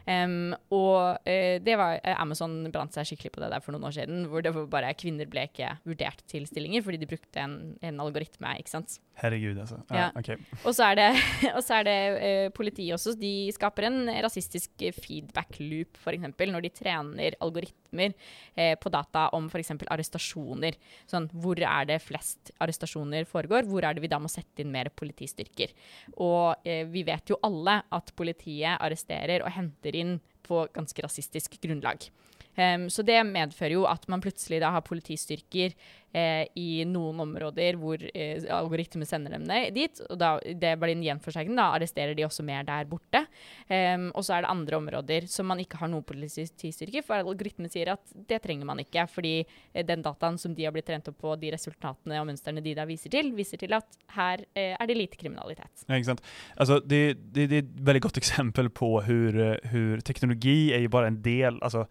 Em, 0.06 0.54
og 0.74 1.18
uh, 1.26 1.56
det 1.66 1.76
var, 1.80 1.98
eh, 2.04 2.14
Amazon 2.22 2.60
brant 2.70 2.94
seg 2.94 3.08
skikkelig 3.10 3.32
på 3.34 3.42
det 3.42 3.50
der 3.56 3.64
for 3.64 3.74
noen 3.74 3.88
år 3.90 3.96
siden, 3.98 4.28
hvor 4.30 4.44
det 4.46 4.52
var 4.54 4.68
bare 4.70 4.94
kvinner 4.98 5.26
ble 5.30 5.48
ikke 5.50 5.72
vurdert 5.88 6.22
til 6.30 6.46
stillinger 6.46 6.86
fordi 6.86 7.00
de 7.02 7.10
brukte 7.10 7.42
en, 7.42 7.56
en 7.82 8.02
algoritme. 8.04 8.54
ikke 8.62 8.76
sant? 8.76 9.00
Herregud 9.18 9.58
altså. 9.64 9.80
Ja, 9.90 10.12
Ja. 10.26 10.38
Og 10.66 10.76
så 10.76 10.92
er 10.92 11.00
det, 11.00 11.10
så 11.68 11.80
er 11.80 11.88
det 11.88 11.98
uh, 12.14 12.50
politiet 12.54 12.94
også. 12.98 13.16
De 13.18 13.50
skaper 13.56 13.90
en 13.90 14.12
rasistisk 14.26 14.86
feedback 15.00 15.58
loop, 15.64 15.98
f.eks. 15.98 16.30
når 16.52 16.68
de 16.68 16.74
trener 16.76 17.38
algoritmer 17.42 18.14
uh, 18.14 18.76
på 18.78 18.94
data 18.94 19.28
om 19.38 19.50
f.eks. 19.50 19.74
arrestasjoner. 19.90 20.78
Sånn, 21.10 21.30
hvor 21.34 21.58
er 21.58 21.90
det 21.90 22.02
flest 22.04 22.54
arrestasjoner 22.62 23.26
foregår? 23.30 23.66
Hvor 23.70 23.88
er 23.88 23.98
det 23.98 24.06
vi 24.06 24.12
da 24.12 24.22
må 24.22 24.30
sette 24.30 24.62
inn 24.62 24.74
mer 24.74 24.92
politistyrker? 24.94 25.74
Og 26.22 26.68
vi 26.92 27.02
vet 27.08 27.30
jo 27.30 27.38
alle 27.46 27.80
at 27.96 28.12
politiet 28.18 28.78
arresterer 28.84 29.44
og 29.46 29.54
henter 29.56 29.95
inn 29.96 30.20
på 30.46 30.66
ganske 30.76 31.04
rasistisk 31.06 31.58
grunnlag. 31.64 32.10
Em, 32.56 32.90
så 32.90 33.04
det 33.06 33.20
medfører 33.28 33.76
jo 33.78 33.86
at 33.90 34.08
man 34.12 34.24
plutselig 34.24 34.62
da 34.64 34.72
har 34.76 34.86
politistyrker 34.86 35.76
eh, 36.16 36.46
i 36.56 36.86
noen 36.88 37.20
områder 37.26 37.78
hvor 37.80 38.02
eh, 38.14 38.44
algoritmer 38.54 39.08
sender 39.08 39.36
dem 39.36 39.46
ned, 39.48 39.74
dit. 39.76 40.02
Og 40.10 40.20
da, 40.20 40.36
det 40.44 40.76
blir 40.80 40.96
en 40.96 41.04
gjenforsterkning. 41.06 41.58
Da 41.60 41.70
arresterer 41.76 42.16
de 42.18 42.26
også 42.28 42.46
mer 42.48 42.66
der 42.68 42.88
borte. 42.90 43.26
Um, 43.68 44.10
og 44.14 44.26
så 44.26 44.38
er 44.38 44.46
det 44.46 44.52
andre 44.52 44.80
områder 44.80 45.28
som 45.32 45.50
man 45.50 45.62
ikke 45.62 45.80
har 45.82 45.92
noen 45.92 46.06
politistyrker, 46.06 47.04
for 47.06 47.18
algoritmen 47.18 47.72
sier 47.72 47.94
at 47.96 48.16
det 48.30 48.42
trenger 48.44 48.68
man 48.68 48.82
ikke, 48.84 49.08
fordi 49.12 49.36
eh, 49.42 49.86
den 49.86 50.06
dataen 50.06 50.40
som 50.42 50.56
de 50.56 50.68
har 50.68 50.76
blitt 50.76 50.88
trent 50.90 51.10
opp 51.12 51.20
på, 51.22 51.36
de 51.42 51.52
resultatene 51.56 52.20
og 52.22 52.30
mønstrene 52.30 52.64
de 52.64 52.76
da 52.78 52.88
viser 52.88 53.14
til, 53.14 53.34
viser 53.36 53.62
til 53.62 53.76
at 53.78 54.00
her 54.16 54.46
eh, 54.54 54.76
er 54.76 54.90
det 54.90 55.00
lite 55.00 55.20
kriminalitet. 55.20 55.88
Ja, 55.88 55.98
ikke 55.98 56.14
sant. 56.14 56.24
Altså, 56.56 56.80
det, 56.80 57.04
det, 57.36 57.50
det 57.52 57.58
er 57.58 57.66
et 57.66 57.80
veldig 57.90 58.06
godt 58.08 58.22
eksempel 58.22 58.72
på 58.74 58.94
hvor 59.06 59.42
eh, 59.50 59.98
teknologi 60.06 60.72
er 60.76 60.86
jo 60.86 60.94
bare 60.94 61.12
en 61.12 61.24
del, 61.26 61.60
alltså 61.66 61.88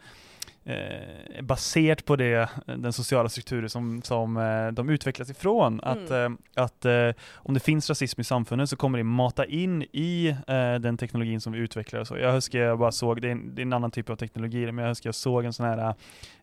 eh, 0.65 1.43
baserat 1.43 2.05
på 2.05 2.17
det, 2.17 2.49
den 2.67 2.93
sociala 2.93 3.29
strukturen 3.29 3.71
som, 3.71 4.03
som 4.03 4.37
eh, 4.37 4.69
de 4.69 4.89
utvecklas 4.89 5.31
ifrån. 5.31 5.81
Att, 5.83 6.11
eh, 6.11 6.29
att 6.55 6.85
eh, 6.85 7.11
om 7.35 7.55
det 7.55 7.61
finns 7.61 7.89
rasism 7.89 8.21
i 8.21 8.25
samfundet 8.25 8.71
så 8.71 8.77
kommer 8.77 8.99
det 8.99 9.05
mata 9.05 9.45
in 9.45 9.83
i 9.83 10.37
eh, 10.47 10.75
den 10.75 10.97
teknologin 10.97 11.41
som 11.41 11.53
vi 11.53 11.59
utvecklar. 11.59 12.05
Så. 12.05 12.19
Jag 12.19 12.33
huskar 12.33 12.59
jag 12.59 12.79
bara 12.79 12.93
såg, 12.93 13.23
det 13.23 13.29
är, 13.29 13.33
en, 13.33 13.55
det 13.55 13.61
är 13.61 13.67
en 13.67 13.73
annan 13.73 13.91
typ 13.91 14.11
av 14.11 14.17
teknologi, 14.17 14.73
men 14.73 14.83
jag 14.83 14.89
huskar 14.89 15.09
jag 15.09 15.15
såg 15.15 15.45
en 15.45 15.53
sån 15.53 15.67
här, 15.67 15.95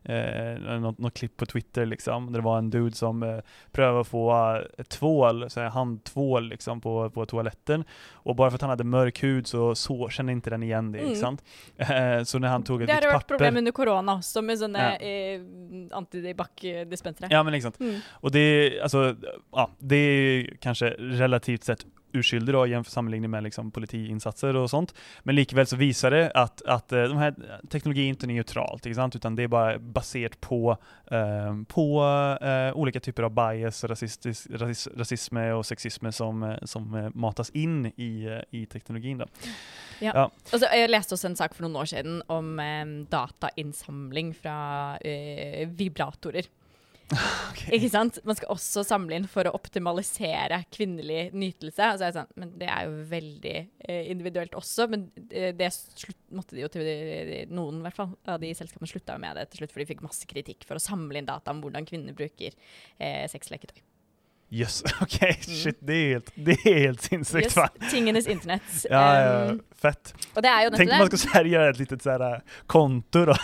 eh, 0.02 0.80
något, 0.80 0.98
något 0.98 1.14
klipp 1.14 1.36
på 1.36 1.46
Twitter 1.46 1.86
liksom, 1.86 2.32
där 2.32 2.38
det 2.40 2.44
var 2.44 2.58
en 2.58 2.70
dude 2.70 2.96
som 2.96 3.22
eh, 3.22 3.38
prövade 3.72 4.04
få 4.04 4.56
eh, 4.78 4.84
tvål, 4.84 5.50
så 5.50 5.60
här, 5.60 5.68
handtvål 5.68 6.48
liksom 6.48 6.80
på, 6.80 7.10
på 7.10 7.26
toaletten. 7.26 7.84
Och 8.12 8.36
bara 8.36 8.50
för 8.50 8.54
att 8.54 8.60
han 8.60 8.70
hade 8.70 8.84
mörk 8.84 9.22
hud 9.22 9.46
så, 9.46 9.74
så 9.74 10.08
kände 10.08 10.32
inte 10.32 10.50
den 10.50 10.62
igen 10.62 10.92
det, 10.92 11.02
Mm. 11.02 11.14
sant? 11.14 11.44
Eh, 11.76 12.22
så 12.24 12.38
när 12.38 12.48
han 12.48 12.62
tog 12.62 12.82
ett 12.82 12.88
Det 12.88 12.94
vært 12.94 13.12
papper 13.12 13.28
problem 13.28 13.56
under 13.56 13.72
korona 14.12 14.22
som 14.22 14.46
med 14.46 14.58
sånne 14.58 14.78
Ja. 14.78 14.96
eh, 15.00 15.40
antibac-dispensere. 15.90 17.28
Ja 17.30 17.42
men 17.42 17.52
liksom. 17.52 17.72
Mm. 17.80 18.00
Och 18.10 18.30
det, 18.30 18.80
alltså, 18.82 19.16
ja, 19.52 19.70
det 19.78 19.96
är 19.96 20.56
kanske 20.60 20.90
relativt 20.98 21.64
sett 21.64 21.86
urskyldig 22.16 22.54
da, 22.54 22.82
sammenlignet 22.88 23.30
med 23.32 23.46
liksom 23.48 23.70
politiinsatser 23.74 24.56
og 24.58 24.70
sånt. 24.72 24.94
Men 25.24 25.38
likevel 25.38 25.68
så 25.68 25.78
viser 25.80 26.14
det 26.14 26.22
at, 26.38 26.64
at 26.70 26.92
eh, 26.96 27.08
de 27.10 27.20
her, 27.20 27.36
teknologi 27.72 28.08
ikke 28.10 28.28
er 28.28 28.34
neutralt, 28.34 28.86
inte 28.86 28.98
sant? 28.98 29.16
utan 29.16 29.36
det 29.36 29.46
er 29.46 29.52
bare 29.52 29.78
basert 29.78 30.38
på, 30.40 30.72
uh, 30.72 31.52
på 31.68 31.86
uh, 32.02 32.70
olika 32.78 33.00
typer 33.02 33.26
av 33.28 33.34
bias, 33.36 33.82
rasistis, 33.90 34.46
rasis, 34.60 34.86
rasisme 34.98 35.44
og 35.56 35.64
sexisme 35.66 36.12
som, 36.12 36.42
eh, 36.42 36.58
som 36.64 36.94
eh, 36.94 37.10
matas 37.14 37.50
inn 37.54 37.86
i, 37.96 38.24
eh, 38.26 38.42
i 38.50 38.66
Da. 38.66 39.26
Ja. 40.00 40.12
ja. 40.14 40.30
Altså, 40.52 40.66
jeg 40.66 40.90
leste 40.90 41.14
også 41.16 41.30
en 41.30 41.38
sak 41.38 41.54
for 41.54 41.66
noen 41.66 41.78
år 41.82 41.90
siden 41.90 42.22
om 42.32 42.58
um, 42.58 42.94
datainnsamling 43.10 44.32
fra 44.34 44.98
uh, 44.98 45.62
vibratorer. 45.68 46.48
Ikke 47.74 47.90
sant? 47.92 48.18
Man 48.26 48.36
skal 48.38 48.52
også 48.54 48.84
samle 48.86 49.16
inn 49.18 49.28
for 49.30 49.48
å 49.48 49.54
optimalisere 49.56 50.62
kvinnelig 50.72 51.28
nytelse. 51.34 51.92
Altså, 51.92 52.08
så 52.08 52.22
sånn, 52.22 52.32
men 52.40 52.54
det 52.60 52.68
er 52.72 52.88
jo 52.88 53.06
veldig 53.12 53.54
eh, 53.58 54.10
individuelt 54.12 54.56
også. 54.58 54.88
Men 54.92 55.06
det, 55.16 55.52
det 55.60 55.70
slutt, 55.74 56.20
måtte 56.34 56.56
de 56.56 56.64
jo 56.64 56.72
til 56.72 56.90
noen 57.52 57.82
hvert 57.84 57.98
fall, 57.98 58.16
av 58.26 58.42
de 58.42 58.52
selskapene 58.56 58.90
slutta 58.90 59.18
med 59.22 59.38
det 59.38 59.48
til 59.52 59.62
slutt, 59.62 59.74
for 59.74 59.84
de 59.84 59.88
fikk 59.92 60.04
masse 60.04 60.28
kritikk 60.30 60.66
for 60.68 60.80
å 60.80 60.82
samle 60.82 61.20
inn 61.20 61.28
data 61.28 61.54
om 61.54 61.62
hvordan 61.64 61.88
kvinner 61.88 62.16
bruker 62.16 62.54
eh, 62.98 63.24
sexleketøy. 63.30 63.82
Yes, 64.52 64.82
OK, 65.00 65.14
shit, 65.40 65.78
det 65.80 65.94
er 65.96 66.08
helt, 66.12 66.30
det 66.36 66.58
er 66.60 66.74
helt 66.84 67.00
sinnssykt 67.06 67.54
Yes, 67.56 67.70
tingenes 67.90 68.26
internett. 68.28 68.72
Ja, 68.90 69.04
ja, 69.16 69.30
Um, 69.52 69.60
fett. 69.82 70.10
og 70.36 70.42
det 70.44 70.50
er 70.52 70.66
jo 70.66 70.70
Tenk 70.76 70.92
om 70.92 70.98
man 71.00 71.08
skal 71.08 71.18
ska 71.18 71.40
så 71.40 71.48
göra 71.48 71.70
ett 71.70 71.78
litet 71.78 72.02
så 72.04 72.10
här, 72.10 72.20
äh, 72.34 72.40
konto 72.66 73.24
då. 73.24 73.34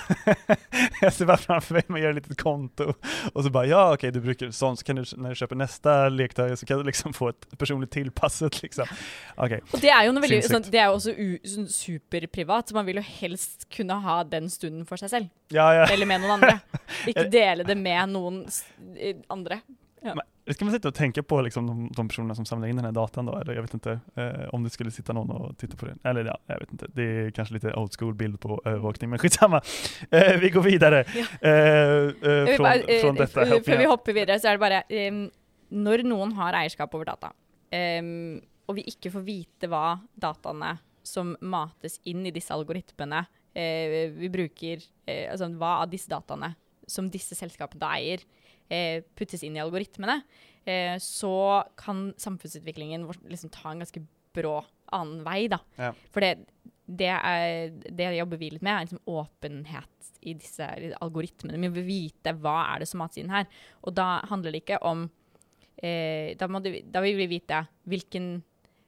jag 1.01 1.13
ser 1.13 1.27
bare 1.27 1.37
framfor 1.43 1.75
meg 1.79 1.89
man 1.91 2.01
gjør 2.03 2.11
et 2.11 2.21
litet 2.29 2.39
konto 2.43 2.93
Og 3.33 3.41
så 3.45 3.51
bare 3.51 3.67
ja 3.73 3.81
OK, 3.95 4.05
du 4.15 4.21
bruker 4.21 4.53
sånn, 4.55 4.77
så 4.77 4.85
kan 4.87 5.01
du 5.01 5.03
når 5.17 5.33
du 5.35 5.41
kjøper 5.41 5.59
neste 5.59 5.97
lektöj 6.15 6.53
så 6.61 6.69
kan 6.69 6.79
du 6.79 6.85
liksom 6.91 7.17
få 7.17 7.33
et 7.33 7.49
personlig 7.59 7.89
tilpasset, 7.97 8.61
liksom. 8.63 8.93
Ok, 9.41 9.57
Og 9.73 9.81
det 9.83 9.91
er 9.91 10.05
jo 10.07 10.13
noe 10.15 10.23
veldig, 10.29 10.43
sånn, 10.47 10.69
det 10.69 10.79
er 10.85 10.93
jo 10.93 10.99
også 11.01 11.17
sånn 11.57 11.69
superprivat, 11.73 12.69
så 12.69 12.77
man 12.79 12.87
vil 12.87 13.01
jo 13.01 13.07
helst 13.09 13.65
kunne 13.75 13.97
ha 14.05 14.21
den 14.29 14.47
stunden 14.53 14.85
for 14.87 15.01
seg 15.01 15.11
selv. 15.17 15.33
ja 15.57 15.71
ja. 15.81 15.89
Eller 15.89 16.07
med 16.07 16.21
noen 16.23 16.37
andre. 16.39 16.59
Ikke 17.09 17.27
dele 17.33 17.65
det 17.65 17.77
med 17.81 18.13
noen 18.13 18.45
s- 18.53 18.67
eh, 20.03 20.11
andre. 20.11 20.25
Ska 20.55 20.65
man 20.65 20.75
sitta 20.75 20.89
och 20.89 20.95
tänka 20.95 21.23
på 21.23 21.41
liksom 21.41 21.67
de, 21.67 21.91
de 21.97 22.09
personerna 22.09 22.35
som 22.35 22.45
samlar 22.47 22.69
in 22.69 22.77
den 22.77 22.85
här 22.85 22.93
datan 22.93 23.27
då? 23.27 23.37
Eller 23.39 23.55
jag 23.55 23.63
vet 23.63 23.75
inte 23.75 24.01
eh, 24.15 24.49
om 24.55 24.65
det 24.65 24.71
skulle 24.71 24.91
sitta 24.91 25.13
någon 25.13 25.31
och 25.31 25.59
titta 25.59 25.77
på 25.77 25.87
den. 25.87 25.99
Eller 26.05 26.25
ja, 26.25 26.39
jag 26.47 26.59
vet 26.61 26.73
inte. 26.73 26.87
Det 26.93 27.03
är 27.03 27.31
kanske 27.31 27.55
lite 27.55 27.75
old 27.75 27.93
school 27.99 28.15
bild 28.15 28.41
på 28.41 28.63
övervakning, 28.65 29.11
men 29.11 29.19
skitsamma. 29.19 29.61
Eh, 30.11 30.39
vi 30.41 30.51
går 30.51 30.63
vidare 30.63 31.05
Ja. 31.15 31.49
eh, 31.49 32.57
från, 32.57 32.65
bare, 32.65 32.81
eh, 32.81 33.01
från 33.01 33.15
detta. 33.15 33.47
Før 33.47 33.79
vi 33.79 33.85
hopper 33.85 34.13
videre, 34.13 34.39
så 34.41 34.49
er 34.49 34.53
det 34.57 34.59
bare 34.63 34.83
em, 34.89 35.31
Når 35.71 36.03
noen 36.09 36.33
har 36.33 36.57
eierskap 36.57 36.95
over 36.97 37.05
data, 37.05 37.33
em, 37.71 38.41
og 38.69 38.79
vi 38.79 38.87
ikke 38.89 39.11
får 39.13 39.25
vite 39.27 39.69
hva 39.69 39.99
dataene 40.17 40.79
som 41.05 41.35
mates 41.45 41.99
inn 42.09 42.25
i 42.27 42.33
disse 42.33 42.55
algoritmene, 42.57 43.27
eh, 43.55 44.09
vi 44.17 44.31
bruker 44.33 44.81
eh, 45.07 45.27
altså 45.31 45.51
hva 45.61 45.83
av 45.83 45.91
disse 45.93 46.09
dataene 46.09 46.55
som 46.91 47.11
disse 47.13 47.37
selskapene 47.39 47.83
da 47.83 47.93
eier, 47.97 48.25
eh, 48.69 49.05
puttes 49.19 49.45
inn 49.47 49.57
i 49.59 49.63
algoritmene, 49.63 50.21
eh, 50.65 50.97
så 51.03 51.65
kan 51.79 52.11
samfunnsutviklingen 52.21 53.07
vår 53.09 53.21
liksom 53.31 53.53
ta 53.55 53.73
en 53.73 53.85
ganske 53.85 54.05
brå 54.37 54.61
annen 54.95 55.23
vei, 55.27 55.49
da. 55.53 55.61
Ja. 55.77 55.93
For 56.13 56.25
det, 56.25 56.49
det, 56.89 57.13
er, 57.13 57.73
det 57.73 58.11
jobber 58.17 58.41
vi 58.41 58.53
litt 58.55 58.65
med, 58.65 58.75
er 58.75 58.87
liksom 58.87 59.15
åpenhet 59.19 60.13
i 60.29 60.35
disse 60.39 60.67
algoritmene. 61.03 61.61
Vi 61.61 61.73
vil 61.79 61.89
vite 61.89 62.35
hva 62.41 62.59
er 62.73 62.83
det 62.83 62.91
som 62.91 63.05
er 63.05 63.19
inn 63.21 63.33
her. 63.33 63.49
Og 63.85 63.97
da 63.97 64.19
handler 64.31 64.55
det 64.55 64.65
ikke 64.65 64.81
om 64.87 65.07
eh, 65.77 66.35
da, 66.39 66.49
må 66.51 66.63
du, 66.65 66.73
da 66.89 67.03
vil 67.05 67.19
vi 67.21 67.29
vite 67.37 67.63
hvilken 67.89 68.31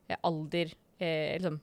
eh, 0.08 0.16
alder 0.26 0.72
eh, 0.98 1.36
liksom, 1.36 1.60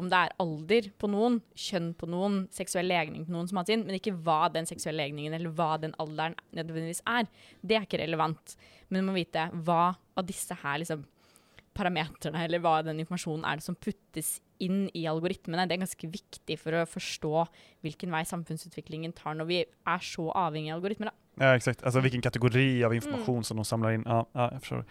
Om 0.00 0.10
det 0.10 0.18
er 0.24 0.34
alder 0.42 0.90
på 1.00 1.10
noen, 1.12 1.38
kjønn 1.58 1.92
på 1.98 2.08
noen, 2.10 2.42
seksuell 2.54 2.88
legning 2.90 3.26
på 3.28 3.34
noen 3.34 3.48
som 3.50 3.58
har 3.58 3.66
hatt 3.66 3.74
sin, 3.74 3.86
men 3.86 3.98
ikke 3.98 4.16
hva 4.16 4.42
den 4.52 4.68
seksuelle 4.68 5.04
legningen 5.04 5.36
eller 5.36 5.52
hva 5.56 5.74
den 5.82 5.94
alderen 6.00 6.36
nødvendigvis 6.56 7.04
er. 7.08 7.28
Det 7.60 7.76
er 7.76 7.88
ikke 7.88 8.02
relevant. 8.02 8.56
Men 8.88 9.02
du 9.02 9.10
må 9.10 9.18
vite 9.18 9.50
hva 9.66 9.94
av 10.18 10.28
disse 10.28 10.56
her 10.62 10.80
liksom, 10.82 11.04
parametrene, 11.76 12.44
eller 12.44 12.62
hva 12.62 12.80
den 12.84 13.02
informasjonen 13.02 13.46
er 13.46 13.60
det 13.60 13.66
som 13.66 13.78
puttes 13.78 14.38
inn 14.60 14.84
i 14.96 15.06
algoritmene. 15.08 15.64
Det 15.68 15.76
er 15.76 15.84
ganske 15.84 16.10
viktig 16.12 16.58
for 16.60 16.76
å 16.76 16.86
forstå 16.88 17.46
hvilken 17.86 18.12
vei 18.12 18.22
samfunnsutviklingen 18.28 19.14
tar 19.16 19.38
når 19.38 19.48
vi 19.48 19.60
er 19.64 20.04
så 20.04 20.28
avhengig 20.36 20.74
av 20.74 20.80
algoritmer. 20.80 21.12
Da. 21.12 21.16
Ja, 21.40 21.54
exakt. 21.56 21.82
Alltså 21.84 22.02
vilken 22.04 22.20
kategori 22.20 22.84
av 22.84 22.94
information 22.94 23.44
som 23.44 23.56
de 23.56 23.64
samler 23.64 23.96
inn. 23.96 24.04
Ja, 24.04 24.24
ja 24.36 24.48
jeg 24.52 24.64
forstår. 24.66 24.82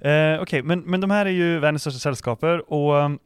Eh, 0.00 0.36
Okej, 0.44 0.62
men, 0.64 0.84
men 0.86 1.04
de 1.04 1.10
her 1.12 1.28
er 1.28 1.36
jo 1.36 1.48
verdens 1.58 1.84
største 1.84 2.00
selskaper. 2.00 2.64
och 2.72 3.18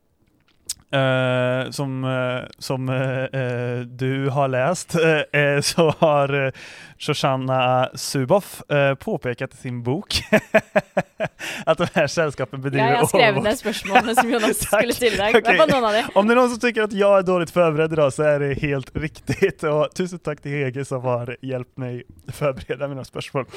eh, 0.93 1.71
som, 1.71 2.05
uh, 2.05 2.45
som 2.59 2.89
eh, 2.89 3.81
du 3.87 4.31
har 4.31 4.49
lest, 4.49 4.97
så 5.73 5.95
har 5.99 6.35
uh, 6.35 6.51
Shoshana 6.99 7.89
Zuboff 7.95 8.63
påpeket 8.69 8.99
påpekat 8.99 9.55
i 9.55 9.57
sin 9.57 9.83
bok 9.83 10.15
at 11.67 11.79
de 11.79 11.87
her 11.95 12.07
selskapene 12.07 12.63
bedriver 12.63 12.93
Ja, 12.93 13.01
jeg 13.01 13.09
skrev 13.09 13.33
skrevet 13.33 13.47
ned 13.47 13.59
spørsmålene 13.59 14.15
som 14.15 14.31
Jonas 14.31 14.61
skulle 14.67 14.97
stille 14.97 15.19
deg. 15.19 15.39
Okay. 15.41 15.59
Av? 15.59 16.11
Om 16.19 16.29
det 16.29 16.35
er 16.35 16.41
noen 16.41 16.53
som 16.53 16.61
syns 16.61 16.83
at 16.85 16.97
jeg 16.97 17.19
er 17.19 17.27
dårlig 17.27 17.49
forberedt, 17.53 17.97
så 18.15 18.27
er 18.29 18.45
det 18.45 18.51
helt 18.63 18.93
riktig. 18.95 19.53
Og 19.69 19.95
tusen 19.97 20.23
takk 20.23 20.43
til 20.45 20.59
Hege 20.59 20.85
som 20.89 21.05
har 21.07 21.35
hjulpet 21.41 21.83
meg 21.83 22.03
å 22.29 22.37
forberede 22.37 22.91
mine 22.93 23.07
spørsmål. 23.07 23.49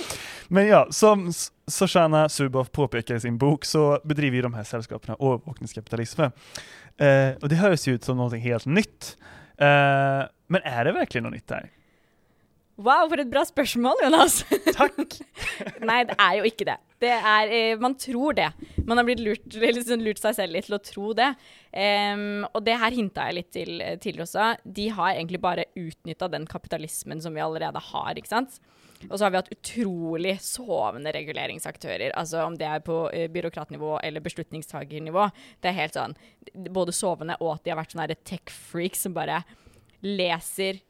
Men 0.53 0.69
ja, 0.69 0.85
som 0.93 1.27
Shoshana 1.71 2.27
Zuboff 2.29 2.71
påpeker 2.75 3.17
i 3.17 3.23
sin 3.23 3.39
bok 3.41 3.65
så 3.65 3.99
bedriver 4.05 4.45
de 4.45 4.53
her 4.57 4.67
selskapene 4.69 5.17
övervakningskapitalism. 5.19 6.29
Eh, 6.97 7.35
och 7.41 7.49
det 7.49 7.55
hörs 7.55 7.87
ju 7.87 7.93
ut 7.93 8.03
som 8.03 8.17
någonting 8.17 8.41
helt 8.41 8.65
nytt. 8.65 9.17
Eh, 9.57 10.23
men 10.47 10.61
är 10.63 10.85
det 10.85 10.91
verkligen 10.91 11.23
något 11.23 11.33
nytt 11.33 11.51
her? 11.51 11.71
Wow, 12.75 13.07
for 13.07 13.21
et 13.23 13.29
bra 13.31 13.45
spørsmål, 13.47 14.01
Jonas. 14.03 14.41
Takk! 14.75 15.13
Nei, 15.87 16.01
det 16.09 16.15
er 16.19 16.33
jo 16.41 16.47
ikke 16.49 16.67
det. 16.67 16.75
det 16.99 17.11
er, 17.15 17.51
eh, 17.55 17.77
man 17.79 17.95
tror 17.95 18.35
det. 18.35 18.49
Man 18.83 18.99
har 18.99 19.07
blitt 19.07 19.21
lurt, 19.23 19.45
liksom 19.77 20.03
lurt 20.03 20.19
seg 20.19 20.35
selv 20.35 20.57
litt 20.57 20.67
til 20.67 20.75
å 20.75 20.81
tro 20.83 21.13
det. 21.15 21.29
Um, 21.71 22.43
og 22.51 22.65
det 22.67 22.75
her 22.81 22.95
hinta 22.95 23.29
jeg 23.29 23.37
litt 23.37 23.51
til 23.55 23.79
eh, 23.79 23.95
tidligere 23.95 24.27
også. 24.27 24.49
De 24.67 24.89
har 24.97 25.13
egentlig 25.13 25.39
bare 25.43 25.69
utnytta 25.79 26.27
den 26.31 26.47
kapitalismen 26.51 27.23
som 27.23 27.35
vi 27.35 27.43
allerede 27.45 27.79
har, 27.93 28.11
ikke 28.19 28.33
sant. 28.33 28.59
Og 29.09 29.17
så 29.17 29.25
har 29.25 29.33
vi 29.33 29.41
hatt 29.41 29.53
utrolig 29.53 30.35
sovende 30.43 31.13
reguleringsaktører. 31.15 32.15
Altså 32.17 32.43
om 32.45 32.57
det 32.59 32.67
er 32.69 32.83
på 32.85 33.03
eh, 33.11 33.29
byråkratnivå 33.31 33.99
eller 34.05 34.25
beslutningstakernivå. 34.25 35.29
Det 35.61 35.71
er 35.71 35.79
helt 35.81 35.99
sånn 35.99 36.17
både 36.75 36.95
sovende 36.95 37.37
og 37.41 37.55
at 37.55 37.65
de 37.65 37.73
har 37.73 37.79
vært 37.81 37.95
sånne 37.95 38.19
tech-freaks 38.27 39.07
som 39.07 39.15
bare 39.17 39.43
leser 40.05 40.83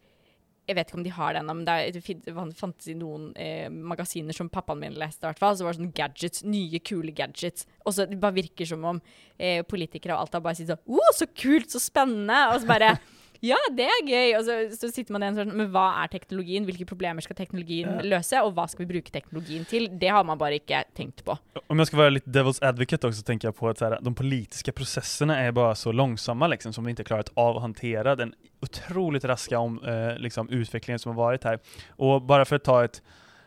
jeg 0.65 0.77
vet 0.77 0.89
ikke 0.89 0.97
om 0.97 1.03
de 1.05 1.13
har 1.13 1.35
det 1.35 1.41
ennå, 1.43 1.53
men 1.59 1.67
det, 1.67 2.53
fantes 2.57 2.87
i 2.89 2.95
noen 2.97 3.27
eh, 3.37 3.67
magasiner 3.69 4.33
som 4.33 4.49
pappaen 4.49 4.81
min 4.81 4.97
leste, 4.97 5.21
i 5.21 5.27
hvert 5.27 5.41
fall. 5.41 5.57
Så 5.57 5.65
var 5.65 5.75
det 5.75 5.81
sånn 5.81 5.91
gadgets, 5.93 6.41
nye, 6.47 6.79
kule 6.81 7.13
gadgets. 7.15 7.67
Og 7.85 7.93
så 7.93 8.07
det 8.09 8.17
bare 8.21 8.39
virker 8.39 8.69
som 8.69 8.85
om 8.89 9.01
eh, 9.37 9.61
politikere 9.67 10.15
og 10.15 10.25
alt 10.25 10.39
har 10.39 10.45
bare 10.45 10.57
sier 10.57 10.71
sånn 10.71 10.97
Å, 10.97 11.11
så 11.19 11.29
kult, 11.29 11.69
så 11.69 11.81
spennende! 11.83 12.39
Og 12.53 12.63
så 12.63 12.71
bare 12.71 12.95
Ja, 13.45 13.57
det 13.77 13.85
er 13.85 14.01
gøy! 14.07 14.33
Og 14.39 14.45
så, 14.47 14.55
så 14.73 14.89
sitter 14.93 15.15
man 15.15 15.25
igjen 15.25 15.37
sånn 15.39 15.51
Men 15.57 15.69
hva 15.73 15.85
er 16.01 16.11
teknologien? 16.13 16.65
Hvilke 16.67 16.87
problemer 16.89 17.23
skal 17.25 17.37
teknologien 17.37 17.99
løse? 18.07 18.41
Og 18.45 18.55
hva 18.57 18.65
skal 18.71 18.85
vi 18.85 18.89
bruke 18.95 19.13
teknologien 19.13 19.67
til? 19.69 19.87
Det 19.91 20.11
har 20.13 20.25
man 20.27 20.39
bare 20.41 20.59
ikke 20.61 20.81
tenkt 20.97 21.23
på. 21.27 21.35
Om 21.69 21.81
jeg 21.81 21.91
skal 21.91 22.01
være 22.01 22.15
litt 22.17 22.29
devil's 22.29 22.61
advocate 22.65 23.09
också 23.09 23.21
så 23.21 23.27
tenker 23.27 23.49
jeg 23.49 23.57
på 23.59 23.69
at 23.69 23.83
här, 23.83 23.97
de 24.01 24.15
politiske 24.15 24.71
prosessene 24.75 25.37
er 25.45 25.53
bare 25.55 25.75
så 25.77 25.93
langsomme 25.93 26.49
liksom, 26.55 26.73
som 26.73 26.85
vi 26.85 26.95
ikke 26.95 27.07
klarer 27.11 27.31
av 27.39 27.59
å 27.59 27.63
hantera 27.63 28.15
den 28.17 28.33
utrolig 28.65 29.21
raske 29.27 29.57
om, 29.57 29.77
eh, 29.85 30.15
liksom, 30.21 30.49
utviklingen 30.49 30.99
som 30.99 31.13
har 31.13 31.21
vært 31.21 31.47
her. 31.49 31.61
Og 31.99 32.25
bare 32.25 32.45
for 32.45 32.57
å 32.57 32.65
ta 32.65 32.79
ett 32.87 33.01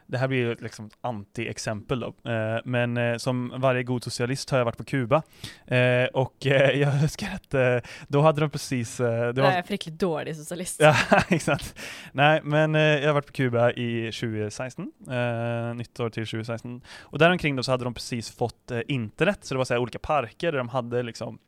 det 0.08 0.18
här 0.18 0.28
blir 0.28 0.38
ju 0.38 0.52
ett 0.52 0.60
liksom 0.60 0.90
anti-exempel 1.00 2.00
då, 2.00 2.30
eh, 2.30 2.60
men 2.64 2.96
eh, 2.96 3.16
som 3.16 3.52
varje 3.56 3.82
god 3.82 4.04
socialist 4.04 4.50
har 4.50 4.58
jag 4.58 4.64
varit 4.64 4.76
på 4.76 4.84
Kuba 4.84 5.22
eh, 5.66 6.04
och 6.04 6.46
eh, 6.46 6.70
jag 6.80 6.94
önskar 6.94 7.28
att 7.34 7.82
då 8.08 8.20
hade 8.20 8.40
de 8.40 8.50
precis... 8.50 8.96
Det 8.96 9.32
var, 9.32 9.52
er 9.52 9.62
fryktelig 9.62 9.98
dårlig 9.98 10.36
sosialist. 10.36 10.80
Ja, 10.80 10.94
sant. 11.40 11.74
Nei, 12.12 12.40
men 12.42 12.74
jeg 12.74 13.04
har 13.06 13.18
vært 13.18 13.28
på 13.32 13.36
Cuba 13.42 13.68
i 13.72 14.08
2016, 14.14 14.88
eh, 15.10 15.74
nyttår 15.76 16.14
til 16.16 16.26
2016. 16.26 16.80
Og 17.12 17.20
der 17.20 17.30
omkring 17.30 17.56
då 17.56 17.62
så 17.62 17.74
hadde 17.74 17.84
de 17.84 17.94
precis 17.94 18.30
fått 18.30 18.72
internett, 18.88 19.44
så 19.44 19.54
det 19.54 19.58
var 19.58 19.64
så 19.64 19.78
olika 19.78 19.98
parker 19.98 20.52
där 20.52 20.58
de 20.58 20.68
hade 20.68 21.02
liksom 21.02 21.38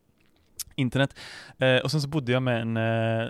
internet. 0.81 1.17
Eh, 1.59 1.77
och 1.77 1.91
sen 1.91 2.01
så 2.01 2.09
bodde 2.09 2.33
jag 2.33 2.43
med 2.43 2.61
en, 2.61 2.77
eh, 2.77 3.29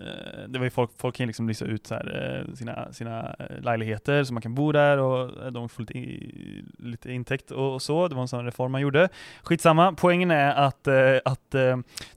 det 0.49 0.59
var 0.59 0.65
ju 0.65 0.71
folk, 0.71 0.91
folk 0.99 1.17
kan 1.17 1.27
liksom 1.27 1.49
lista 1.49 1.65
ut 1.65 1.87
så 1.87 1.95
här, 1.95 2.45
eh, 2.49 2.55
sina, 2.55 2.93
sina 2.93 3.37
eh, 3.39 3.61
lägenheter 3.61 4.25
så 4.25 4.33
man 4.33 4.43
kan 4.43 4.55
bo 4.55 4.73
där 4.73 4.99
och 4.99 5.45
eh, 5.45 5.53
de 5.53 5.69
får 5.69 5.83
lite, 5.83 5.99
i, 5.99 6.65
lite 6.79 7.13
intäkt 7.13 7.51
och, 7.51 7.75
och 7.75 7.83
så. 7.83 8.09
Det 8.09 8.15
var 8.15 8.23
en 8.23 8.29
sån 8.29 8.45
reform 8.45 8.73
man 8.73 8.81
gjorde. 8.81 9.09
Skitsamma, 9.43 9.93
poängen 9.93 10.31
är 10.31 10.55
att, 10.55 10.87
eh, 10.87 11.17
att 11.25 11.55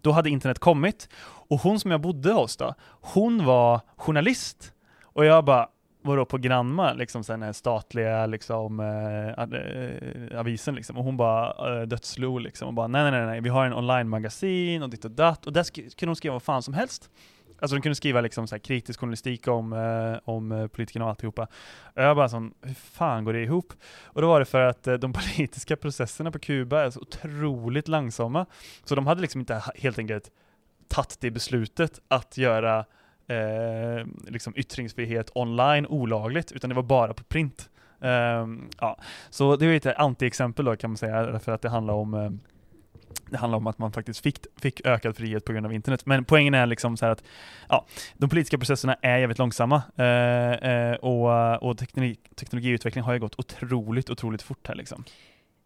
då 0.01 0.11
hade 0.11 0.29
internet 0.29 0.59
kommit 0.59 1.09
och 1.49 1.59
hon 1.59 1.79
som 1.79 1.91
jag 1.91 2.01
bodde 2.01 2.31
hos 2.31 2.57
då, 2.57 2.73
hon 3.01 3.45
var 3.45 3.81
journalist. 3.97 4.73
Och 5.03 5.25
jag 5.25 5.45
bara, 5.45 5.67
vadå 6.03 6.25
på 6.25 6.37
Granma, 6.37 6.93
liksom 6.93 7.21
den 7.21 7.53
statlige 7.53 7.53
statliga 7.53 8.25
liksom, 8.25 8.79
eh, 8.79 9.43
eh, 9.43 10.39
avisen 10.39 10.75
liksom. 10.75 10.97
Och 10.97 11.03
hon 11.03 11.17
bara 11.17 11.81
eh, 11.81 11.87
dödslog 11.87 12.41
liksom 12.41 12.67
och 12.67 12.73
bara 12.73 12.87
nej, 12.87 13.11
nej, 13.11 13.25
nej, 13.25 13.41
vi 13.41 13.49
har 13.49 13.65
en 13.65 13.73
online-magasin 13.73 14.83
och 14.83 14.89
ditt 14.89 15.05
och 15.05 15.11
datt. 15.11 15.47
Och 15.47 15.53
där 15.53 15.63
kunde 15.97 16.09
hon 16.09 16.15
skriva 16.15 16.33
vad 16.33 16.43
fan 16.43 16.63
som 16.63 16.73
helst. 16.73 17.09
Alltså 17.63 17.75
de 17.75 17.81
kunde 17.81 17.95
skriva 17.95 18.21
liksom 18.21 18.47
så 18.47 18.59
kritisk 18.59 18.99
journalistik 18.99 19.47
om, 19.47 19.73
eh, 19.73 20.19
om 20.23 20.51
eh, 20.51 20.67
politikerna 20.67 21.05
och 21.05 21.09
alltihopa. 21.09 21.47
Och 21.95 22.03
jag 22.03 22.15
bara 22.15 22.29
sån, 22.29 22.53
hur 22.61 22.73
fan 22.73 23.25
går 23.25 23.33
det 23.33 23.43
ihop? 23.43 23.73
Och 24.03 24.21
då 24.21 24.27
var 24.27 24.39
det 24.39 24.45
för 24.45 24.61
att 24.61 24.87
eh, 24.87 24.93
de 24.93 25.13
politiska 25.35 25.75
processerna 25.75 26.31
på 26.31 26.39
Kuba 26.39 26.81
är 26.81 26.89
så 26.89 26.99
otroligt 26.99 27.87
långsamma. 27.87 28.45
Så 28.83 28.95
de 28.95 29.07
hade 29.07 29.21
liksom 29.21 29.41
inte 29.41 29.63
helt 29.75 29.99
enkelt 29.99 30.31
tagit 30.87 31.17
det 31.19 31.31
beslutet 31.31 31.99
att 32.07 32.37
göra 32.37 32.85
eh, 33.27 34.07
liksom 34.27 34.53
yttringsfrihet 34.55 35.31
online 35.35 35.87
olagligt, 35.87 36.51
utan 36.51 36.69
det 36.69 36.75
var 36.75 36.83
bara 36.83 37.13
på 37.13 37.23
print. 37.23 37.69
Ehm, 38.01 38.69
ja. 38.79 38.97
Så 39.29 39.55
det 39.55 39.65
är 39.65 39.75
ett 39.75 39.97
anti-exempel 39.97 40.65
då 40.65 40.75
kan 40.75 40.89
man 40.89 40.97
säga, 40.97 41.25
därför 41.25 41.51
att 41.51 41.61
det 41.61 41.69
handlar 41.69 41.93
om 41.93 42.13
eh, 42.13 42.29
det 43.29 43.37
handlar 43.37 43.57
om 43.57 43.67
att 43.67 43.77
man 43.77 43.91
faktiskt 43.91 44.19
fick, 44.19 44.37
fick 44.61 44.85
ökad 44.85 45.17
frihet 45.17 45.45
på 45.45 45.53
grund 45.53 45.65
av 45.65 45.73
internet. 45.73 46.05
Men 46.05 46.25
poängen 46.25 46.53
är 46.53 46.65
liksom 46.65 46.97
så 46.97 47.05
att 47.05 47.23
ja, 47.69 47.85
de 48.17 48.29
politiska 48.29 48.57
processerna 48.57 48.97
är 49.01 49.17
jävligt 49.17 49.37
långsamma 49.37 49.83
eh, 49.95 50.71
eh, 50.71 50.95
och, 50.95 51.63
och 51.63 51.77
teknologi, 51.77 52.15
teknologiutveckling 52.35 53.03
har 53.03 53.13
ju 53.13 53.19
gått 53.19 53.39
otroligt, 53.39 54.09
otroligt 54.09 54.41
fort 54.41 54.67
här 54.67 54.75
liksom. 54.75 55.03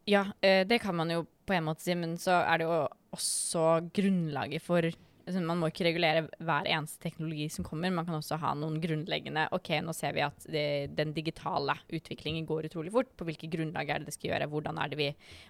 Ja, 0.06 0.26
eh, 0.42 0.68
det 0.68 0.80
kan 0.80 0.96
man 0.96 1.12
jo 1.12 1.26
på 1.46 1.54
en 1.54 1.64
måte 1.64 1.84
si, 1.84 1.96
men 1.96 2.18
så 2.18 2.32
er 2.32 2.58
det 2.58 2.68
jo 2.68 2.88
også 3.12 3.90
grunnlaget 3.94 4.64
for 4.64 4.92
Man 5.28 5.60
må 5.60 5.68
ikke 5.72 5.88
regulere 5.90 6.26
hver 6.40 6.70
eneste 6.72 7.02
teknologi 7.04 7.50
som 7.52 7.66
kommer, 7.68 7.92
man 7.92 8.08
kan 8.08 8.16
også 8.16 8.38
ha 8.40 8.54
noen 8.56 8.78
grunnleggende 8.84 9.48
OK, 9.56 9.74
nå 9.84 9.96
ser 9.96 10.16
vi 10.16 10.24
at 10.24 10.48
det, 10.48 10.68
den 10.96 11.12
digitale 11.16 11.76
utviklingen 11.92 12.48
går 12.48 12.70
utrolig 12.70 12.94
fort. 12.94 13.12
På 13.20 13.28
hvilke 13.28 13.50
grunnlag 13.52 13.92
er 13.92 14.02
det 14.02 14.12
det 14.12 14.16
skal 14.16 14.32
gjøre? 14.32 14.50
Hvordan 14.52 14.80
er 14.80 14.94
det 14.94 15.00
vi 15.02 15.10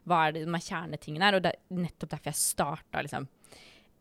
Hva 0.10 0.24
er 0.26 0.36
det 0.36 0.46
som 0.48 0.58
er 0.58 0.66
kjernetingene 0.70 1.30
her? 1.30 1.38
Og 1.38 1.46
det 1.46 1.54
er 1.54 1.84
nettopp 1.86 2.16
derfor 2.16 2.34
jeg 2.34 2.42
starta 2.42 3.06
liksom 3.06 3.30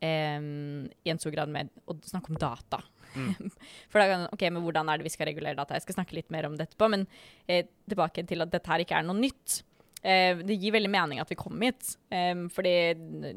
em, 0.01 0.89
i 1.05 1.12
en 1.12 1.20
stor 1.20 1.35
grad 1.37 1.53
med 1.53 1.72
å 1.85 1.99
snakke 2.05 2.33
om 2.33 2.41
data. 2.41 2.81
For 3.91 4.01
da 4.01 4.09
kan 4.11 4.27
OK, 4.33 4.49
men 4.49 4.64
hvordan 4.64 4.91
er 4.91 5.01
det 5.01 5.09
vi 5.09 5.12
skal 5.14 5.31
regulere 5.31 5.59
data? 5.59 5.77
Jeg 5.77 5.87
skal 5.87 6.01
snakke 6.01 6.16
litt 6.18 6.33
mer 6.35 6.49
om 6.49 6.57
det 6.57 6.70
etterpå, 6.70 6.89
men 6.93 7.07
eh, 7.49 7.68
tilbake 7.89 8.27
til 8.29 8.45
at 8.45 8.53
dette 8.53 8.72
her 8.72 8.85
ikke 8.85 8.99
er 8.99 9.09
noe 9.09 9.18
nytt. 9.18 9.61
Eh, 10.07 10.38
det 10.46 10.54
gir 10.61 10.74
veldig 10.76 10.90
mening 10.92 11.18
at 11.18 11.30
vi 11.32 11.38
kom 11.38 11.62
hit, 11.64 11.96
eh, 12.14 12.34
fordi 12.54 12.74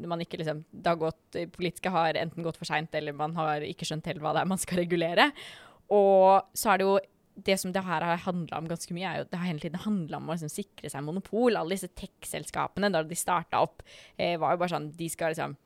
man 0.06 0.22
ikke 0.22 0.38
liksom 0.38 0.64
Det 0.70 0.86
har 0.86 1.00
gått 1.00 1.38
Politiske 1.56 1.90
har 1.90 2.14
enten 2.14 2.44
gått 2.46 2.60
for 2.60 2.68
seint, 2.68 2.94
eller 2.94 3.16
man 3.16 3.34
har 3.34 3.64
ikke 3.66 3.88
skjønt 3.88 4.06
helt 4.06 4.22
hva 4.22 4.34
det 4.36 4.44
er 4.44 4.52
man 4.52 4.60
skal 4.60 4.84
regulere. 4.84 5.30
Og 5.90 6.46
så 6.54 6.72
er 6.72 6.78
det 6.78 6.86
jo 6.86 6.98
det 7.40 7.56
som 7.60 7.72
det 7.72 7.82
her 7.86 8.04
har 8.04 8.22
handla 8.26 8.58
om 8.58 8.68
ganske 8.68 8.94
mye, 8.94 9.08
er 9.08 9.22
jo 9.22 9.28
det 9.30 9.38
har 9.38 9.48
hele 9.48 9.62
tiden 9.62 9.82
handla 9.82 10.18
om 10.20 10.28
å 10.28 10.36
liksom 10.36 10.52
sikre 10.52 10.90
seg 10.92 11.04
monopol. 11.06 11.56
Alle 11.56 11.76
disse 11.76 11.90
tech-selskapene, 11.96 12.90
da 12.92 13.02
de 13.02 13.18
starta 13.18 13.62
opp, 13.64 13.82
eh, 14.18 14.36
var 14.38 14.54
jo 14.54 14.62
bare 14.62 14.74
sånn 14.74 14.90
De 14.96 15.08
skal 15.08 15.34
liksom 15.34 15.56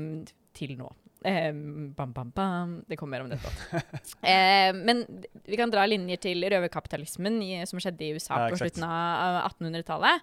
til 0.54 0.72
nå. 0.78 0.90
Um, 1.24 1.94
bam, 1.96 2.12
bam, 2.12 2.32
bam. 2.36 2.72
Det 2.88 2.98
kommer 3.00 3.18
mer 3.18 3.24
om 3.24 3.30
dette. 3.32 3.48
uh, 4.28 4.72
men 4.88 5.06
vi 5.48 5.60
kan 5.60 5.72
dra 5.72 5.86
linjer 5.88 6.20
til 6.26 6.44
røverkapitalismen 6.52 7.40
som 7.70 7.80
skjedde 7.80 8.04
i 8.04 8.12
USA 8.18 8.42
ja, 8.42 8.50
på 8.52 8.60
slutten 8.60 8.84
av 8.84 9.40
1800-tallet. 9.46 10.16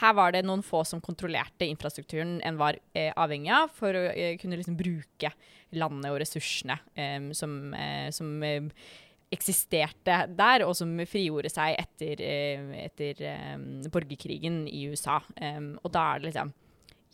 Her 0.00 0.16
var 0.16 0.32
det 0.32 0.46
noen 0.48 0.64
få 0.64 0.80
som 0.88 1.02
kontrollerte 1.04 1.68
infrastrukturen 1.68 2.38
en 2.46 2.60
var 2.60 2.80
uh, 2.96 3.12
avhengig 3.12 3.52
av 3.52 3.68
for 3.76 4.00
å 4.00 4.06
uh, 4.08 4.32
kunne 4.40 4.56
liksom 4.62 4.80
bruke 4.80 5.28
landet 5.76 6.10
og 6.12 6.20
ressursene 6.22 6.78
um, 6.96 7.32
som, 7.36 7.56
som 8.14 8.46
eksisterte 9.32 10.20
der, 10.38 10.64
og 10.66 10.76
som 10.78 10.92
frigjorde 11.08 11.50
seg 11.50 11.78
etter, 11.80 12.22
etter 12.86 13.24
um, 13.56 13.66
borgerkrigen 13.92 14.64
i 14.70 14.86
USA. 14.90 15.18
og 15.82 15.90
da 15.92 16.04
er 16.12 16.22
det 16.22 16.30
liksom 16.30 16.54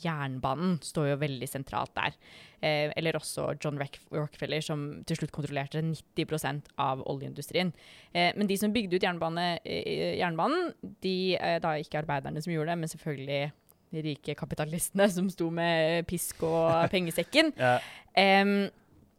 Jernbanen 0.03 0.77
står 0.83 1.13
jo 1.13 1.21
veldig 1.21 1.49
sentralt 1.51 1.93
der. 1.97 2.17
Eh, 2.63 2.93
eller 2.99 3.19
også 3.19 3.53
John 3.63 3.79
Rockefeller, 3.81 4.63
som 4.65 4.85
til 5.09 5.19
slutt 5.19 5.35
kontrollerte 5.35 5.83
90% 5.85 6.73
av 6.83 7.03
oljeindustrien. 7.11 7.73
Eh, 8.13 8.31
men 8.37 8.51
de 8.51 8.59
som 8.59 8.75
bygde 8.75 8.99
ut 8.99 9.07
jernbane, 9.07 9.49
eh, 9.65 10.19
jernbanen, 10.21 10.73
de 11.03 11.17
da 11.63 11.77
ikke 11.79 12.03
arbeiderne 12.03 12.43
som 12.43 12.55
gjorde 12.55 12.73
det, 12.73 12.79
men 12.79 12.89
selvfølgelig 12.93 13.43
de 13.93 14.03
rike 14.07 14.35
kapitalistene 14.35 15.09
som 15.13 15.29
sto 15.31 15.51
med 15.53 16.07
pisk 16.09 16.43
og 16.49 16.71
pengesekken. 16.95 17.53
ja. 17.59 17.79
Um, 18.17 18.71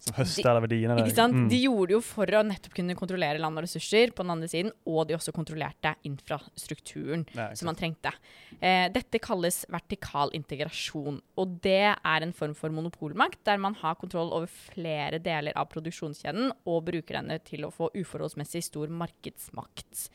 som 0.04 0.18
høster 0.18 0.50
alle 0.50 0.64
verdiene. 0.66 0.96
Ikke 1.00 1.16
sant? 1.16 1.36
Mm. 1.36 1.46
De 1.52 1.60
gjorde 1.64 1.88
det 1.89 1.96
jo 1.96 2.02
for 2.04 2.36
å 2.36 2.41
nettopp 2.44 2.76
kunne 2.76 2.96
kontrollere 3.00 3.39
land 3.39 3.60
og 3.60 3.64
ressurser 3.64 4.12
på 4.12 4.26
den 4.26 4.34
andre 4.34 4.50
siden, 4.52 4.72
og 4.89 5.08
de 5.08 5.16
også 5.16 5.34
kontrollerte 5.36 5.94
infrastrukturen 6.10 7.24
ja, 7.32 7.48
som 7.56 7.70
man 7.70 7.80
trengte. 7.80 8.12
Eh, 8.60 8.89
dette 8.94 9.22
kalles 9.24 9.62
vertikal 9.72 10.34
integrasjon, 10.36 11.22
og 11.39 11.54
det 11.64 11.94
er 11.94 12.26
en 12.26 12.36
form 12.36 12.56
for 12.58 12.76
monopolmakt 12.76 13.39
der 13.48 13.62
man 13.64 13.78
har 13.80 13.96
kontroll 14.02 14.34
over 14.36 14.52
flere 14.52 15.22
deler 15.24 15.56
av 15.60 15.70
produksjonskjeden 15.72 16.52
og 16.52 16.84
bruker 16.89 17.22
denne 17.22 17.39
til 17.48 17.64
å 17.68 17.72
få 17.74 17.91
uforholdsmessig 17.96 18.66
stor 18.68 18.91
markedsmakt. 18.91 20.10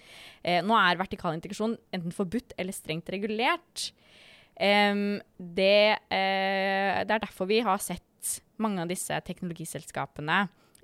Eh, 0.45 0.61
nå 0.65 0.77
er 0.77 1.01
vertikal 1.01 1.39
integrasjon 1.39 1.79
enten 1.97 2.13
forbudt 2.13 2.53
eller 2.61 2.77
strengt 2.77 3.09
regulert. 3.15 3.89
Um, 4.59 5.21
det, 5.39 5.95
uh, 6.11 6.97
det, 7.07 7.13
er 7.15 7.21
derfor 7.23 7.47
vi 7.47 7.61
har 7.63 7.79
sett 7.79 8.03
mange 8.63 8.83
av 8.83 8.89
disse 8.91 9.15
teknologiselskapene 9.27 10.39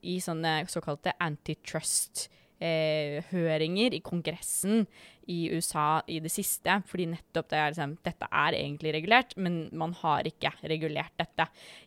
i 0.04 0.20
sånne 0.22 0.52
såkalte 0.70 1.12
antitrust-høringer 1.24 3.90
eh, 3.90 3.96
i 3.98 4.04
Kongressen 4.04 4.86
i 5.32 5.38
USA 5.52 6.02
i 6.10 6.18
det 6.24 6.32
siste. 6.32 6.76
Fordi 6.88 7.06
nettopp 7.14 7.50
det 7.50 7.58
er 7.60 7.72
liksom, 7.72 7.96
dette 8.04 8.26
er 8.28 8.58
egentlig 8.58 8.94
regulert, 8.96 9.30
men 9.40 9.54
man 9.72 9.92
har 10.02 10.22
ikke 10.28 10.52
regulert 10.70 11.14
dette 11.20 11.44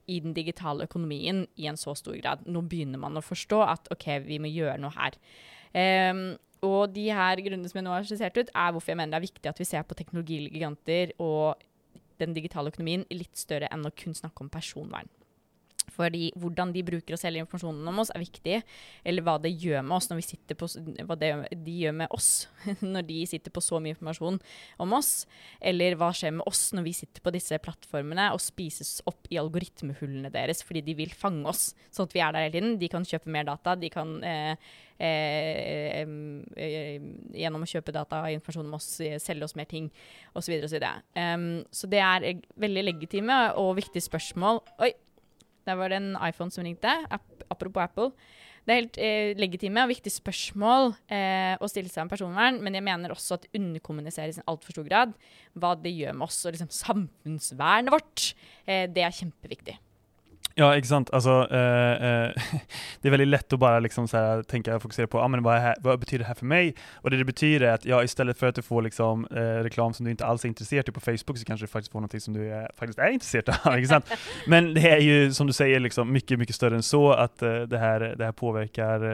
i 0.09 0.19
den 0.23 0.33
digitale 0.37 0.85
økonomien 0.89 1.37
i 1.55 1.69
en 1.69 1.79
så 1.79 1.91
stor 1.97 2.17
grad. 2.19 2.39
Nå 2.49 2.59
begynner 2.69 2.99
man 3.01 3.17
å 3.17 3.25
forstå 3.25 3.59
at 3.67 3.83
OK, 3.93 4.07
vi 4.25 4.41
må 4.41 4.47
gjøre 4.51 4.81
noe 4.81 4.93
her. 4.97 5.13
Um, 5.77 6.25
og 6.65 6.89
de 6.95 7.05
her 7.13 7.37
grunnene 7.45 7.69
som 7.69 7.77
jeg 7.77 7.85
nå 7.85 7.93
har 7.93 8.05
skissert 8.07 8.37
ut, 8.39 8.49
er 8.49 8.73
hvorfor 8.73 8.91
jeg 8.91 8.97
mener 8.97 9.13
det 9.13 9.19
er 9.19 9.29
viktig 9.29 9.51
at 9.51 9.59
vi 9.61 9.69
ser 9.69 9.83
på 9.85 9.97
teknologigiganter 9.97 11.13
og 11.21 11.61
den 12.17 12.33
digitale 12.33 12.71
økonomien 12.73 13.05
litt 13.13 13.37
større 13.37 13.69
enn 13.73 13.85
å 13.85 13.93
kun 13.93 14.17
snakke 14.17 14.41
om 14.41 14.49
personvern. 14.49 15.09
Fordi 15.97 16.29
hvordan 16.37 16.71
de 16.75 16.83
bruker 16.85 17.15
og 17.15 17.21
selger 17.21 17.43
informasjonen 17.43 17.89
om 17.89 18.01
oss, 18.03 18.11
er 18.13 18.21
viktig. 18.21 18.59
Eller 19.07 19.25
hva 19.25 19.37
det 19.41 19.53
gjør 19.57 19.83
med 19.85 19.97
oss 19.97 20.09
når 20.11 20.21
vi 20.21 20.27
sitter 20.27 20.59
på, 20.59 20.69
hva 21.09 21.17
det, 21.19 21.31
de 21.65 21.77
gjør 21.83 21.95
med 22.03 22.13
oss 22.15 22.31
når 22.93 23.07
de 23.09 23.21
sitter 23.29 23.53
på 23.53 23.63
så 23.63 23.81
mye 23.81 23.95
informasjon 23.95 24.39
om 24.83 24.97
oss. 24.97 25.11
Eller 25.59 25.97
hva 25.99 26.11
skjer 26.15 26.37
med 26.37 26.47
oss 26.49 26.67
når 26.77 26.87
vi 26.87 26.95
sitter 26.97 27.23
på 27.25 27.33
disse 27.35 27.59
plattformene 27.63 28.29
og 28.35 28.43
spises 28.43 28.97
opp 29.09 29.29
i 29.33 29.39
algoritmehullene 29.41 30.31
deres 30.33 30.63
fordi 30.67 30.83
de 30.85 30.97
vil 30.97 31.13
fange 31.15 31.47
oss, 31.49 31.71
sånn 31.93 32.09
at 32.09 32.15
vi 32.15 32.23
er 32.23 32.35
der 32.35 32.47
hele 32.47 32.55
tiden. 32.57 32.77
De 32.81 32.91
kan 32.91 33.07
kjøpe 33.07 33.31
mer 33.33 33.47
data. 33.47 33.75
De 33.79 33.89
kan 33.93 34.13
eh, 34.25 34.69
eh, 34.99 36.03
eh, 36.03 37.09
gjennom 37.37 37.65
å 37.65 37.69
kjøpe 37.69 37.95
data 37.95 38.21
og 38.23 38.37
informasjon 38.37 38.69
om 38.69 38.77
oss, 38.77 38.89
selge 39.23 39.47
oss 39.47 39.57
mer 39.57 39.69
ting 39.69 39.89
osv. 40.33 40.47
Så, 40.47 40.53
videre, 40.53 40.69
så, 40.71 40.79
um, 41.35 41.49
så 41.75 41.89
det 41.91 41.99
er 42.03 42.27
veldig 42.59 42.85
legitime 42.87 43.39
og 43.59 43.75
viktige 43.81 44.05
spørsmål. 44.05 44.61
Oi, 44.85 44.93
der 45.67 45.77
var 45.79 45.91
det 45.91 46.01
en 46.01 46.13
iPhone 46.23 46.53
som 46.53 46.65
ringte. 46.65 46.91
App, 47.11 47.25
apropos 47.51 47.83
Apple. 47.83 48.11
Det 48.67 48.73
er 48.73 48.81
helt 48.81 48.97
eh, 48.99 49.33
legitime 49.39 49.85
og 49.85 49.93
viktige 49.93 50.17
spørsmål 50.17 50.89
eh, 51.07 51.55
å 51.55 51.69
stille 51.71 51.87
seg 51.87 52.03
om 52.03 52.09
personvern, 52.11 52.57
men 52.59 52.75
jeg 52.75 52.83
mener 52.83 53.13
også 53.13 53.37
at 53.37 53.45
det 53.45 53.61
underkommuniseres 53.61 54.41
i 54.41 54.43
altfor 54.51 54.75
stor 54.75 54.87
grad 54.89 55.13
hva 55.55 55.71
det 55.79 55.93
gjør 55.95 56.17
med 56.17 56.27
oss 56.27 56.41
og 56.43 56.51
liksom 56.51 56.73
samfunnsvernet 56.75 57.95
vårt. 57.95 58.33
Eh, 58.67 58.89
det 58.91 59.05
er 59.07 59.15
kjempeviktig. 59.15 59.77
Ja, 60.57 60.71
ikke 60.73 60.89
sant. 60.89 61.09
Altså, 61.13 61.33
uh, 61.51 62.33
uh, 62.33 62.53
det 63.01 63.09
er 63.09 63.13
veldig 63.13 63.27
lett 63.29 63.53
å 63.53 63.59
bare 63.61 63.81
liksom, 63.85 64.07
så 64.09 64.41
tenke 64.49 64.73
og 64.73 64.81
fokusere 64.81 65.09
på 65.11 65.19
ah, 65.21 65.27
men 65.29 65.43
vad, 65.45 65.59
här, 65.61 65.77
hva 65.85 65.93
betyr 66.01 66.23
det 66.23 66.29
her 66.31 66.37
for 66.39 66.49
meg? 66.49 66.79
Og 67.03 67.13
det 67.13 67.19
det 67.21 67.27
betyr, 67.29 67.61
er 67.61 67.75
at 67.75 67.85
ja, 67.85 67.99
stedet 68.09 68.33
for 68.39 68.49
at 68.49 68.57
du 68.57 68.65
får 68.65 68.87
liksom, 68.87 69.27
uh, 69.29 69.59
reklam 69.65 69.93
som 69.93 70.07
du 70.07 70.11
ikke 70.15 70.25
alls 70.25 70.45
er 70.45 70.49
interessert 70.49 70.89
i 70.89 70.95
på 70.95 71.03
Facebook, 71.03 71.37
så 71.37 71.45
kanskje 71.45 71.69
du 71.69 71.73
faktisk 71.73 71.93
får 71.93 72.05
noe 72.07 72.21
som 72.23 72.33
du 72.33 72.41
er, 72.41 72.65
faktisk 72.77 72.97
er 72.97 73.13
interessert 73.13 73.51
av. 73.53 73.67
ikke 73.77 73.91
sant? 73.91 74.13
Men 74.51 74.71
det 74.73 74.85
er 74.89 75.03
jo, 75.05 75.17
som 75.37 75.49
du 75.49 75.53
sier, 75.53 75.77
liksom, 75.83 76.09
mye, 76.13 76.39
mye 76.41 76.57
større 76.57 76.79
enn 76.79 76.85
så, 76.85 77.03
at 77.13 77.37
det, 77.37 77.77
her, 77.77 78.07
det 78.17 78.25
her 78.25 78.37
påvirker 78.37 79.05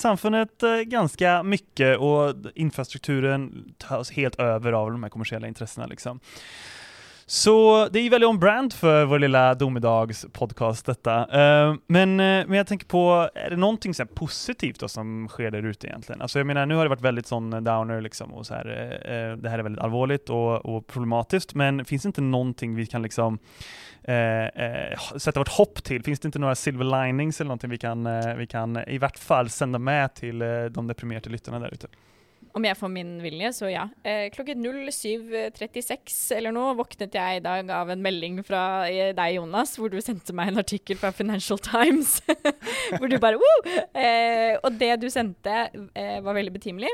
samfunnet 0.00 0.64
ganske 0.90 1.34
mye, 1.44 1.90
og 2.00 2.48
infrastrukturen 2.54 3.50
tas 3.82 4.14
helt 4.16 4.38
over 4.40 4.78
av 4.78 4.92
de 4.92 5.02
her 5.04 5.12
kommersielle 5.12 5.50
interessene. 5.50 5.90
liksom. 5.92 6.22
Så 7.26 7.88
det 7.88 7.98
er 7.98 8.02
veldig 8.02 8.12
väldigt 8.12 8.28
on-brand 8.28 8.74
for 8.76 9.06
vår 9.08 9.22
lilla 9.22 9.42
domedagspodcast 9.56 10.90
dette. 10.90 11.14
Uh, 11.32 11.76
men, 11.88 12.18
uh, 12.20 12.44
men 12.44 12.58
jeg 12.58 12.66
tenker 12.68 12.90
på, 12.90 13.04
Er 13.32 13.54
det 13.54 13.60
noe 13.60 13.78
positivt 14.14 14.80
da, 14.80 14.88
som 14.88 15.24
sker 15.32 15.50
der 15.50 15.64
ute 15.64 15.88
egentlig? 15.88 16.18
Altså, 16.20 16.42
jeg 16.42 16.46
mener, 16.46 16.66
nu 16.66 16.76
har 16.76 16.84
det 16.84 16.92
vært 16.92 17.06
veldig 17.06 17.24
sånn 17.24 17.50
downer 17.64 18.02
liksom 18.04 18.34
og 18.34 18.44
så 18.44 18.60
her, 18.60 18.68
uh, 18.68 19.32
det 19.40 19.50
her 19.50 19.62
er 19.62 19.68
veldig 19.70 19.80
alvorlig 19.80 20.20
og, 20.28 20.60
og 20.68 20.84
problematisk, 20.86 21.56
men 21.56 21.84
fins 21.88 22.04
det 22.04 22.14
ikke 22.14 22.28
noe 22.28 22.52
vi 22.76 22.84
kan 22.86 23.02
liksom 23.02 23.40
sette 24.04 25.40
vårt 25.40 25.54
hopp 25.56 25.80
til? 25.80 26.02
Fins 26.04 26.20
det 26.20 26.28
ikke 26.28 26.42
noen 26.42 26.58
silver 26.58 26.84
linings 26.84 27.40
eller 27.40 27.56
noe 27.56 27.70
vi 27.72 27.78
kan, 27.80 28.04
vi 28.36 28.46
kan 28.46 28.76
i 28.84 28.98
hvert 29.00 29.16
fall 29.16 29.48
sende 29.48 29.80
med 29.80 30.12
til 30.20 30.44
de 30.44 30.84
deprimerte 30.90 31.32
lytterne 31.32 31.62
der 31.62 31.72
ute? 31.72 31.88
Om 32.54 32.66
jeg 32.68 32.78
får 32.78 32.90
min 32.94 33.14
vilje, 33.18 33.48
så 33.56 33.66
ja. 33.66 33.88
Eh, 34.06 34.28
klokken 34.30 34.62
07.36 34.62 36.18
eller 36.36 36.54
noe 36.54 36.76
våknet 36.78 37.16
jeg 37.18 37.40
i 37.40 37.42
dag 37.42 37.70
av 37.74 37.90
en 37.90 38.02
melding 38.04 38.38
fra 38.46 38.84
eh, 38.86 39.10
deg, 39.16 39.40
Jonas, 39.40 39.74
hvor 39.74 39.90
du 39.90 39.98
sendte 39.98 40.36
meg 40.36 40.52
en 40.52 40.62
artikkel 40.62 41.00
fra 41.00 41.10
Financial 41.10 41.58
Times. 41.58 42.20
hvor 43.00 43.10
du 43.10 43.18
bare 43.18 43.40
Woo! 43.42 43.74
Eh, 43.98 44.54
og 44.60 44.78
det 44.78 44.92
du 45.02 45.08
sendte, 45.10 45.66
eh, 45.98 46.20
var 46.22 46.38
veldig 46.38 46.54
betimelig. 46.54 46.92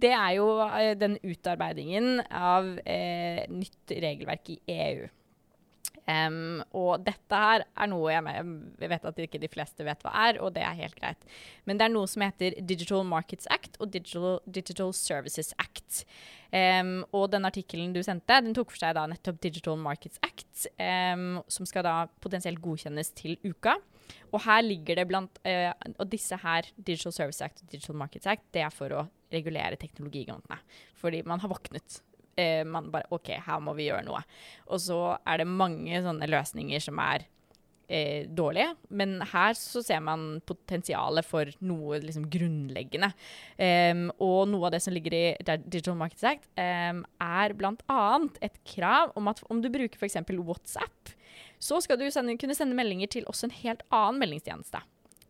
Det 0.00 0.12
er 0.14 0.36
jo 0.38 0.46
eh, 0.68 0.94
den 0.98 1.18
utarbeidingen 1.26 2.22
av 2.30 2.70
eh, 2.86 3.42
nytt 3.50 3.96
regelverk 4.06 4.54
i 4.54 4.60
EU. 4.78 5.08
Um, 6.10 6.62
og 6.74 7.04
dette 7.06 7.38
her 7.38 7.62
er 7.62 7.88
noe 7.90 8.10
jeg, 8.10 8.44
vet 8.80 9.04
at 9.06 9.20
ikke 9.22 9.40
de 9.42 9.50
fleste 9.52 9.84
vet 9.86 10.00
hva 10.02 10.12
er, 10.26 10.40
og 10.42 10.54
det 10.56 10.64
er 10.66 10.78
helt 10.78 10.96
greit. 10.98 11.28
Men 11.68 11.78
det 11.78 11.86
er 11.86 11.92
noe 11.92 12.08
som 12.10 12.24
heter 12.24 12.56
Digital 12.66 13.04
Markets 13.06 13.46
Act 13.52 13.78
og 13.78 13.92
Digital, 13.94 14.40
Digital 14.46 14.94
Services 14.96 15.52
Act. 15.62 16.02
Um, 16.50 17.04
og 17.14 17.28
den 17.34 17.46
artikkelen 17.46 17.94
du 17.94 18.00
sendte, 18.02 18.40
den 18.42 18.56
tok 18.56 18.72
for 18.72 18.82
seg 18.82 18.96
da 18.98 19.06
nettopp 19.10 19.38
Digital 19.44 19.78
Markets 19.78 20.18
Act, 20.26 20.66
um, 20.80 21.40
som 21.46 21.68
skal 21.68 21.86
da 21.86 21.94
potensielt 22.24 22.62
godkjennes 22.64 23.14
til 23.18 23.38
uka. 23.46 23.76
Og 24.34 24.42
her 24.42 24.64
ligger 24.66 24.98
det 24.98 25.06
blant 25.06 25.38
uh, 25.46 25.70
Og 26.00 26.08
disse 26.10 26.34
her, 26.42 26.66
Digital 26.74 27.14
Service 27.14 27.44
Act 27.44 27.62
og 27.62 27.70
Digital 27.70 27.98
Markets 28.00 28.26
Act, 28.30 28.48
det 28.56 28.66
er 28.66 28.74
for 28.74 28.96
å 28.96 29.06
regulere 29.30 29.78
teknologigigantene. 29.78 30.58
Fordi 30.98 31.22
man 31.28 31.42
har 31.42 31.52
våknet 31.52 32.00
eh, 32.40 32.62
man 32.64 32.88
bare 32.92 33.10
OK, 33.14 33.34
her 33.46 33.60
må 33.62 33.76
vi 33.76 33.90
gjøre 33.90 34.06
noe. 34.06 34.22
Og 34.70 34.80
så 34.82 35.00
er 35.20 35.42
det 35.42 35.50
mange 35.50 36.00
sånne 36.04 36.28
løsninger 36.30 36.82
som 36.82 37.00
er 37.04 37.26
eh, 37.90 38.26
dårlige, 38.26 38.72
men 38.96 39.18
her 39.32 39.56
så 39.58 39.82
ser 39.84 40.02
man 40.04 40.40
potensialet 40.48 41.26
for 41.26 41.50
noe 41.66 42.00
liksom 42.04 42.28
grunnleggende. 42.32 43.12
Um, 43.58 44.06
og 44.22 44.50
noe 44.52 44.68
av 44.68 44.76
det 44.76 44.82
som 44.84 44.94
ligger 44.94 45.16
i 45.16 45.24
Digital 45.66 45.98
Markets 46.00 46.26
Act, 46.30 46.46
um, 46.56 47.02
er 47.26 47.56
bl.a. 47.58 48.04
et 48.46 48.60
krav 48.74 49.16
om 49.18 49.30
at 49.32 49.42
om 49.50 49.62
du 49.62 49.70
bruker 49.72 50.00
f.eks. 50.00 50.20
WhatsApp, 50.38 51.16
så 51.60 51.80
skal 51.84 52.00
du 52.00 52.06
sende, 52.12 52.38
kunne 52.40 52.56
sende 52.56 52.78
meldinger 52.78 53.10
til 53.12 53.28
også 53.28 53.48
en 53.48 53.58
helt 53.60 53.84
annen 53.92 54.22
meldingstjeneste. 54.22 54.80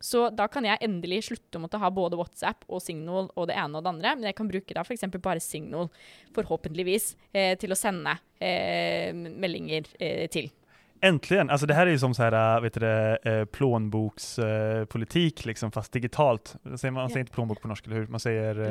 Så 0.01 0.29
da 0.33 0.47
kan 0.49 0.65
jeg 0.65 0.81
endelig 0.85 1.27
slutte 1.29 1.59
å 1.59 1.65
måtte 1.67 1.81
ha 1.81 1.91
både 1.93 2.17
WhatsApp 2.17 2.65
og 2.73 2.81
Signal 2.83 3.29
og 3.35 3.51
det 3.51 3.57
ene 3.61 3.77
og 3.77 3.85
det 3.85 3.93
andre. 3.93 4.15
Men 4.17 4.31
jeg 4.31 4.39
kan 4.39 4.49
bruke 4.49 4.77
da 4.77 4.85
f.eks. 4.87 5.05
bare 5.21 5.43
Signal, 5.45 5.91
forhåpentligvis, 6.37 7.13
eh, 7.37 7.53
til 7.61 7.75
å 7.75 7.79
sende 7.79 8.17
eh, 8.41 9.13
meldinger 9.13 9.93
eh, 10.01 10.25
til. 10.33 10.49
Äntligen! 11.03 11.51
Alltså 11.51 11.67
det 11.67 11.75
här 11.75 11.87
är 11.87 11.91
ju 11.91 11.99
som 11.99 12.15
så 12.15 12.23
här, 12.23 12.57
äh, 12.57 12.63
vet 12.63 12.75
du 12.75 12.81
det, 12.81 13.19
eh, 13.23 13.45
plånbokspolitik 13.45 15.45
liksom, 15.45 15.73
fast 15.73 15.93
digitalt. 15.93 16.57
Man, 16.63 16.79
säger 16.79 17.19
inte 17.19 17.33
plånbok 17.33 17.63
på 17.63 17.69
norska, 17.69 17.91
eller 17.91 18.01
hur? 18.01 18.07
Man 18.07 18.21
säger 18.21 18.61
eh, 18.61 18.67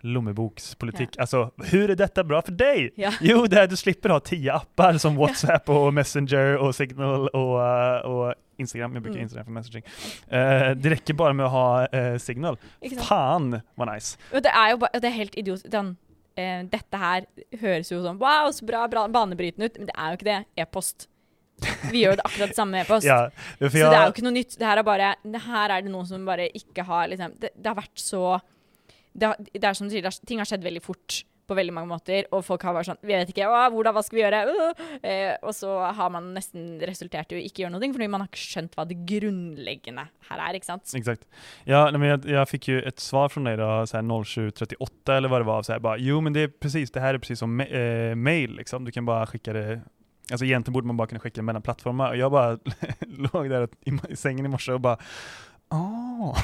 Lommebok. 0.00 0.62
Yeah. 0.82 1.08
Alltså, 1.18 1.50
hur 1.64 1.90
är 1.90 1.96
detta 1.96 2.24
bra 2.24 2.42
för 2.42 2.52
dig? 2.52 2.94
Yeah. 2.96 3.14
Jo, 3.20 3.46
det 3.46 3.56
här, 3.56 3.66
du 3.66 3.76
slipper 3.76 4.08
ha 4.08 4.20
tio 4.20 4.52
appar 4.52 4.92
som 4.92 5.16
WhatsApp 5.16 5.68
och 5.68 5.94
Messenger 5.94 6.56
och 6.56 6.74
Signal 6.74 7.28
och, 7.28 8.04
og 8.04 8.34
Instagram. 8.58 8.92
Jeg 8.94 9.02
bruker 9.02 9.18
Mm. 9.18 9.22
Instagram 9.22 9.44
for 9.44 9.52
messaging. 9.52 9.82
Uh, 10.32 10.76
det 10.82 10.90
rekker 10.90 11.14
bare 11.14 11.32
med 11.34 11.46
å 11.46 11.48
ha 11.48 11.86
uh, 11.92 12.16
Signal. 12.18 12.56
Faen, 13.02 13.60
var 13.76 13.94
nice. 13.94 14.18
Og 14.32 14.42
det 14.42 14.50
er 14.54 14.70
jo 14.70 14.76
bare, 14.76 14.90
det 15.00 15.04
er 15.10 15.16
helt 15.16 15.34
idiot. 15.36 15.66
Den, 15.72 15.96
uh, 16.38 16.62
dette 16.72 16.96
her 16.96 17.24
høres 17.60 17.92
jo 17.92 18.00
sånn 18.02 18.18
wow, 18.22 18.48
så 18.52 18.64
bra, 18.66 18.86
bra 18.88 19.06
banebrytende 19.08 19.66
ut, 19.68 19.76
men 19.78 19.86
det 19.90 19.96
er 19.98 20.08
jo 20.08 20.12
ikke 20.20 20.30
det. 20.30 20.38
E-post. 20.56 21.08
Vi 21.92 22.02
gjør 22.02 22.18
det 22.18 22.24
akkurat 22.26 22.52
det 22.52 22.58
samme 22.58 22.76
med 22.76 22.84
e-post. 22.84 23.06
Ja, 23.10 23.30
Så 23.60 23.70
det 23.72 23.84
er 23.86 24.02
jo 24.08 24.12
ikke 24.14 24.26
noe 24.26 24.36
nytt. 24.36 24.58
Det 24.60 24.66
her 24.68 24.82
er 24.82 24.86
bare 24.86 25.14
det 25.24 25.40
Her 25.46 25.76
er 25.78 25.86
det 25.86 25.92
noen 25.94 26.08
som 26.08 26.26
bare 26.28 26.50
ikke 26.52 26.84
har 26.84 27.08
liksom 27.12 27.38
Det, 27.40 27.52
det 27.56 27.70
har 27.72 27.78
vært 27.78 28.02
så 28.02 28.36
det, 29.16 29.30
det 29.54 29.64
er 29.64 29.72
som 29.78 29.88
du 29.88 29.94
sier, 29.94 30.04
ting 30.28 30.42
har 30.42 30.48
skjedd 30.48 30.66
veldig 30.66 30.82
fort 30.84 31.22
på 31.46 31.54
veldig 31.54 31.74
mange 31.76 31.88
måter, 31.88 32.26
og 32.34 32.42
folk 32.44 32.64
har 32.66 32.74
vært 32.74 32.88
sånn 32.88 32.98
Vi 33.06 33.14
vet 33.14 33.30
ikke 33.30 33.46
hvordan, 33.46 33.94
hva 33.94 34.02
skal 34.04 34.18
vi 34.18 34.22
gjøre? 34.24 34.40
Uh! 34.50 34.84
Eh, 34.98 35.32
og 35.46 35.54
så 35.54 35.76
har 35.94 36.10
man 36.12 36.32
nesten 36.34 36.80
resultert 36.82 37.30
i 37.32 37.38
å 37.38 37.42
ikke 37.46 37.62
gjøre 37.62 37.74
noe, 37.76 37.90
fordi 37.94 38.08
man 38.10 38.24
har 38.24 38.30
ikke 38.32 38.42
skjønt 38.42 38.74
hva 38.76 38.86
det 38.90 38.98
grunnleggende 39.08 40.08
her 40.28 40.42
er, 40.48 40.58
ikke 40.58 40.68
sant? 40.68 40.90
Exakt. 40.98 41.22
Ja, 41.68 41.84
men 41.94 42.08
jeg, 42.10 42.24
jeg 42.34 42.50
fikk 42.50 42.68
jo 42.72 42.80
et 42.90 43.02
svar 43.02 43.30
fra 43.32 43.54
då, 43.62 43.70
0738 43.94 45.16
eller 45.20 45.32
hva 45.32 45.42
det 45.42 45.48
var, 45.52 45.66
så 45.66 45.76
jeg 45.76 45.86
bare 45.86 46.02
jo 46.02 46.18
men 46.24 46.34
det 46.36 46.48
er 46.48 46.54
precis, 46.66 46.90
det 46.92 47.04
her 47.04 47.14
er 47.14 47.22
precis 47.22 47.40
som 47.44 47.54
ma- 47.62 47.68
eh, 47.70 48.16
mail 48.18 48.58
liksom, 48.58 48.84
du 48.84 48.90
kan 48.94 49.06
bare 49.06 49.30
sende 49.30 49.54
det 49.60 49.78
Alltså 50.30 50.44
egentligen 50.44 50.72
borde 50.72 50.86
man 50.86 50.96
bara 50.96 51.08
kunna 51.08 51.20
skicka 51.20 51.40
det 51.40 51.44
mellan 51.44 51.62
plattformar 51.62 52.10
och 52.10 52.16
jag 52.16 52.32
bara 52.32 52.58
låg 53.32 53.50
där 53.50 53.68
i, 54.10 54.16
sängen 54.16 54.44
i 54.44 54.48
morse 54.48 54.72
och 54.72 54.80
bara 54.80 54.98
Åh! 55.70 56.38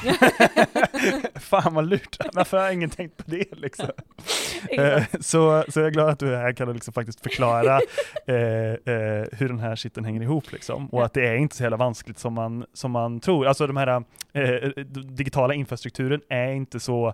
Fan 1.35 1.73
vad 1.73 1.89
lurt, 1.89 2.17
varför 2.33 2.57
har 2.57 2.71
ingen 2.71 2.89
tänkt 2.89 3.17
på 3.17 3.23
det 3.25 3.57
liksom? 3.57 3.89
Eh, 4.71 5.03
så, 5.19 5.63
så 5.69 5.79
jag 5.79 5.87
är 5.87 5.91
glad 5.91 6.09
att 6.09 6.19
du 6.19 6.35
är 6.35 6.41
här 6.41 6.53
kan 6.53 6.73
liksom 6.73 6.93
faktiskt 6.93 7.21
förklara 7.21 7.79
eh, 8.27 8.35
eh, 8.35 9.25
hur 9.31 9.47
den 9.47 9.59
här 9.59 9.75
skiten 9.75 10.05
hänger 10.05 10.21
ihop 10.21 10.51
liksom. 10.51 10.87
Och 10.87 11.05
att 11.05 11.13
det 11.13 11.27
är 11.27 11.35
inte 11.35 11.55
så 11.55 11.63
jävla 11.63 11.77
vanskligt 11.77 12.19
som 12.19 12.33
man, 12.33 12.65
som 12.73 12.91
man 12.91 13.19
tror. 13.19 13.47
Alltså 13.47 13.67
de 13.67 13.77
här 13.77 14.03
eh, 14.33 14.69
digitala 14.93 15.53
infrastrukturen 15.53 16.21
är 16.29 16.51
inte 16.51 16.79
så 16.79 17.13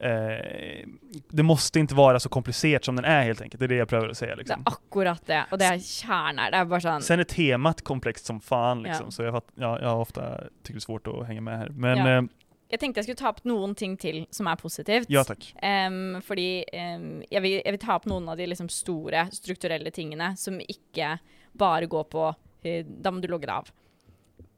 eh, 0.00 0.86
det 1.28 1.42
måste 1.42 1.78
inte 1.80 1.94
vara 1.94 2.20
så 2.20 2.28
komplicerat 2.28 2.84
som 2.84 2.96
den 2.96 3.04
är 3.04 3.22
helt 3.22 3.40
enkelt. 3.40 3.58
Det 3.58 3.66
är 3.66 3.68
det 3.68 3.74
jag 3.74 3.88
prövar 3.88 4.08
att 4.08 4.16
säga 4.16 4.30
Det 4.36 4.38
liksom. 4.42 4.60
er 4.66 4.72
akkurat 4.72 5.26
det, 5.26 5.44
og 5.52 5.58
det 5.58 5.64
er 5.66 6.06
her. 6.06 6.50
Det 6.50 6.56
er 6.56 6.64
bare 6.64 6.80
sånn 6.80 7.02
Sen 7.02 7.20
är 7.20 7.24
temat 7.24 7.82
komplext 7.82 8.26
som 8.26 8.40
fan 8.40 8.82
liksom, 8.82 9.06
Ja. 9.06 9.10
så 9.10 9.22
jag, 9.22 9.32
fatt, 9.32 9.46
ja, 9.54 9.78
jag 9.80 9.88
har 9.88 9.96
ofta 10.00 10.38
tycker 10.62 10.72
det 10.74 10.78
är 10.78 10.80
svårt 10.80 11.06
att 11.06 11.26
hänga 11.26 11.40
med 11.40 11.58
här. 11.58 11.68
Men 11.68 11.98
Ja. 11.98 12.18
eh, 12.18 12.22
Jeg 12.70 12.80
tenkte 12.80 12.98
jeg 12.98 13.04
skulle 13.04 13.16
ta 13.16 13.28
opp 13.28 13.44
noen 13.44 13.74
ting 13.74 13.96
til 13.96 14.26
som 14.30 14.46
er 14.46 14.56
positivt. 14.56 15.06
ja 15.10 15.24
takk. 15.24 15.54
Um, 15.62 16.20
fordi 16.22 16.64
um, 16.72 17.22
jeg, 17.30 17.42
vil, 17.42 17.62
jeg 17.64 17.72
vil 17.72 17.78
ta 17.80 17.96
opp 17.96 18.06
noen 18.06 18.28
av 18.28 18.36
de 18.36 18.46
liksom 18.46 18.68
store 18.68 19.24
strukturelle 19.32 19.90
tingene 19.90 20.36
som 20.36 20.60
ikke 20.60 21.18
bare 21.52 21.86
går 21.86 22.04
på 22.04 22.28
uh, 22.28 22.84
Da 22.86 23.10
må 23.10 23.20
du 23.20 23.26
logge 23.28 23.46
deg 23.46 23.56
av. 23.56 23.70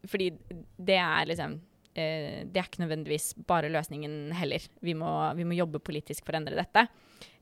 Fordi 0.07 0.31
det 0.77 0.99
er 0.99 1.25
liksom 1.27 1.61
eh, 1.95 2.43
Det 2.47 2.61
er 2.61 2.69
ikke 2.69 2.85
nødvendigvis 2.85 3.33
bare 3.49 3.71
løsningen 3.73 4.33
heller. 4.39 4.65
Vi 4.81 4.95
må, 4.95 5.11
vi 5.39 5.47
må 5.49 5.57
jobbe 5.57 5.83
politisk 5.83 6.27
for 6.27 6.35
å 6.35 6.43
endre 6.43 6.59
dette. 6.59 6.87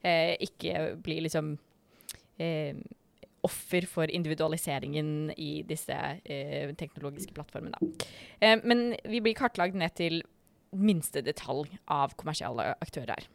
Eh, 0.01 0.35
ikke 0.47 0.95
bli 1.01 1.19
liksom 1.25 1.55
eh, 2.41 2.75
offer 3.47 3.87
for 3.89 4.11
individualiseringen 4.13 5.31
i 5.37 5.63
disse 5.67 5.95
eh, 6.23 6.71
teknologiske 6.77 7.33
plattformene. 7.33 7.79
Eh, 8.39 8.57
men 8.63 8.91
vi 9.09 9.21
blir 9.23 9.37
kartlagt 9.37 9.77
ned 9.77 9.95
til 9.97 10.21
minste 10.71 11.23
detalj 11.25 11.73
av 11.91 12.15
kommersielle 12.19 12.71
aktører. 12.79 13.25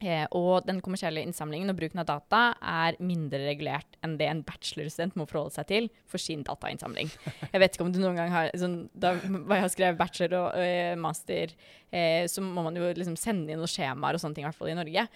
Eh, 0.00 0.24
og 0.32 0.64
den 0.64 0.78
kommersielle 0.80 1.20
innsamlingen 1.20 1.68
og 1.68 1.76
bruken 1.76 2.00
av 2.00 2.06
data 2.08 2.38
er 2.64 2.96
mindre 3.04 3.42
regulert 3.44 3.98
enn 4.00 4.14
det 4.16 4.30
en 4.30 4.40
bachelorstudent 4.48 5.18
må 5.20 5.26
forholde 5.28 5.52
seg 5.58 5.68
til 5.68 5.90
for 6.08 6.22
sin 6.22 6.44
datainnsamling. 6.46 7.10
Jeg 7.52 7.60
vet 7.60 7.76
ikke 7.76 7.84
om 7.84 7.92
du 7.92 8.00
noen 8.00 8.16
gang 8.16 8.32
har 8.32 8.48
sånn, 8.56 8.78
Da 8.96 9.12
jeg 9.18 9.64
har 9.66 9.72
skrevet 9.72 10.00
bachelor 10.00 10.38
og 10.40 10.64
eh, 10.64 10.94
master, 10.96 11.52
eh, 11.92 12.24
så 12.32 12.40
må 12.44 12.64
man 12.64 12.80
jo 12.80 12.88
liksom 12.96 13.18
sende 13.20 13.52
inn 13.52 13.60
noen 13.60 13.70
skjemaer 13.70 14.16
og 14.16 14.24
sånne 14.24 14.38
ting, 14.38 14.46
i 14.46 14.48
hvert 14.48 14.60
fall 14.60 14.72
i 14.72 14.78
Norge, 14.78 15.06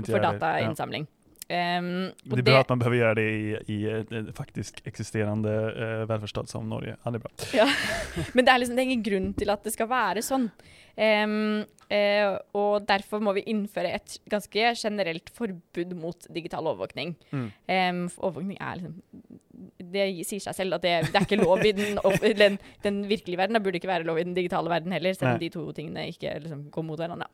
inte 0.00 0.14
for 0.14 0.24
datainnsamling. 0.24 1.04
Ja. 1.04 1.17
Og 1.50 2.36
Det 2.36 2.40
är 2.40 2.42
bra 2.42 2.60
att 2.60 2.68
man 2.68 2.78
behöver 2.78 2.96
göra 2.96 3.14
det 3.14 3.30
i, 3.30 3.58
i 3.66 3.90
ett 3.90 4.12
eksisterende 4.12 4.32
faktiskt 4.32 4.86
existerande 4.86 5.52
eh, 5.52 6.06
välfärdsstat 6.06 6.48
som 6.48 6.68
Norge. 6.68 6.96
Ja, 7.02 7.10
det 7.10 7.16
är 7.16 7.20
bra. 7.20 7.30
Men 8.32 8.44
det 8.44 8.52
er, 8.52 8.58
liksom, 8.58 8.76
det 8.76 8.82
er 8.82 8.90
ingen 8.90 9.02
grunn 9.02 9.32
til 9.34 9.52
at 9.52 9.64
det 9.64 9.72
skal 9.72 9.88
være 9.88 10.22
sånn. 10.24 10.50
Um, 10.98 11.64
uh, 11.88 12.36
og 12.58 12.84
derfor 12.88 13.22
må 13.24 13.32
vi 13.38 13.46
innføre 13.48 13.94
et 13.96 14.18
ganske 14.28 14.72
generelt 14.76 15.30
forbud 15.32 15.94
mot 15.96 16.26
digital 16.34 16.66
overvåkning. 16.66 17.14
Mm. 17.30 17.48
Um, 17.70 18.02
overvåkning 18.18 18.58
er 18.60 18.82
liksom 18.82 18.98
Det 19.78 20.06
sier 20.26 20.42
seg 20.42 20.56
selv 20.56 20.78
at 20.78 20.84
det, 20.84 20.94
det 21.08 21.18
er 21.18 21.26
ikke 21.26 21.40
lov 21.40 21.62
i 21.64 21.72
den, 21.76 21.98
den, 22.38 22.58
den 22.84 23.00
virkelige 23.10 23.40
verden. 23.40 23.58
Det 23.58 23.62
burde 23.64 23.80
ikke 23.80 23.90
være 23.90 24.06
lov 24.08 24.20
i 24.20 24.26
den 24.26 24.36
digitale 24.36 24.70
verden 24.72 24.94
heller, 24.94 25.16
selv 25.16 25.34
om 25.34 25.42
de 25.42 25.50
to 25.54 25.64
tingene 25.76 26.08
ikke 26.12 26.34
liksom, 26.44 26.66
går 26.74 26.86
mot 26.86 27.00
hverandre. 27.00 27.30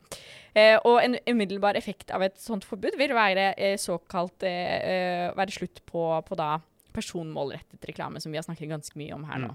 Eh, 0.55 0.77
og 0.87 1.01
en 1.03 1.19
umiddelbar 1.31 1.79
effekt 1.81 2.13
av 2.15 2.23
et 2.27 2.39
sånt 2.41 2.67
forbud 2.69 2.99
vil 3.01 3.15
være 3.17 3.51
eh, 3.59 3.77
såkalt 3.81 4.47
eh, 4.47 4.77
eh, 4.79 5.27
være 5.37 5.57
slutt 5.57 5.83
på, 5.89 6.07
på 6.27 6.39
da 6.39 6.57
personmålrettet 6.95 7.91
reklame, 7.91 8.23
som 8.23 8.33
vi 8.33 8.39
har 8.39 8.47
snakket 8.47 8.71
ganske 8.71 8.99
mye 9.01 9.17
om 9.17 9.25
her 9.27 9.47
nå. 9.49 9.55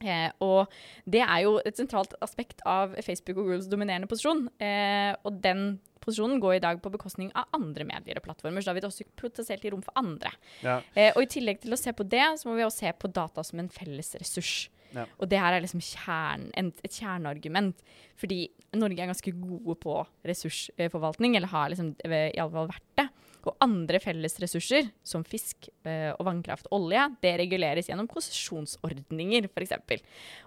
Eh, 0.00 0.30
og 0.44 0.72
det 1.04 1.22
er 1.26 1.44
jo 1.44 1.58
et 1.66 1.76
sentralt 1.78 2.14
aspekt 2.24 2.64
av 2.68 2.96
Facebook 3.04 3.36
og 3.36 3.44
Googles 3.44 3.70
dominerende 3.70 4.08
posisjon. 4.10 4.46
Eh, 4.62 5.12
og 5.24 5.40
den 5.44 5.78
posisjonen 6.00 6.40
går 6.40 6.56
i 6.56 6.64
dag 6.64 6.80
på 6.82 6.92
bekostning 6.92 7.30
av 7.36 7.50
andre 7.56 7.84
medier 7.88 8.18
og 8.18 8.24
plattformer, 8.24 8.62
så 8.62 8.70
da 8.70 8.76
vil 8.76 8.86
det 8.86 8.90
også 8.90 9.08
potensielt 9.20 9.64
gi 9.64 9.72
rom 9.74 9.84
for 9.84 10.00
andre. 10.00 10.32
Ja. 10.64 10.80
Eh, 10.94 11.12
og 11.14 11.24
i 11.24 11.30
tillegg 11.36 11.60
til 11.64 11.76
å 11.76 11.80
se 11.80 11.92
på 11.96 12.06
det, 12.08 12.24
så 12.40 12.48
må 12.48 12.56
vi 12.56 12.64
også 12.66 12.86
se 12.86 12.94
på 12.96 13.12
data 13.12 13.44
som 13.46 13.60
en 13.62 13.72
felles 13.72 14.14
ressurs. 14.20 14.68
Ja. 14.94 15.04
Og 15.20 15.28
det 15.30 15.38
her 15.38 15.54
er 15.54 15.62
liksom 15.62 15.82
kjern, 15.84 16.48
et 16.58 16.96
kjerneargument. 16.96 17.84
Fordi 18.18 18.42
Norge 18.74 19.02
er 19.02 19.10
ganske 19.12 19.34
gode 19.38 19.76
på 19.82 20.00
ressursforvaltning, 20.26 21.36
eller 21.38 21.52
har 21.52 21.70
liksom 21.72 21.94
eh, 22.06 22.30
i 22.32 22.40
alle 22.40 22.54
fall 22.56 22.72
vært 22.72 22.88
det. 22.98 23.09
Og 23.48 23.56
andre 23.64 24.00
felles 24.02 24.34
ressurser, 24.42 24.90
som 25.06 25.24
fisk 25.24 25.70
eh, 25.88 26.10
og 26.12 26.26
vannkraft, 26.28 26.68
og 26.68 26.84
olje, 26.84 27.06
det 27.24 27.32
reguleres 27.40 27.88
gjennom 27.88 28.08
konsesjonsordninger, 28.10 29.48
f.eks. 29.48 30.02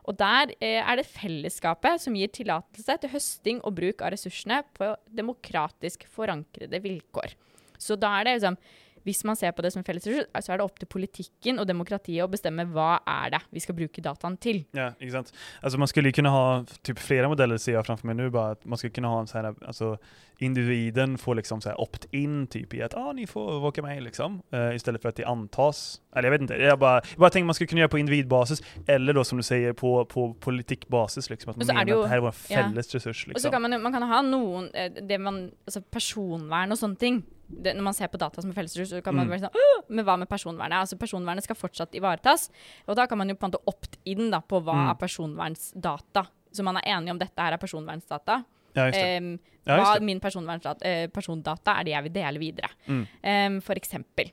Og 0.06 0.18
der 0.20 0.54
eh, 0.60 0.80
er 0.82 1.00
det 1.00 1.08
fellesskapet 1.10 2.04
som 2.04 2.18
gir 2.18 2.30
tillatelse 2.34 3.00
til 3.02 3.14
høsting 3.16 3.64
og 3.64 3.76
bruk 3.80 4.04
av 4.06 4.14
ressursene 4.14 4.62
på 4.78 4.94
demokratisk 5.10 6.06
forankrede 6.14 6.82
vilkår. 6.84 7.34
Så 7.82 7.98
da 8.00 8.14
er 8.20 8.28
det 8.28 8.38
liksom 8.38 8.60
hvis 9.04 9.24
man 9.28 9.36
ser 9.40 9.52
på 9.52 9.64
det 9.66 9.74
som 9.74 9.82
en 9.82 9.88
felles 9.88 10.08
ressurs, 10.08 10.28
så 10.46 10.54
er 10.54 10.62
det 10.62 10.68
opp 10.68 10.80
til 10.80 10.90
politikken 10.92 11.60
og 11.60 11.68
demokratiet 11.70 12.24
å 12.26 12.32
bestemme 12.32 12.66
hva 12.72 12.98
er 13.08 13.36
det 13.36 13.42
vi 13.54 13.64
skal 13.64 13.78
bruke 13.78 14.04
dataen 14.04 14.38
til. 14.42 14.64
Ja, 14.76 14.92
ikke 15.00 15.18
sant. 15.18 15.34
Altså, 15.62 15.80
man 15.82 15.92
skulle 15.92 16.14
kunne 16.16 16.34
ha 16.34 16.46
typ 16.84 17.02
flere 17.04 17.30
modeller 17.32 17.62
ser 17.62 17.78
jeg 17.78 17.88
framfor 17.88 18.10
meg 18.10 18.20
nå. 18.20 18.30
bare 18.34 18.58
at 18.58 18.66
man 18.66 18.80
skulle 18.80 18.96
kunne 18.96 19.12
ha 19.12 19.24
en 19.24 19.30
sånn 19.30 19.50
altså, 19.68 19.96
individen 20.44 21.18
får 21.18 21.36
liksom 21.42 21.62
så 21.62 21.76
opt-in 21.80 22.48
typ 22.52 22.74
i 22.74 22.82
at 22.84 22.96
ah, 22.98 23.12
ni 23.16 23.26
får 23.30 23.60
våke 23.64 23.84
med 23.86 24.04
liksom 24.04 24.42
Uh, 24.54 24.76
I 24.76 24.80
stedet 24.80 25.02
for 25.02 25.10
at 25.10 25.18
det 25.18 25.26
antas. 25.26 26.02
Eller 26.16 26.30
jeg 26.30 26.34
vet 26.34 26.44
ikke. 26.46 26.58
Jeg 26.62 26.80
bare, 26.80 27.02
jeg 27.10 27.20
bare 27.20 27.30
tenker 27.34 27.46
man 27.46 27.56
skulle 27.58 27.70
kunne 27.72 27.82
gjøre 27.82 27.92
på 27.94 28.00
individbasis 28.02 28.62
eller 28.88 29.16
da, 29.18 29.24
som 29.26 29.40
du 29.40 29.44
sier, 29.46 29.74
på, 29.78 29.92
på 30.10 30.26
politikkbasis. 30.42 31.30
liksom 31.30 31.50
At 31.50 31.58
man 31.58 31.68
mener 31.68 31.82
är 31.82 31.86
menar 31.86 31.86
det 31.86 31.92
ju- 31.92 32.04
att 32.04 32.04
det 32.04 32.10
här 32.10 32.18
är 32.18 32.22
vår 32.22 32.36
ja. 32.50 32.72
ressurs. 32.76 33.04
liksom. 33.04 33.32
Og 33.36 33.42
så 33.42 33.48
liksom. 33.48 33.52
kan 33.52 33.62
man, 33.62 33.82
man 33.82 33.94
kan 33.94 34.04
ha 34.04 34.22
noen 34.22 34.70
eh, 34.74 34.92
det 34.92 35.18
man, 35.18 35.52
altså 35.66 35.82
Personvern 35.82 36.72
og 36.72 36.78
sånne 36.78 36.96
ting. 36.96 37.24
Det, 37.50 37.76
når 37.76 37.84
man 37.84 37.94
ser 37.94 38.08
på 38.08 38.18
data 38.18 38.42
som 38.42 38.50
er 38.52 38.56
fellesressurs, 38.56 38.90
så 38.90 39.04
kan 39.04 39.14
man 39.16 39.28
Mm. 39.28 39.32
være 39.32 39.42
sånn 39.46 39.56
«Åh, 39.56 39.84
Men 39.90 40.06
hva 40.06 40.18
med 40.18 40.30
personvernet? 40.30 40.74
Altså 40.80 40.98
Personvernet 40.98 41.44
skal 41.44 41.56
fortsatt 41.56 41.92
ivaretas. 41.94 42.50
Og 42.88 42.96
da 42.96 43.06
kan 43.06 43.18
man 43.18 43.30
jo 43.30 43.36
på 43.36 43.46
en 43.46 43.52
måte 43.52 43.64
opt-in 43.68 44.30
da 44.32 44.40
på 44.40 44.62
hva 44.64 44.74
Mm. 44.74 44.90
er 44.90 44.96
personvernsdata. 44.96 46.28
Så 46.52 46.64
man 46.64 46.78
er 46.78 46.82
enig 46.98 47.12
om 47.12 47.20
dette 47.20 47.38
her 47.38 47.54
er 47.54 47.58
personvernsdata. 47.58 48.44
Ja, 48.76 48.88
um. 49.20 49.40
Ja, 49.66 49.78
hva 49.78 50.02
min 50.02 50.20
personvernsdata, 50.20 50.82
eh, 50.84 51.08
persondata 51.08 51.80
er 51.80 51.84
det 51.84 51.94
jeg 51.94 52.04
vil 52.04 52.12
dele 52.14 52.40
videre. 52.40 52.70
Mm. 52.88 53.08
Um, 53.24 53.62
for 53.62 53.76
eksempel. 53.76 54.32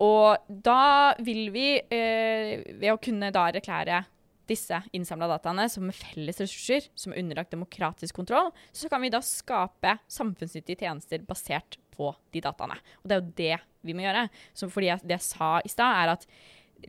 Og 0.00 0.38
da 0.62 1.14
vil 1.18 1.50
vi, 1.50 1.76
eh, 1.90 2.62
ved 2.78 2.90
å 2.92 3.00
kunne 3.00 3.30
da 3.32 3.50
erklære 3.50 4.04
disse 4.46 4.82
innsamla 4.92 5.28
dataene 5.28 5.68
som 5.70 5.88
felles 5.90 6.38
ressurser, 6.40 6.88
som 6.94 7.12
er 7.12 7.18
underlagt 7.22 7.50
demokratisk 7.50 8.14
kontroll, 8.14 8.52
så 8.72 8.88
kan 8.90 9.00
vi 9.00 9.08
da 9.08 9.18
skape 9.20 9.98
samfunnsnyttige 10.08 10.78
tjenester 10.78 11.18
basert 11.18 11.76
på 12.00 12.14
de 12.32 12.42
dataene. 12.44 12.78
Og 13.02 13.10
det 13.10 13.16
er 13.16 13.20
jo 13.20 13.36
det 13.42 13.60
vi 13.86 13.96
må 13.96 14.04
gjøre. 14.06 14.24
Så 14.56 14.70
fordi 14.72 14.90
jeg, 14.90 15.04
det 15.04 15.18
jeg 15.18 15.26
sa 15.28 15.52
i 15.64 15.72
stad, 15.72 16.00
er 16.00 16.14
at 16.16 16.26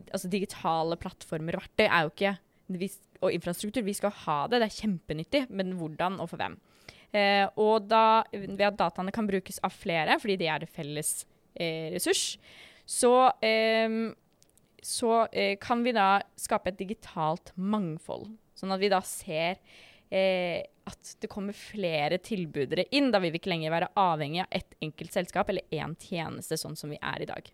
altså, 0.08 0.30
digitale 0.32 0.98
plattformer 1.00 1.58
og 1.58 1.64
verktøy 1.64 1.86
er 1.86 2.06
jo 2.06 2.12
ikke 2.14 2.34
vi, 2.72 2.88
og 3.22 3.34
infrastruktur, 3.34 3.84
vi 3.84 3.94
skal 3.96 4.14
ha 4.24 4.38
det, 4.48 4.62
det 4.62 4.68
er 4.70 4.80
kjempenyttig, 4.80 5.42
men 5.52 5.74
hvordan 5.78 6.18
og 6.22 6.30
for 6.30 6.40
hvem? 6.40 6.56
Eh, 7.12 7.44
og 7.60 7.88
da, 7.90 8.24
ved 8.32 8.64
at 8.64 8.78
dataene 8.80 9.12
kan 9.14 9.28
brukes 9.28 9.60
av 9.64 9.74
flere, 9.76 10.16
fordi 10.22 10.38
det 10.40 10.48
er 10.48 10.62
det 10.62 10.70
felles 10.72 11.14
eh, 11.52 11.92
ressurs, 11.92 12.38
så, 12.88 13.12
eh, 13.44 13.98
så 14.82 15.12
eh, 15.28 15.54
kan 15.60 15.84
vi 15.84 15.94
da 15.96 16.14
skape 16.40 16.72
et 16.72 16.80
digitalt 16.80 17.52
mangfold. 17.56 18.30
Sånn 18.56 18.72
at 18.74 18.80
vi 18.82 18.90
da 18.92 19.02
ser 19.04 19.60
eh, 20.08 20.62
at 20.88 21.16
det 21.22 21.30
kommer 21.30 21.56
flere 21.56 22.18
tilbudere 22.22 22.88
inn. 22.94 23.10
Da 23.14 23.20
vil 23.22 23.34
vi 23.34 23.40
ikke 23.40 23.52
lenger 23.52 23.74
være 23.74 23.90
avhengig 23.98 24.42
av 24.44 24.54
ett 24.60 24.78
enkelt 24.82 25.14
selskap 25.14 25.50
eller 25.52 25.66
én 25.74 25.96
tjeneste, 26.00 26.58
sånn 26.58 26.78
som 26.78 26.92
vi 26.92 27.00
er 27.00 27.22
i 27.22 27.28
dag. 27.30 27.50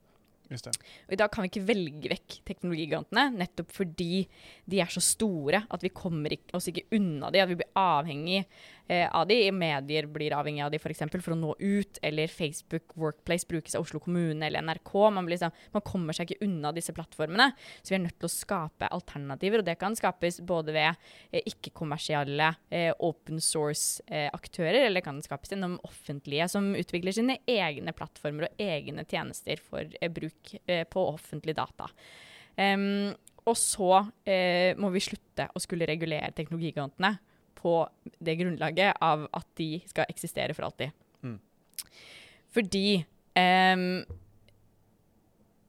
Just 0.49 0.65
det. 0.65 0.73
Og 1.09 1.13
I 1.13 1.19
dag 1.21 1.29
kan 1.33 1.45
vi 1.45 1.51
ikke 1.51 1.67
velge 1.69 2.11
vekk 2.15 2.39
teknologigigantene, 2.49 3.27
nettopp 3.37 3.73
fordi 3.77 4.23
de 4.65 4.81
er 4.81 4.93
så 4.93 5.03
store 5.05 5.61
at 5.69 5.85
vi 5.85 5.93
kommer 5.93 6.33
oss 6.57 6.71
ikke 6.71 6.87
unna 6.97 7.29
de, 7.33 7.43
at 7.43 7.51
vi 7.51 7.59
blir 7.61 7.69
avhengig 7.77 8.47
eh, 8.89 9.07
av 9.15 9.27
de. 9.29 9.39
Medier 9.53 10.09
blir 10.11 10.35
avhengig 10.37 10.65
av 10.65 10.73
de 10.73 10.81
f.eks. 10.81 11.05
For, 11.07 11.25
for 11.25 11.35
å 11.37 11.39
nå 11.39 11.55
ut, 11.59 12.01
eller 12.05 12.31
Facebook 12.33 12.97
Workplace 12.99 13.49
brukes 13.49 13.77
av 13.79 13.87
Oslo 13.87 14.01
kommune 14.03 14.47
eller 14.47 14.65
NRK. 14.65 14.93
Man, 15.15 15.29
blir, 15.29 15.37
liksom, 15.37 15.55
man, 15.75 15.85
kommer 15.87 16.17
seg 16.17 16.29
ikke 16.29 16.49
unna 16.49 16.73
disse 16.77 16.95
plattformene, 16.97 17.51
så 17.83 17.95
vi 17.95 17.99
er 17.99 18.05
nødt 18.07 18.19
til 18.21 18.31
å 18.31 18.33
skape 18.33 18.91
alternativer. 18.95 19.63
Og 19.63 19.69
det 19.69 19.79
kan 19.81 19.97
skapes 19.99 20.41
både 20.49 20.75
ved 20.77 21.11
eh, 21.31 21.45
ikke-kommersielle 21.53 22.51
eh, 22.71 22.91
open 23.05 23.43
source-aktører, 23.45 24.85
eller 24.89 25.05
kan 25.05 25.21
skapes 25.25 25.55
gjennom 25.55 25.79
offentlige 25.87 26.49
som 26.53 26.73
utvikler 26.79 27.17
sine 27.17 27.41
egne 27.49 27.95
plattformer 27.97 28.49
og 28.49 28.63
egne 28.63 29.07
tjenester 29.09 29.61
for 29.63 29.85
eh, 30.01 30.13
bruk 30.13 30.55
eh, 30.67 30.85
på 30.89 31.09
offentlig 31.13 31.57
data. 31.59 31.91
Um, 32.59 33.15
og 33.49 33.57
så 33.57 33.93
eh, 34.29 34.77
må 34.77 34.91
vi 34.93 35.03
slutte 35.03 35.47
å 35.55 35.63
skulle 35.63 35.87
regulere 35.89 36.35
teknologigigantene 36.37 37.15
på 37.59 37.81
det 38.23 38.39
grunnlaget 38.41 39.03
av 39.05 39.27
at 39.35 39.49
de 39.59 39.77
skal 39.91 40.09
eksistere 40.11 40.55
for 40.57 40.69
alltid. 40.69 40.95
Mm. 41.27 41.37
Fordi 42.55 42.87
um, 43.35 43.91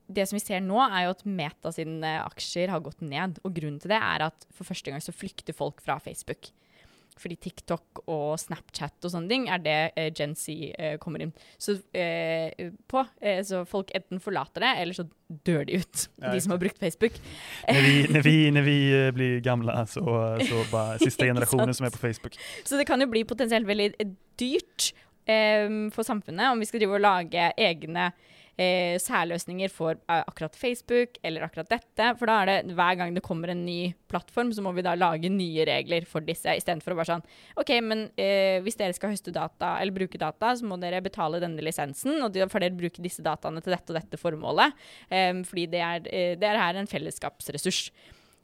det 0.09 0.25
som 0.25 0.37
vi 0.37 0.43
ser 0.43 0.63
nå, 0.65 0.79
er 0.85 1.05
jo 1.05 1.13
at 1.13 1.25
Meta 1.27 1.73
sine 1.73 2.15
aksjer 2.23 2.71
har 2.73 2.81
gått 2.85 3.03
ned. 3.05 3.37
Og 3.45 3.53
grunnen 3.55 3.81
til 3.81 3.93
det 3.93 3.99
er 3.99 4.25
at 4.29 4.47
for 4.55 4.69
første 4.69 4.93
gang 4.93 5.03
så 5.03 5.13
flykter 5.13 5.57
folk 5.57 5.83
fra 5.85 5.99
Facebook. 6.01 6.49
Fordi 7.19 7.35
TikTok 7.43 8.03
og 8.07 8.37
Snapchat 8.39 9.05
og 9.05 9.11
sånne 9.13 9.31
ting 9.31 9.47
er 9.51 9.61
det 9.63 9.77
eh, 9.99 10.09
Gen 10.15 10.35
Z 10.39 10.53
eh, 10.71 10.95
kommer 11.01 11.23
inn 11.25 11.33
så, 11.59 11.75
eh, 11.93 12.71
på. 12.89 13.03
Eh, 13.21 13.41
så 13.45 13.65
folk 13.69 13.91
enten 13.97 14.21
forlater 14.23 14.63
det, 14.63 14.71
eller 14.83 14.97
så 14.97 15.05
dør 15.45 15.67
de 15.67 15.81
ut, 15.83 16.05
Ja, 16.23 16.31
de 16.33 16.41
som 16.41 16.55
har 16.55 16.61
brukt 16.61 16.79
Facebook. 16.81 17.19
Når 17.67 17.83
vi, 17.85 17.97
når 18.15 18.25
vi, 18.25 18.35
når 18.55 18.65
vi 18.65 18.77
eh, 18.95 19.11
blir 19.15 19.43
gamle, 19.45 19.75
så, 19.91 20.05
så 20.41 20.63
bare 20.73 20.97
siste 21.03 21.27
generasjonen 21.29 21.75
som 21.75 21.89
er 21.89 21.93
på 21.93 22.01
Facebook. 22.01 22.39
Så 22.63 22.79
det 22.79 22.87
kan 22.89 23.01
jo 23.03 23.09
bli 23.11 23.25
potensielt 23.27 23.67
veldig 23.69 23.91
eh, 23.99 24.15
dyrt 24.39 24.91
eh, 25.29 25.67
for 25.93 26.07
samfunnet 26.07 26.53
om 26.53 26.63
vi 26.63 26.69
skal 26.71 26.83
drive 26.83 26.97
og 26.97 27.05
lage 27.05 27.51
egne 27.59 28.11
eh, 28.59 28.97
særløsninger 29.01 29.71
for 29.71 29.95
eh, 29.95 30.21
akkurat 30.21 30.57
Facebook 30.59 31.17
eller 31.23 31.45
akkurat 31.45 31.69
dette. 31.71 32.09
For 32.19 32.29
da 32.29 32.37
er 32.41 32.49
det 32.49 32.75
hver 32.77 32.97
gang 32.99 33.15
det 33.15 33.23
kommer 33.25 33.53
en 33.53 33.63
ny 33.65 33.93
plattform, 34.11 34.51
så 34.55 34.63
må 34.65 34.73
vi 34.75 34.83
da 34.85 34.95
lage 34.99 35.31
nye 35.31 35.65
regler 35.69 36.07
for 36.09 36.25
disse, 36.25 36.51
istedenfor 36.59 36.93
å 36.95 36.99
bare 36.99 37.11
sånn 37.13 37.25
OK, 37.61 37.73
men 37.85 38.07
eh, 38.19 38.59
hvis 38.65 38.79
dere 38.79 38.95
skal 38.97 39.13
høste 39.13 39.33
data 39.35 39.75
eller 39.79 39.95
bruke 39.95 40.21
data, 40.21 40.53
så 40.57 40.67
må 40.67 40.79
dere 40.81 41.03
betale 41.05 41.41
denne 41.43 41.63
lisensen, 41.65 42.19
og 42.25 42.37
for 42.51 42.63
dere 42.63 42.77
bruker 42.77 43.05
disse 43.05 43.25
dataene 43.25 43.63
til 43.63 43.75
dette 43.75 43.93
og 43.93 43.99
dette 44.01 44.21
formålet. 44.21 44.75
Eh, 45.09 45.33
fordi 45.47 45.67
det 45.71 45.83
er, 45.85 46.09
eh, 46.09 46.33
det 46.39 46.49
er 46.49 46.59
her 46.59 46.79
en 46.79 46.89
fellesskapsressurs. 46.89 47.87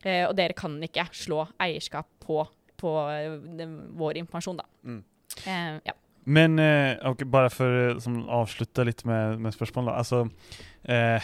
Eh, 0.06 0.24
og 0.28 0.36
dere 0.38 0.56
kan 0.58 0.78
ikke 0.86 1.08
slå 1.18 1.48
eierskap 1.62 2.08
på, 2.24 2.44
på 2.78 2.96
den, 3.58 3.78
vår 3.98 4.22
informasjon, 4.22 4.62
da. 4.62 4.68
Mm. 4.86 5.04
Eh, 5.44 5.78
ja. 5.90 5.96
Men, 6.28 6.60
eh, 6.60 7.14
bara 7.26 7.50
för 7.50 7.90
att 7.90 8.04
som 8.04 8.30
avsluta 8.30 8.84
lite 8.84 9.08
med, 9.08 9.40
med 9.40 9.54
spörsmål 9.54 9.86
då. 9.86 9.92
Alltså, 9.92 10.30
eh, 10.84 11.22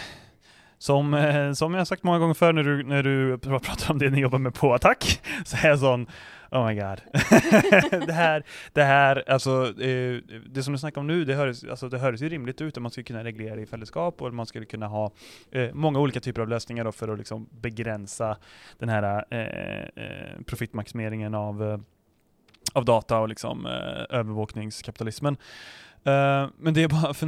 som, 0.78 1.14
eh, 1.14 1.54
som 1.54 1.74
jag 1.74 1.80
har 1.80 1.86
sagt 1.86 2.04
många 2.04 2.20
gånger 2.20 2.34
förr 2.34 2.54
när 2.54 2.64
du, 2.64 2.84
när 2.84 3.04
du 3.04 3.36
pr- 3.36 3.60
pratar 3.60 3.92
om 3.92 4.00
det 4.00 4.10
ni 4.10 4.20
jobbar 4.20 4.40
med 4.40 4.54
på 4.54 4.74
Attack, 4.74 5.22
så 5.46 5.58
är 5.58 5.70
jag 5.70 5.80
sån 5.80 6.08
Oh 6.52 6.68
my 6.68 6.76
god. 6.76 7.02
det 8.08 8.14
här, 8.14 8.44
det 8.74 8.84
här, 8.84 9.24
alltså 9.30 9.82
eh, 9.82 10.22
det 10.50 10.64
som 10.64 10.74
du 10.74 10.80
snackar 10.80 11.02
om 11.02 11.08
nu, 11.08 11.26
det 11.26 11.36
høres, 11.36 11.64
alltså, 11.64 11.90
det 11.90 12.00
hörs 12.00 12.22
ju 12.22 12.30
rimligt 12.30 12.62
ut 12.62 12.78
att 12.78 12.84
man 12.84 12.92
skulle 12.92 13.04
kunna 13.04 13.24
reglera 13.24 13.62
i 13.62 13.66
fällskap 13.66 14.22
och 14.22 14.34
man 14.34 14.46
skulle 14.46 14.66
kunna 14.66 14.88
ha 14.88 15.12
eh, 15.52 15.74
många 15.74 16.00
olika 16.00 16.20
typer 16.20 16.42
av 16.42 16.50
lösningar 16.50 16.84
då 16.84 16.92
för 16.92 17.08
att 17.08 17.18
liksom 17.18 17.48
begränsa 17.52 18.38
den 18.80 18.90
här 18.90 19.26
eh, 19.30 20.06
eh, 20.06 20.42
profitmaximeringen 20.46 21.36
av 21.36 21.64
eh, 21.64 21.78
av 22.74 22.86
data 22.86 23.20
och 23.20 23.30
liksom, 23.30 23.66
eh, 23.66 24.18
övervakningskapitalismen. 24.18 25.38
Uh, 26.08 26.50
men 26.58 26.74
det 26.74 26.84
är 26.84 26.88
bara 26.88 27.10
att 27.10 27.20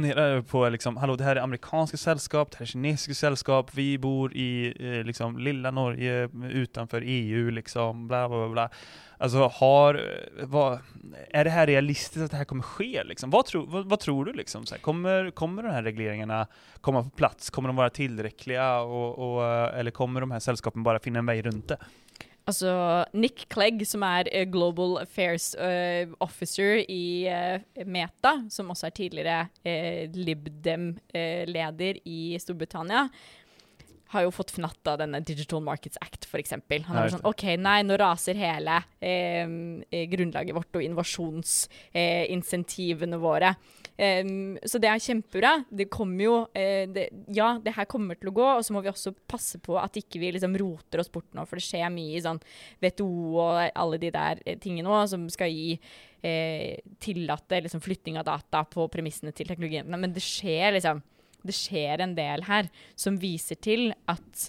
på 0.46 0.50
på, 0.50 0.68
liksom, 0.68 0.96
hallå 0.96 1.16
det 1.16 1.24
här 1.24 1.36
är 1.36 1.40
amerikanska 1.40 1.96
sällskap, 1.96 2.50
det 2.50 2.56
här 2.56 2.62
är 2.62 2.66
kinesiska 2.66 3.14
sällskap, 3.14 3.70
vi 3.74 3.98
bor 3.98 4.36
i 4.36 4.74
eh, 4.80 5.04
liksom, 5.04 5.38
lilla 5.38 5.70
Norge 5.70 6.28
utanför 6.50 7.02
EU, 7.06 7.50
liksom, 7.50 8.08
bla 8.08 8.28
bla 8.28 8.48
bla. 8.48 8.70
Alltså 9.18 9.38
har, 9.38 9.94
eh, 9.94 10.46
vad, 10.46 10.78
är 11.30 11.44
det 11.44 11.50
här 11.50 11.66
realistiskt 11.66 12.24
att 12.24 12.30
det 12.30 12.36
här 12.36 12.44
kommer 12.44 12.62
ske? 12.62 13.04
Liksom? 13.04 13.30
Vad, 13.30 13.46
tro, 13.46 13.66
vad, 13.66 13.86
vad 13.86 14.00
tror 14.00 14.24
du? 14.24 14.32
Liksom? 14.32 14.66
Så 14.66 14.74
här, 14.74 14.82
kommer, 14.82 15.30
kommer 15.30 15.62
de 15.62 15.70
här 15.70 15.82
regleringarna 15.82 16.46
komma 16.80 17.02
på 17.02 17.10
plats? 17.10 17.50
Kommer 17.50 17.68
de 17.68 17.76
vara 17.76 17.90
tillräckliga? 17.90 18.80
Och, 18.80 19.44
eh, 19.44 19.78
eller 19.78 19.90
kommer 19.90 20.20
de 20.20 20.30
här 20.30 20.40
sällskapen 20.40 20.82
bara 20.82 20.98
finna 20.98 21.18
en 21.18 21.26
väg 21.26 21.46
runt 21.46 21.68
det? 21.68 21.76
Altså 22.44 22.68
Nick 23.16 23.46
Clegg, 23.52 23.86
som 23.88 24.02
er 24.04 24.28
eh, 24.28 24.44
Global 24.52 24.98
Affairs 25.00 25.54
uh, 25.56 26.04
Officer 26.24 26.84
i 26.92 27.24
uh, 27.24 27.56
Meta, 27.88 28.44
som 28.52 28.68
også 28.74 28.86
er 28.90 28.94
tidligere 28.98 29.46
uh, 29.64 30.04
Libdem-leder 30.12 31.94
i 32.04 32.36
Storbritannia, 32.42 33.08
har 34.14 34.22
jo 34.26 34.36
fått 34.36 34.52
fnatt 34.54 34.86
av 34.86 34.98
denne 35.00 35.20
Digital 35.24 35.60
Markets 35.64 35.98
Act, 36.04 36.24
f.eks. 36.28 36.52
Han 36.86 36.98
er 37.00 37.08
sånn 37.16 37.26
OK, 37.26 37.44
nei, 37.58 37.82
nå 37.82 37.96
raser 37.98 38.38
hele 38.38 38.82
grunnlaget 39.00 40.54
vårt 40.54 40.76
og 40.78 40.82
innovasjonsinsentivene 40.84 43.18
våre. 43.18 43.56
Em, 43.96 44.56
så 44.66 44.80
det 44.82 44.88
er 44.90 45.02
kjempebra. 45.02 45.52
Det 45.70 45.86
kommer 45.92 46.24
jo 46.24 46.34
uh, 46.48 46.84
det, 46.90 47.06
Ja, 47.34 47.54
det 47.62 47.76
her 47.76 47.86
kommer 47.90 48.18
til 48.18 48.32
å 48.32 48.34
gå, 48.34 48.46
og 48.56 48.64
så 48.66 48.74
må 48.74 48.82
vi 48.82 48.90
også 48.90 49.14
passe 49.30 49.60
på 49.62 49.76
at 49.78 49.98
ikke 50.00 50.20
vi 50.22 50.32
liksom 50.34 50.56
roter 50.58 51.02
oss 51.02 51.12
bort 51.14 51.30
nå, 51.36 51.46
for 51.46 51.60
det 51.60 51.66
skjer 51.66 51.92
mye 51.94 52.18
i 52.18 52.24
sånn 52.24 52.42
WTO 52.82 53.08
og 53.38 53.60
alle 53.70 54.00
de 54.02 54.10
der 54.14 54.42
eh, 54.44 54.58
tingene 54.62 54.90
òg, 54.90 55.06
som 55.12 55.28
skal 55.32 55.52
gi 55.52 55.76
eh, 56.26 56.82
tillate 57.02 57.62
liksom, 57.64 57.82
flytting 57.84 58.18
av 58.18 58.26
data 58.28 58.64
på 58.66 58.88
premissene 58.90 59.34
til 59.36 59.50
teknologiene. 59.50 60.00
Men 60.00 60.14
det 60.14 60.24
skjer 60.24 60.78
liksom 60.78 61.04
Det 61.44 61.52
skjer 61.52 62.00
en 62.00 62.14
del 62.16 62.46
her 62.46 62.70
som 62.96 63.18
viser 63.20 63.58
til 63.60 63.90
at 64.08 64.46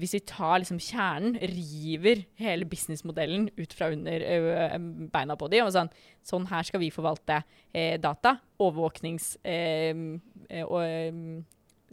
hvis 0.00 0.16
vi 0.16 0.22
tar 0.26 0.58
liksom 0.60 0.80
kjernen, 0.82 1.38
river 1.38 2.24
hele 2.40 2.66
businessmodellen 2.68 3.48
ut 3.54 3.74
fra 3.76 3.92
under 3.94 4.26
beina 5.12 5.36
på 5.38 5.48
dem, 5.52 5.68
og 5.68 5.74
sånn, 5.74 5.90
sånn 6.26 6.48
her 6.50 6.66
skal 6.66 6.82
vi 6.82 6.92
forvalte 6.94 7.42
eh, 7.72 7.96
data, 8.02 8.38
overvåknings... 8.58 9.36
Eh, 9.44 9.94
og 10.64 11.44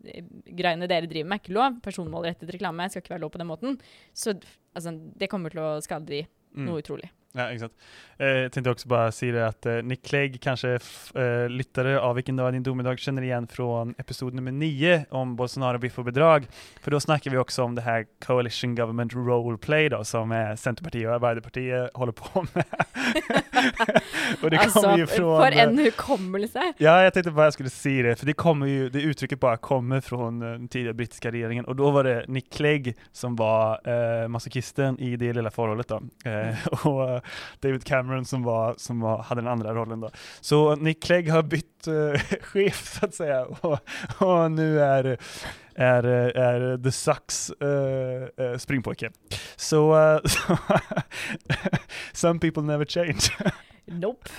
greiene 0.02 0.88
dere 0.90 1.06
driver 1.06 1.28
med, 1.30 1.38
er 1.38 1.44
ikke 1.44 1.54
lov. 1.54 1.76
Personmålrettet 1.86 2.50
reklame 2.56 2.88
skal 2.90 3.04
ikke 3.04 3.14
være 3.14 3.22
lov 3.22 3.32
på 3.36 3.42
den 3.42 3.50
måten. 3.52 3.76
Så 4.18 4.34
altså, 4.74 4.96
det 4.98 5.30
kommer 5.30 5.54
til 5.54 5.62
å 5.62 5.76
skade 5.86 6.10
de 6.10 6.24
Mm. 6.52 6.66
noe 6.68 6.82
utrolig. 6.82 7.10
Ja, 7.34 7.52
exakt. 7.52 7.74
Eh, 8.18 8.28
jag 8.28 8.52
tänkte 8.52 8.70
också 8.70 8.88
bara 8.88 9.12
säga 9.12 9.34
det 9.34 9.48
att 9.48 9.66
eh, 9.66 9.74
Nick 9.74 10.06
Clegg, 10.06 10.42
kanske 10.42 10.68
lyttere 10.68 11.44
eh, 11.44 11.50
lyttare 11.50 12.00
av 12.00 12.16
Vilken 12.16 12.36
dag 12.36 12.48
är 12.48 12.52
din 12.52 12.64
domedag, 12.64 13.00
känner 13.00 13.22
igen 13.22 13.48
från 13.48 13.96
episod 13.98 14.34
nummer 14.34 14.52
9 14.52 15.06
om 15.10 15.36
Bolsonaro, 15.36 15.78
biff 15.78 16.00
och 16.00 16.06
bedrag. 16.06 16.48
För 16.82 16.92
då 16.92 17.00
snackar 17.00 17.32
vi 17.32 17.38
också 17.38 17.64
om 17.64 17.76
det 17.76 17.82
här 17.82 18.06
Coalition 18.26 18.76
Government 18.76 19.14
Roleplay 19.14 19.90
då, 19.90 20.04
som 20.04 20.32
eh, 20.32 20.56
Centerpartiet 20.56 21.08
och 21.08 21.14
Arbeiderpartiet 21.14 21.92
håller 21.94 22.12
på 22.12 22.46
med. 22.54 22.64
och 24.44 24.50
det 24.50 24.58
altså, 24.58 24.82
kommer 24.82 24.98
ju 24.98 25.08
från... 25.08 25.42
for 25.42 25.52
eh, 25.52 25.64
en 25.64 25.78
hukommelse! 25.78 26.74
Ja, 26.78 27.04
jag 27.04 27.14
tänkte 27.14 27.32
bara 27.32 27.46
jag 27.46 27.54
skulle 27.54 27.70
säga 27.70 28.04
det, 28.04 28.16
för 28.16 28.26
det 28.26 28.34
kommer 28.34 28.68
ju, 28.68 28.90
det 28.90 29.02
uttrycket 29.02 29.40
bara 29.40 29.58
kommer 29.58 30.02
från 30.02 30.42
eh, 30.42 30.48
den 30.50 30.68
tidigare 30.68 30.94
brittiska 30.94 31.32
regeringen 31.32 31.66
och 31.66 31.76
då 31.76 31.92
var 31.92 32.04
det 32.04 32.26
Nick 32.28 32.54
Clegg 32.54 32.96
som 33.12 33.36
var 33.36 33.80
eh, 34.24 34.28
masochisten 34.28 35.00
i 35.00 35.16
det 35.16 35.34
lilla 35.34 35.52
förhållet 35.52 35.88
då. 35.88 36.02
Eh, 36.26 36.68
och 36.88 37.21
eh, 37.22 37.40
David 37.64 37.86
Cameron 37.88 38.26
som, 38.26 38.44
var, 38.44 38.76
som 38.78 39.02
var, 39.06 39.24
hadde 39.30 39.42
den 39.42 39.52
andre 39.52 39.74
rollen 39.78 40.02
då. 40.02 40.12
Så 40.42 40.76
Nick 40.76 41.04
Clegg 41.04 41.30
har 41.32 41.44
bytt 41.44 41.88
uh, 41.88 42.14
sjef, 42.52 42.82
så 43.00 43.08
å 43.08 43.14
si, 43.16 43.30
og, 43.66 43.78
og 44.22 44.52
nå 44.54 44.68
er 44.86 45.16
är, 45.76 46.04
är 46.38 46.78
The 46.78 46.92
Sucks 46.92 47.52
uh, 47.62 48.28
eh, 48.38 48.58
springpojke. 48.58 49.10
Så, 49.56 49.94
uh, 49.96 50.20
some 52.14 52.40
people 52.40 52.64
never 52.64 52.86
change. 52.86 53.32
Nope. 53.86 54.30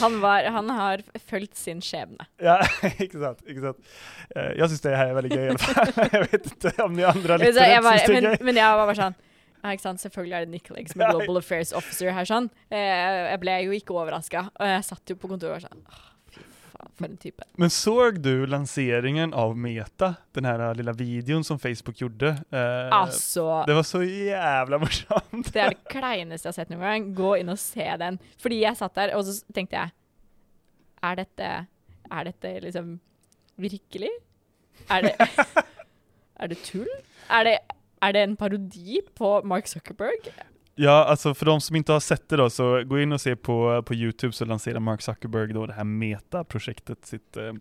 Han, 0.00 0.20
var, 0.20 0.44
han 0.44 0.70
har 0.70 1.02
fulgt 1.26 1.56
sin 1.56 1.82
skjebne. 1.82 2.26
Ja, 2.42 2.58
ikke 2.98 3.20
sant. 3.20 3.42
Ikke 3.46 3.60
sant. 3.68 3.92
Eh, 4.34 4.50
jeg 4.58 4.70
syns 4.72 4.84
det 4.84 4.96
her 4.96 5.12
er 5.12 5.18
veldig 5.18 5.30
gøy, 5.30 5.44
i 5.44 5.48
hvert 5.52 5.66
fall. 5.66 5.92
Jeg 6.14 6.28
vet 6.32 6.48
ikke 6.50 6.84
om 6.84 6.96
de 6.96 7.06
andre 7.06 7.36
har 7.36 7.44
det 7.44 7.66
er 7.68 8.12
men, 8.14 8.30
men 8.48 8.58
jeg 8.58 8.78
var 8.80 8.88
bare 8.88 8.98
sånn 8.98 9.18
ja, 9.62 9.70
ikke 9.74 9.82
sant? 9.82 10.00
Selvfølgelig 10.00 10.36
er 10.38 10.44
det 10.46 10.52
Nick 10.52 10.68
Clegg 10.70 10.88
som 10.92 11.00
er 11.02 11.10
Global 11.14 11.40
Affairs 11.40 11.72
Officer 11.76 12.12
her. 12.14 12.24
sånn. 12.28 12.50
Eh, 12.70 13.30
jeg 13.32 13.40
ble 13.42 13.56
jo 13.64 13.72
ikke 13.78 13.96
overraska, 13.96 14.46
og 14.54 14.66
jeg 14.70 14.84
satt 14.86 15.10
jo 15.10 15.16
på 15.18 15.28
kontoret 15.32 15.58
og 15.64 15.66
sånn 15.68 15.82
«Åh, 15.88 16.04
Fy 16.28 16.42
faen, 16.74 16.90
for 16.98 17.06
en 17.08 17.16
type. 17.16 17.44
Men 17.58 17.70
såg 17.72 18.18
du 18.22 18.44
lanseringen 18.46 19.32
av 19.34 19.56
Meta? 19.56 20.10
Den 20.36 20.44
her 20.44 20.62
lilla 20.76 20.92
videoen 20.92 21.42
som 21.44 21.58
Facebook 21.58 21.96
gjorde? 22.02 22.34
Eh, 22.52 22.90
Altså 22.92 23.64
Det 23.66 23.74
var 23.78 23.86
så 23.88 24.02
jævla 24.04 24.78
morsomt. 24.82 25.48
Det 25.52 25.62
er 25.64 25.72
det 25.74 25.88
kleineste 25.96 26.46
jeg 26.46 26.52
har 26.52 26.58
sett 26.60 26.70
noen 26.74 26.84
gang. 26.84 27.08
Gå 27.16 27.32
inn 27.40 27.48
og 27.54 27.58
se 27.58 27.88
den. 28.04 28.20
Fordi 28.38 28.60
jeg 28.62 28.76
satt 28.78 28.94
der, 29.00 29.14
og 29.16 29.24
så 29.26 29.38
tenkte 29.56 29.80
jeg 29.80 29.90
Er 31.02 31.14
dette 31.24 31.50
Er 32.10 32.24
dette 32.28 32.54
liksom 32.68 32.94
virkelig? 33.58 34.10
Er 34.90 35.02
det 35.08 35.14
Er 36.40 36.46
det 36.52 36.60
tull? 36.62 36.86
Er 37.34 37.44
det, 37.48 37.56
er 38.00 38.12
det 38.12 38.22
en 38.22 38.36
parodi 38.36 39.00
på 39.14 39.42
Mark 39.42 39.66
Zuckerberg? 39.66 40.32
Ja, 40.74 41.04
alltså 41.04 41.34
för 41.34 41.46
de 41.46 41.60
som 41.60 41.76
inte 41.76 41.92
har 41.92 42.00
sett 42.00 42.28
det 42.28 42.36
då, 42.36 42.50
så 42.50 42.84
gå 42.84 43.00
in 43.00 43.12
och 43.12 43.20
se 43.20 43.36
på, 43.36 43.82
på 43.82 43.94
Youtube 43.94 44.32
så 44.32 44.44
lanserar 44.44 44.80
Mark 44.80 45.02
Zuckerberg 45.02 45.52
då 45.52 45.66
det 45.66 45.72
här 45.72 45.84
Meta-projektet 45.84 47.06
sitt 47.06 47.36
eh, 47.36 47.52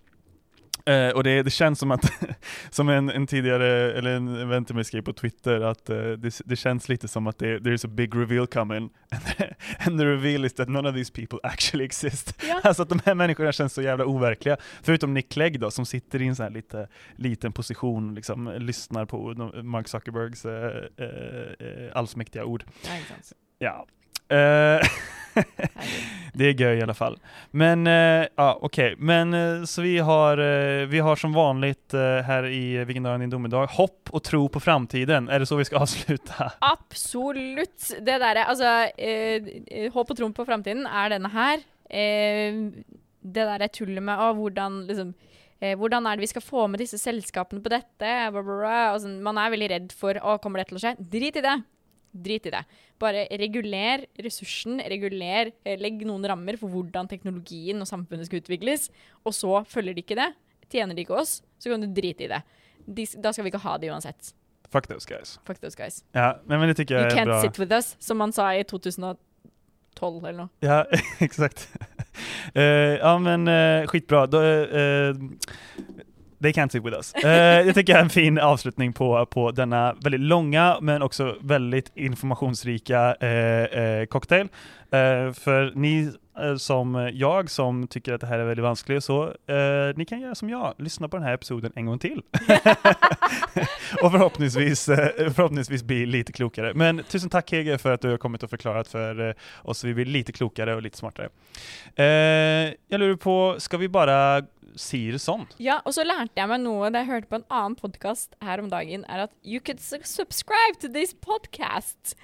eh, 0.88 1.09
och 1.09 1.23
det, 1.23 1.43
det 1.43 1.49
känns 1.49 1.79
som 1.79 1.91
att, 1.91 2.11
som 2.69 2.89
en, 2.89 3.09
en 3.09 3.27
tidigare, 3.27 3.93
eller 3.93 4.11
en 4.11 4.49
vän 4.49 4.65
till 4.65 4.75
mig 4.75 4.83
skrev 4.83 5.01
på 5.01 5.13
Twitter, 5.13 5.61
att 5.61 5.89
eh, 5.89 5.97
det, 5.97 6.41
det 6.45 6.55
känns 6.55 6.89
lite 6.89 7.07
som 7.07 7.27
att 7.27 7.39
det 7.39 7.59
there's 7.59 7.85
a 7.85 7.89
big 7.89 8.15
reveal 8.15 8.47
coming, 8.47 8.89
and 9.11 9.21
the, 9.38 9.55
and 9.79 9.99
the 9.99 10.05
reveal 10.05 10.45
is 10.45 10.53
that 10.53 10.69
none 10.69 10.89
of 10.89 10.95
these 10.95 11.13
people 11.13 11.39
actually 11.43 11.85
exist. 11.85 12.43
Ja. 12.47 12.61
Alltså 12.67 12.83
att 12.83 12.89
de 12.89 12.99
här 13.05 13.15
människorna 13.15 13.51
känns 13.51 13.73
så 13.73 13.81
jävla 13.81 14.05
overkliga. 14.05 14.57
Förutom 14.81 15.13
Nick 15.13 15.31
Clegg 15.31 15.59
då, 15.59 15.71
som 15.71 15.85
sitter 15.85 16.21
i 16.21 16.27
en 16.27 16.35
sån 16.35 16.43
här 16.43 16.51
lite 16.51 16.88
liten 17.15 17.51
position, 17.51 18.15
liksom 18.15 18.53
lyssnar 18.57 19.05
på 19.05 19.33
Mark 19.63 19.88
Zuckerbergs 19.88 20.45
eh, 20.45 20.83
eh, 20.97 21.91
allsmäktiga 21.93 22.45
ord. 22.45 22.63
Ja, 23.59 23.85
Eh, 24.30 24.88
det 26.34 26.45
är 26.45 26.53
göj 26.61 26.78
i 26.78 26.82
alla 26.82 26.93
fall. 26.93 27.19
Men 27.51 27.88
eh, 27.88 28.28
ja, 28.36 28.59
okej. 28.61 28.95
Men 28.97 29.34
eh, 29.34 29.63
så 29.63 29.82
vi 29.82 29.99
har, 29.99 30.38
eh, 30.38 30.88
vi 30.88 30.99
har 30.99 31.15
som 31.15 31.34
vanligt 31.34 31.93
här 31.93 32.45
i 32.45 32.86
Vikendagen 32.86 33.19
din 33.19 33.30
domedag 33.30 33.65
hopp 33.65 34.09
och 34.11 34.23
tro 34.23 34.49
på 34.49 34.59
framtiden. 34.59 35.30
Är 35.30 35.39
det 35.39 35.45
så 35.45 35.55
vi 35.55 35.65
ska 35.65 35.78
avsluta? 35.80 36.51
Absolutt. 36.59 37.93
Det 38.01 38.17
där 38.17 38.36
Altså, 38.36 38.65
eh, 38.97 39.93
håp 39.93 40.11
og 40.11 40.17
tro 40.17 40.34
på 40.34 40.45
framtiden 40.45 40.86
er 40.88 41.09
denne 41.09 41.30
her. 41.30 41.63
Eh, 41.89 42.53
det 43.28 43.45
derre 43.47 43.67
tullet 43.67 44.03
med 44.03 44.19
å, 44.19 44.34
hvordan 44.38 44.84
liksom 44.88 45.13
eh, 45.59 45.75
hvordan 45.78 46.05
er 46.07 46.17
det 46.17 46.25
vi 46.28 46.30
skal 46.32 46.45
få 46.45 46.67
med 46.67 46.80
disse 46.84 46.99
selskapene 47.01 47.63
på 47.63 47.71
dette? 47.73 48.11
Blah, 48.32 48.43
blah, 48.43 48.61
blah. 48.61 48.99
Sånn, 49.01 49.19
man 49.23 49.39
er 49.41 49.51
veldig 49.53 49.69
redd 49.73 49.95
for 49.95 50.19
å 50.21 50.38
kommer 50.43 50.61
det 50.61 50.69
til 50.69 50.80
å 50.80 50.84
skje. 50.84 50.95
Drit 50.99 51.39
i 51.39 51.45
det. 51.45 51.57
Drit 52.24 52.47
i 52.49 52.53
det. 52.53 52.63
Bare 52.99 53.28
reguler 53.38 54.05
ressursen, 54.26 54.80
reguler, 54.89 55.51
eh, 55.65 55.78
legg 55.78 56.01
noen 56.07 56.26
rammer 56.32 56.57
for 56.57 56.72
hvordan 56.74 57.09
teknologien 57.11 57.80
og 57.84 57.89
samfunnet 57.89 58.26
skal 58.30 58.41
utvikles, 58.41 58.88
og 59.24 59.36
så 59.38 59.59
følger 59.70 59.93
de 59.97 60.01
ikke 60.05 60.18
det, 60.18 60.32
tjener 60.74 60.97
de 60.97 61.03
ikke 61.05 61.20
oss, 61.20 61.41
så 61.61 61.70
kan 61.70 61.84
du 61.84 61.88
drite 61.93 62.26
i 62.26 62.32
det. 62.32 62.41
De, 62.88 63.05
da 63.22 63.32
skal 63.36 63.45
vi 63.45 63.51
ikke 63.53 63.61
ha 63.68 63.78
det 63.78 63.91
uansett. 63.93 64.34
Fuck 64.72 64.88
those 64.88 65.05
guys. 65.07 65.38
Fuck 65.45 65.61
those 65.61 65.78
guys. 65.78 66.01
Ja, 66.15 66.34
men, 66.45 66.59
men 66.59 66.68
det 66.70 66.76
tycker 66.76 66.95
You 66.95 67.03
jag 67.03 67.11
är 67.11 67.18
can't 67.18 67.26
bra. 67.26 67.41
sit 67.41 67.59
with 67.59 67.72
us, 67.74 67.95
som 67.99 68.18
man 68.18 68.34
sa 68.34 68.49
i 68.55 68.63
2012 68.63 70.26
eller 70.26 70.38
noe. 70.38 70.49
Ja, 70.59 70.86
exakt. 71.20 71.70
Uh, 72.55 72.97
ja, 72.97 73.13
men 73.20 73.47
uh, 73.47 73.86
skitbra. 73.88 74.26
Da, 74.28 74.41
eh, 74.65 75.15
they 76.41 76.53
can't 76.53 76.71
sit 76.71 76.85
with 76.85 76.95
us. 76.95 77.13
Uh, 77.15 77.21
det 77.65 77.73
tycker 77.73 77.93
jag 77.93 77.99
är 77.99 78.03
en 78.03 78.09
fin 78.09 78.39
avslutning 78.39 78.93
på, 78.93 79.25
på 79.25 79.51
denna 79.51 79.93
väldigt 79.93 80.21
långa 80.21 80.77
men 80.81 81.01
också 81.01 81.35
väldigt 81.41 81.91
informationsrika 81.95 83.15
uh, 83.23 83.79
uh, 83.79 84.05
cocktail. 84.05 84.47
För 85.33 85.71
ni 85.75 86.11
som 86.57 87.11
jag 87.13 87.49
som 87.49 87.88
tycker 87.88 88.13
att 88.13 88.21
det 88.21 88.27
här 88.27 88.39
är 88.39 88.45
väldigt 88.45 88.63
vanskligt 88.63 89.03
så, 89.03 89.33
ni 89.95 90.05
kan 90.05 90.19
göra 90.19 90.35
som 90.35 90.49
jag, 90.49 90.73
lyssna 90.77 91.09
på 91.09 91.17
den 91.17 91.25
här 91.25 91.33
episoden 91.33 91.71
en 91.75 91.85
gång 91.85 91.99
till. 91.99 92.21
och 94.03 94.11
förhoppningsvis, 94.11 94.85
förhoppningsvis 95.35 95.83
bli 95.83 96.05
lite 96.05 96.33
klokare. 96.33 96.73
Men 96.73 97.03
tusen 97.03 97.29
tack 97.29 97.51
Hege 97.51 97.77
för 97.77 97.91
att 97.91 98.01
du 98.01 98.09
har 98.09 98.17
kommit 98.17 98.43
och 98.43 98.49
förklarat 98.49 98.88
för 98.88 99.35
oss 99.61 99.83
vi 99.83 99.93
blir 99.93 100.05
lite 100.05 100.31
klokare 100.31 100.75
och 100.75 100.81
lite 100.81 100.97
smartare. 100.97 101.29
Jag 102.88 102.99
lurer 102.99 103.15
på, 103.15 103.55
ska 103.57 103.77
vi 103.77 103.89
bara 103.89 104.41
si 104.82 105.03
det 105.13 105.21
sånn? 105.23 105.45
Ja, 105.61 105.80
og 105.86 105.95
så 105.97 106.05
lærte 106.07 106.38
jeg 106.38 106.49
meg 106.51 106.63
noe 106.63 106.91
da 106.93 107.03
jeg 107.03 107.11
hørte 107.11 107.32
på 107.32 107.39
en 107.41 107.47
annen 107.49 107.78
podkast 107.80 108.38
her 108.45 108.63
om 108.63 108.71
dagen, 108.73 109.05
er 109.11 109.28
at 109.28 109.36
you 109.43 109.61
could 109.61 109.82
subscribe 109.82 110.80
to 110.82 110.91
this 110.91 111.13
podcast. 111.13 112.15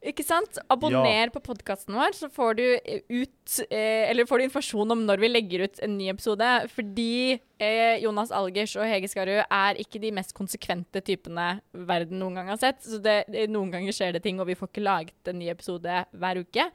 Ikke 0.00 0.24
sant? 0.24 0.56
Abonner 0.72 1.28
på 1.28 1.42
podkasten 1.44 1.92
vår, 1.98 2.14
så 2.16 2.30
får 2.32 2.54
du 2.56 2.64
eh, 2.78 3.02
ut 3.10 3.58
eh, 3.68 4.08
Eller 4.08 4.24
får 4.24 4.40
du 4.40 4.46
informasjon 4.46 4.94
om 4.94 5.02
når 5.04 5.20
vi 5.20 5.28
legger 5.28 5.64
ut 5.66 5.80
en 5.84 5.98
ny 5.98 6.06
episode. 6.08 6.46
Fordi 6.72 7.36
eh, 7.36 8.00
Jonas 8.00 8.32
Algers 8.32 8.72
og 8.80 8.88
Hege 8.88 9.10
Skarud 9.12 9.42
er 9.44 9.80
ikke 9.82 10.00
de 10.00 10.12
mest 10.16 10.32
konsekvente 10.36 11.02
typene 11.04 11.50
verden 11.76 12.16
noen 12.22 12.40
gang 12.40 12.48
har 12.54 12.60
sett. 12.62 12.80
Så 12.80 13.02
det, 13.04 13.26
det, 13.28 13.44
noen 13.52 13.68
ganger 13.74 13.92
skjer 13.92 14.16
det 14.16 14.22
ting, 14.24 14.40
og 14.40 14.48
vi 14.48 14.56
får 14.56 14.70
ikke 14.72 14.86
laget 14.86 15.28
en 15.28 15.36
ny 15.40 15.50
episode 15.52 15.98
hver 16.16 16.40
uke. 16.40 16.70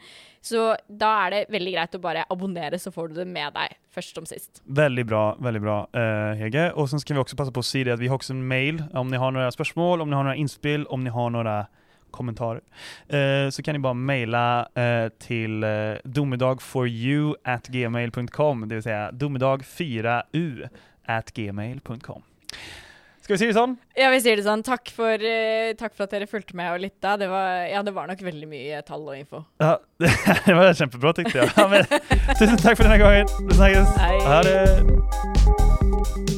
Så 0.45 0.67
da 0.85 1.09
er 1.23 1.33
det 1.33 1.39
veldig 1.55 1.73
greit 1.73 1.97
å 1.97 2.03
bare 2.03 2.27
abonnere, 2.29 2.77
så 2.77 2.93
får 2.93 3.09
du 3.09 3.17
det 3.23 3.25
med 3.29 3.55
deg 3.57 3.73
først 3.95 4.19
som 4.19 4.27
sist. 4.29 4.61
Veldig 4.69 5.07
bra, 5.09 5.23
veldig 5.41 5.63
bra 5.63 5.79
eh, 5.97 6.43
Hege. 6.43 6.67
Og 6.77 6.91
så 6.91 7.01
kan 7.01 7.17
vi 7.17 7.23
også 7.23 7.39
passe 7.41 7.55
på 7.55 7.65
å 7.65 7.65
si 7.65 7.81
det 7.87 7.95
at 7.95 8.03
vi 8.03 8.11
har 8.11 8.21
også 8.21 8.35
en 8.37 8.45
mail 8.45 8.83
om 8.93 9.09
ni 9.09 9.17
har 9.17 9.33
noen 9.33 9.49
spørsmål, 9.55 10.05
om 10.05 10.13
ni 10.13 10.19
har 10.19 10.29
noen 10.29 10.43
innspill, 10.45 10.85
om 10.93 11.01
ni 11.01 11.15
har 11.15 11.33
några 11.33 11.63
kommentarer. 12.15 12.63
Eh, 13.07 13.49
så 13.49 13.63
kan 13.63 13.75
ni 13.75 13.79
bara 13.83 13.93
mejla 13.93 14.67
eh, 14.75 15.09
till 15.19 15.63
eh, 15.63 15.99
domedag4u 16.03 17.35
at 17.43 17.67
gmail.com, 17.67 18.67
det 18.69 18.75
vill 18.75 18.83
säga 18.83 19.11
domedag4u 19.11 20.69
at 21.05 21.33
gmail.com. 21.33 22.23
Ska 23.25 23.33
vi 23.33 23.37
si 23.41 23.47
det 23.49 23.55
sånn? 23.57 23.71
Ja, 23.97 24.11
vi 24.13 24.19
sier 24.21 24.37
det 24.37 24.43
sånn. 24.45 24.61
Takk 24.61 24.91
for, 24.93 25.17
uh, 25.17 25.71
takk 25.79 25.95
for 25.97 26.05
at 26.05 26.11
dere 26.13 26.27
fulgte 26.29 26.53
med 26.53 26.75
og 26.75 26.83
lytta. 26.83 27.15
Det 27.17 27.25
var, 27.31 27.63
ja, 27.71 27.81
det 27.81 27.95
var 27.95 28.05
nok 28.11 28.21
veldig 28.21 28.49
mye 28.51 28.83
tall 28.85 29.01
og 29.01 29.17
info. 29.17 29.41
Ja, 29.57 29.79
det 30.45 30.53
var 30.59 30.77
kjempebra 30.77 31.15
tenkte 31.17 31.41
jeg. 31.41 31.49
Ja, 31.57 31.65
men, 31.73 31.89
tusen 32.37 32.61
takk 32.61 32.77
for 32.77 32.85
denne 32.85 33.01
gangen. 33.01 33.33
Vi 33.49 33.57
snakkes. 33.57 33.97
Ha 34.29 34.41
det! 34.45 36.34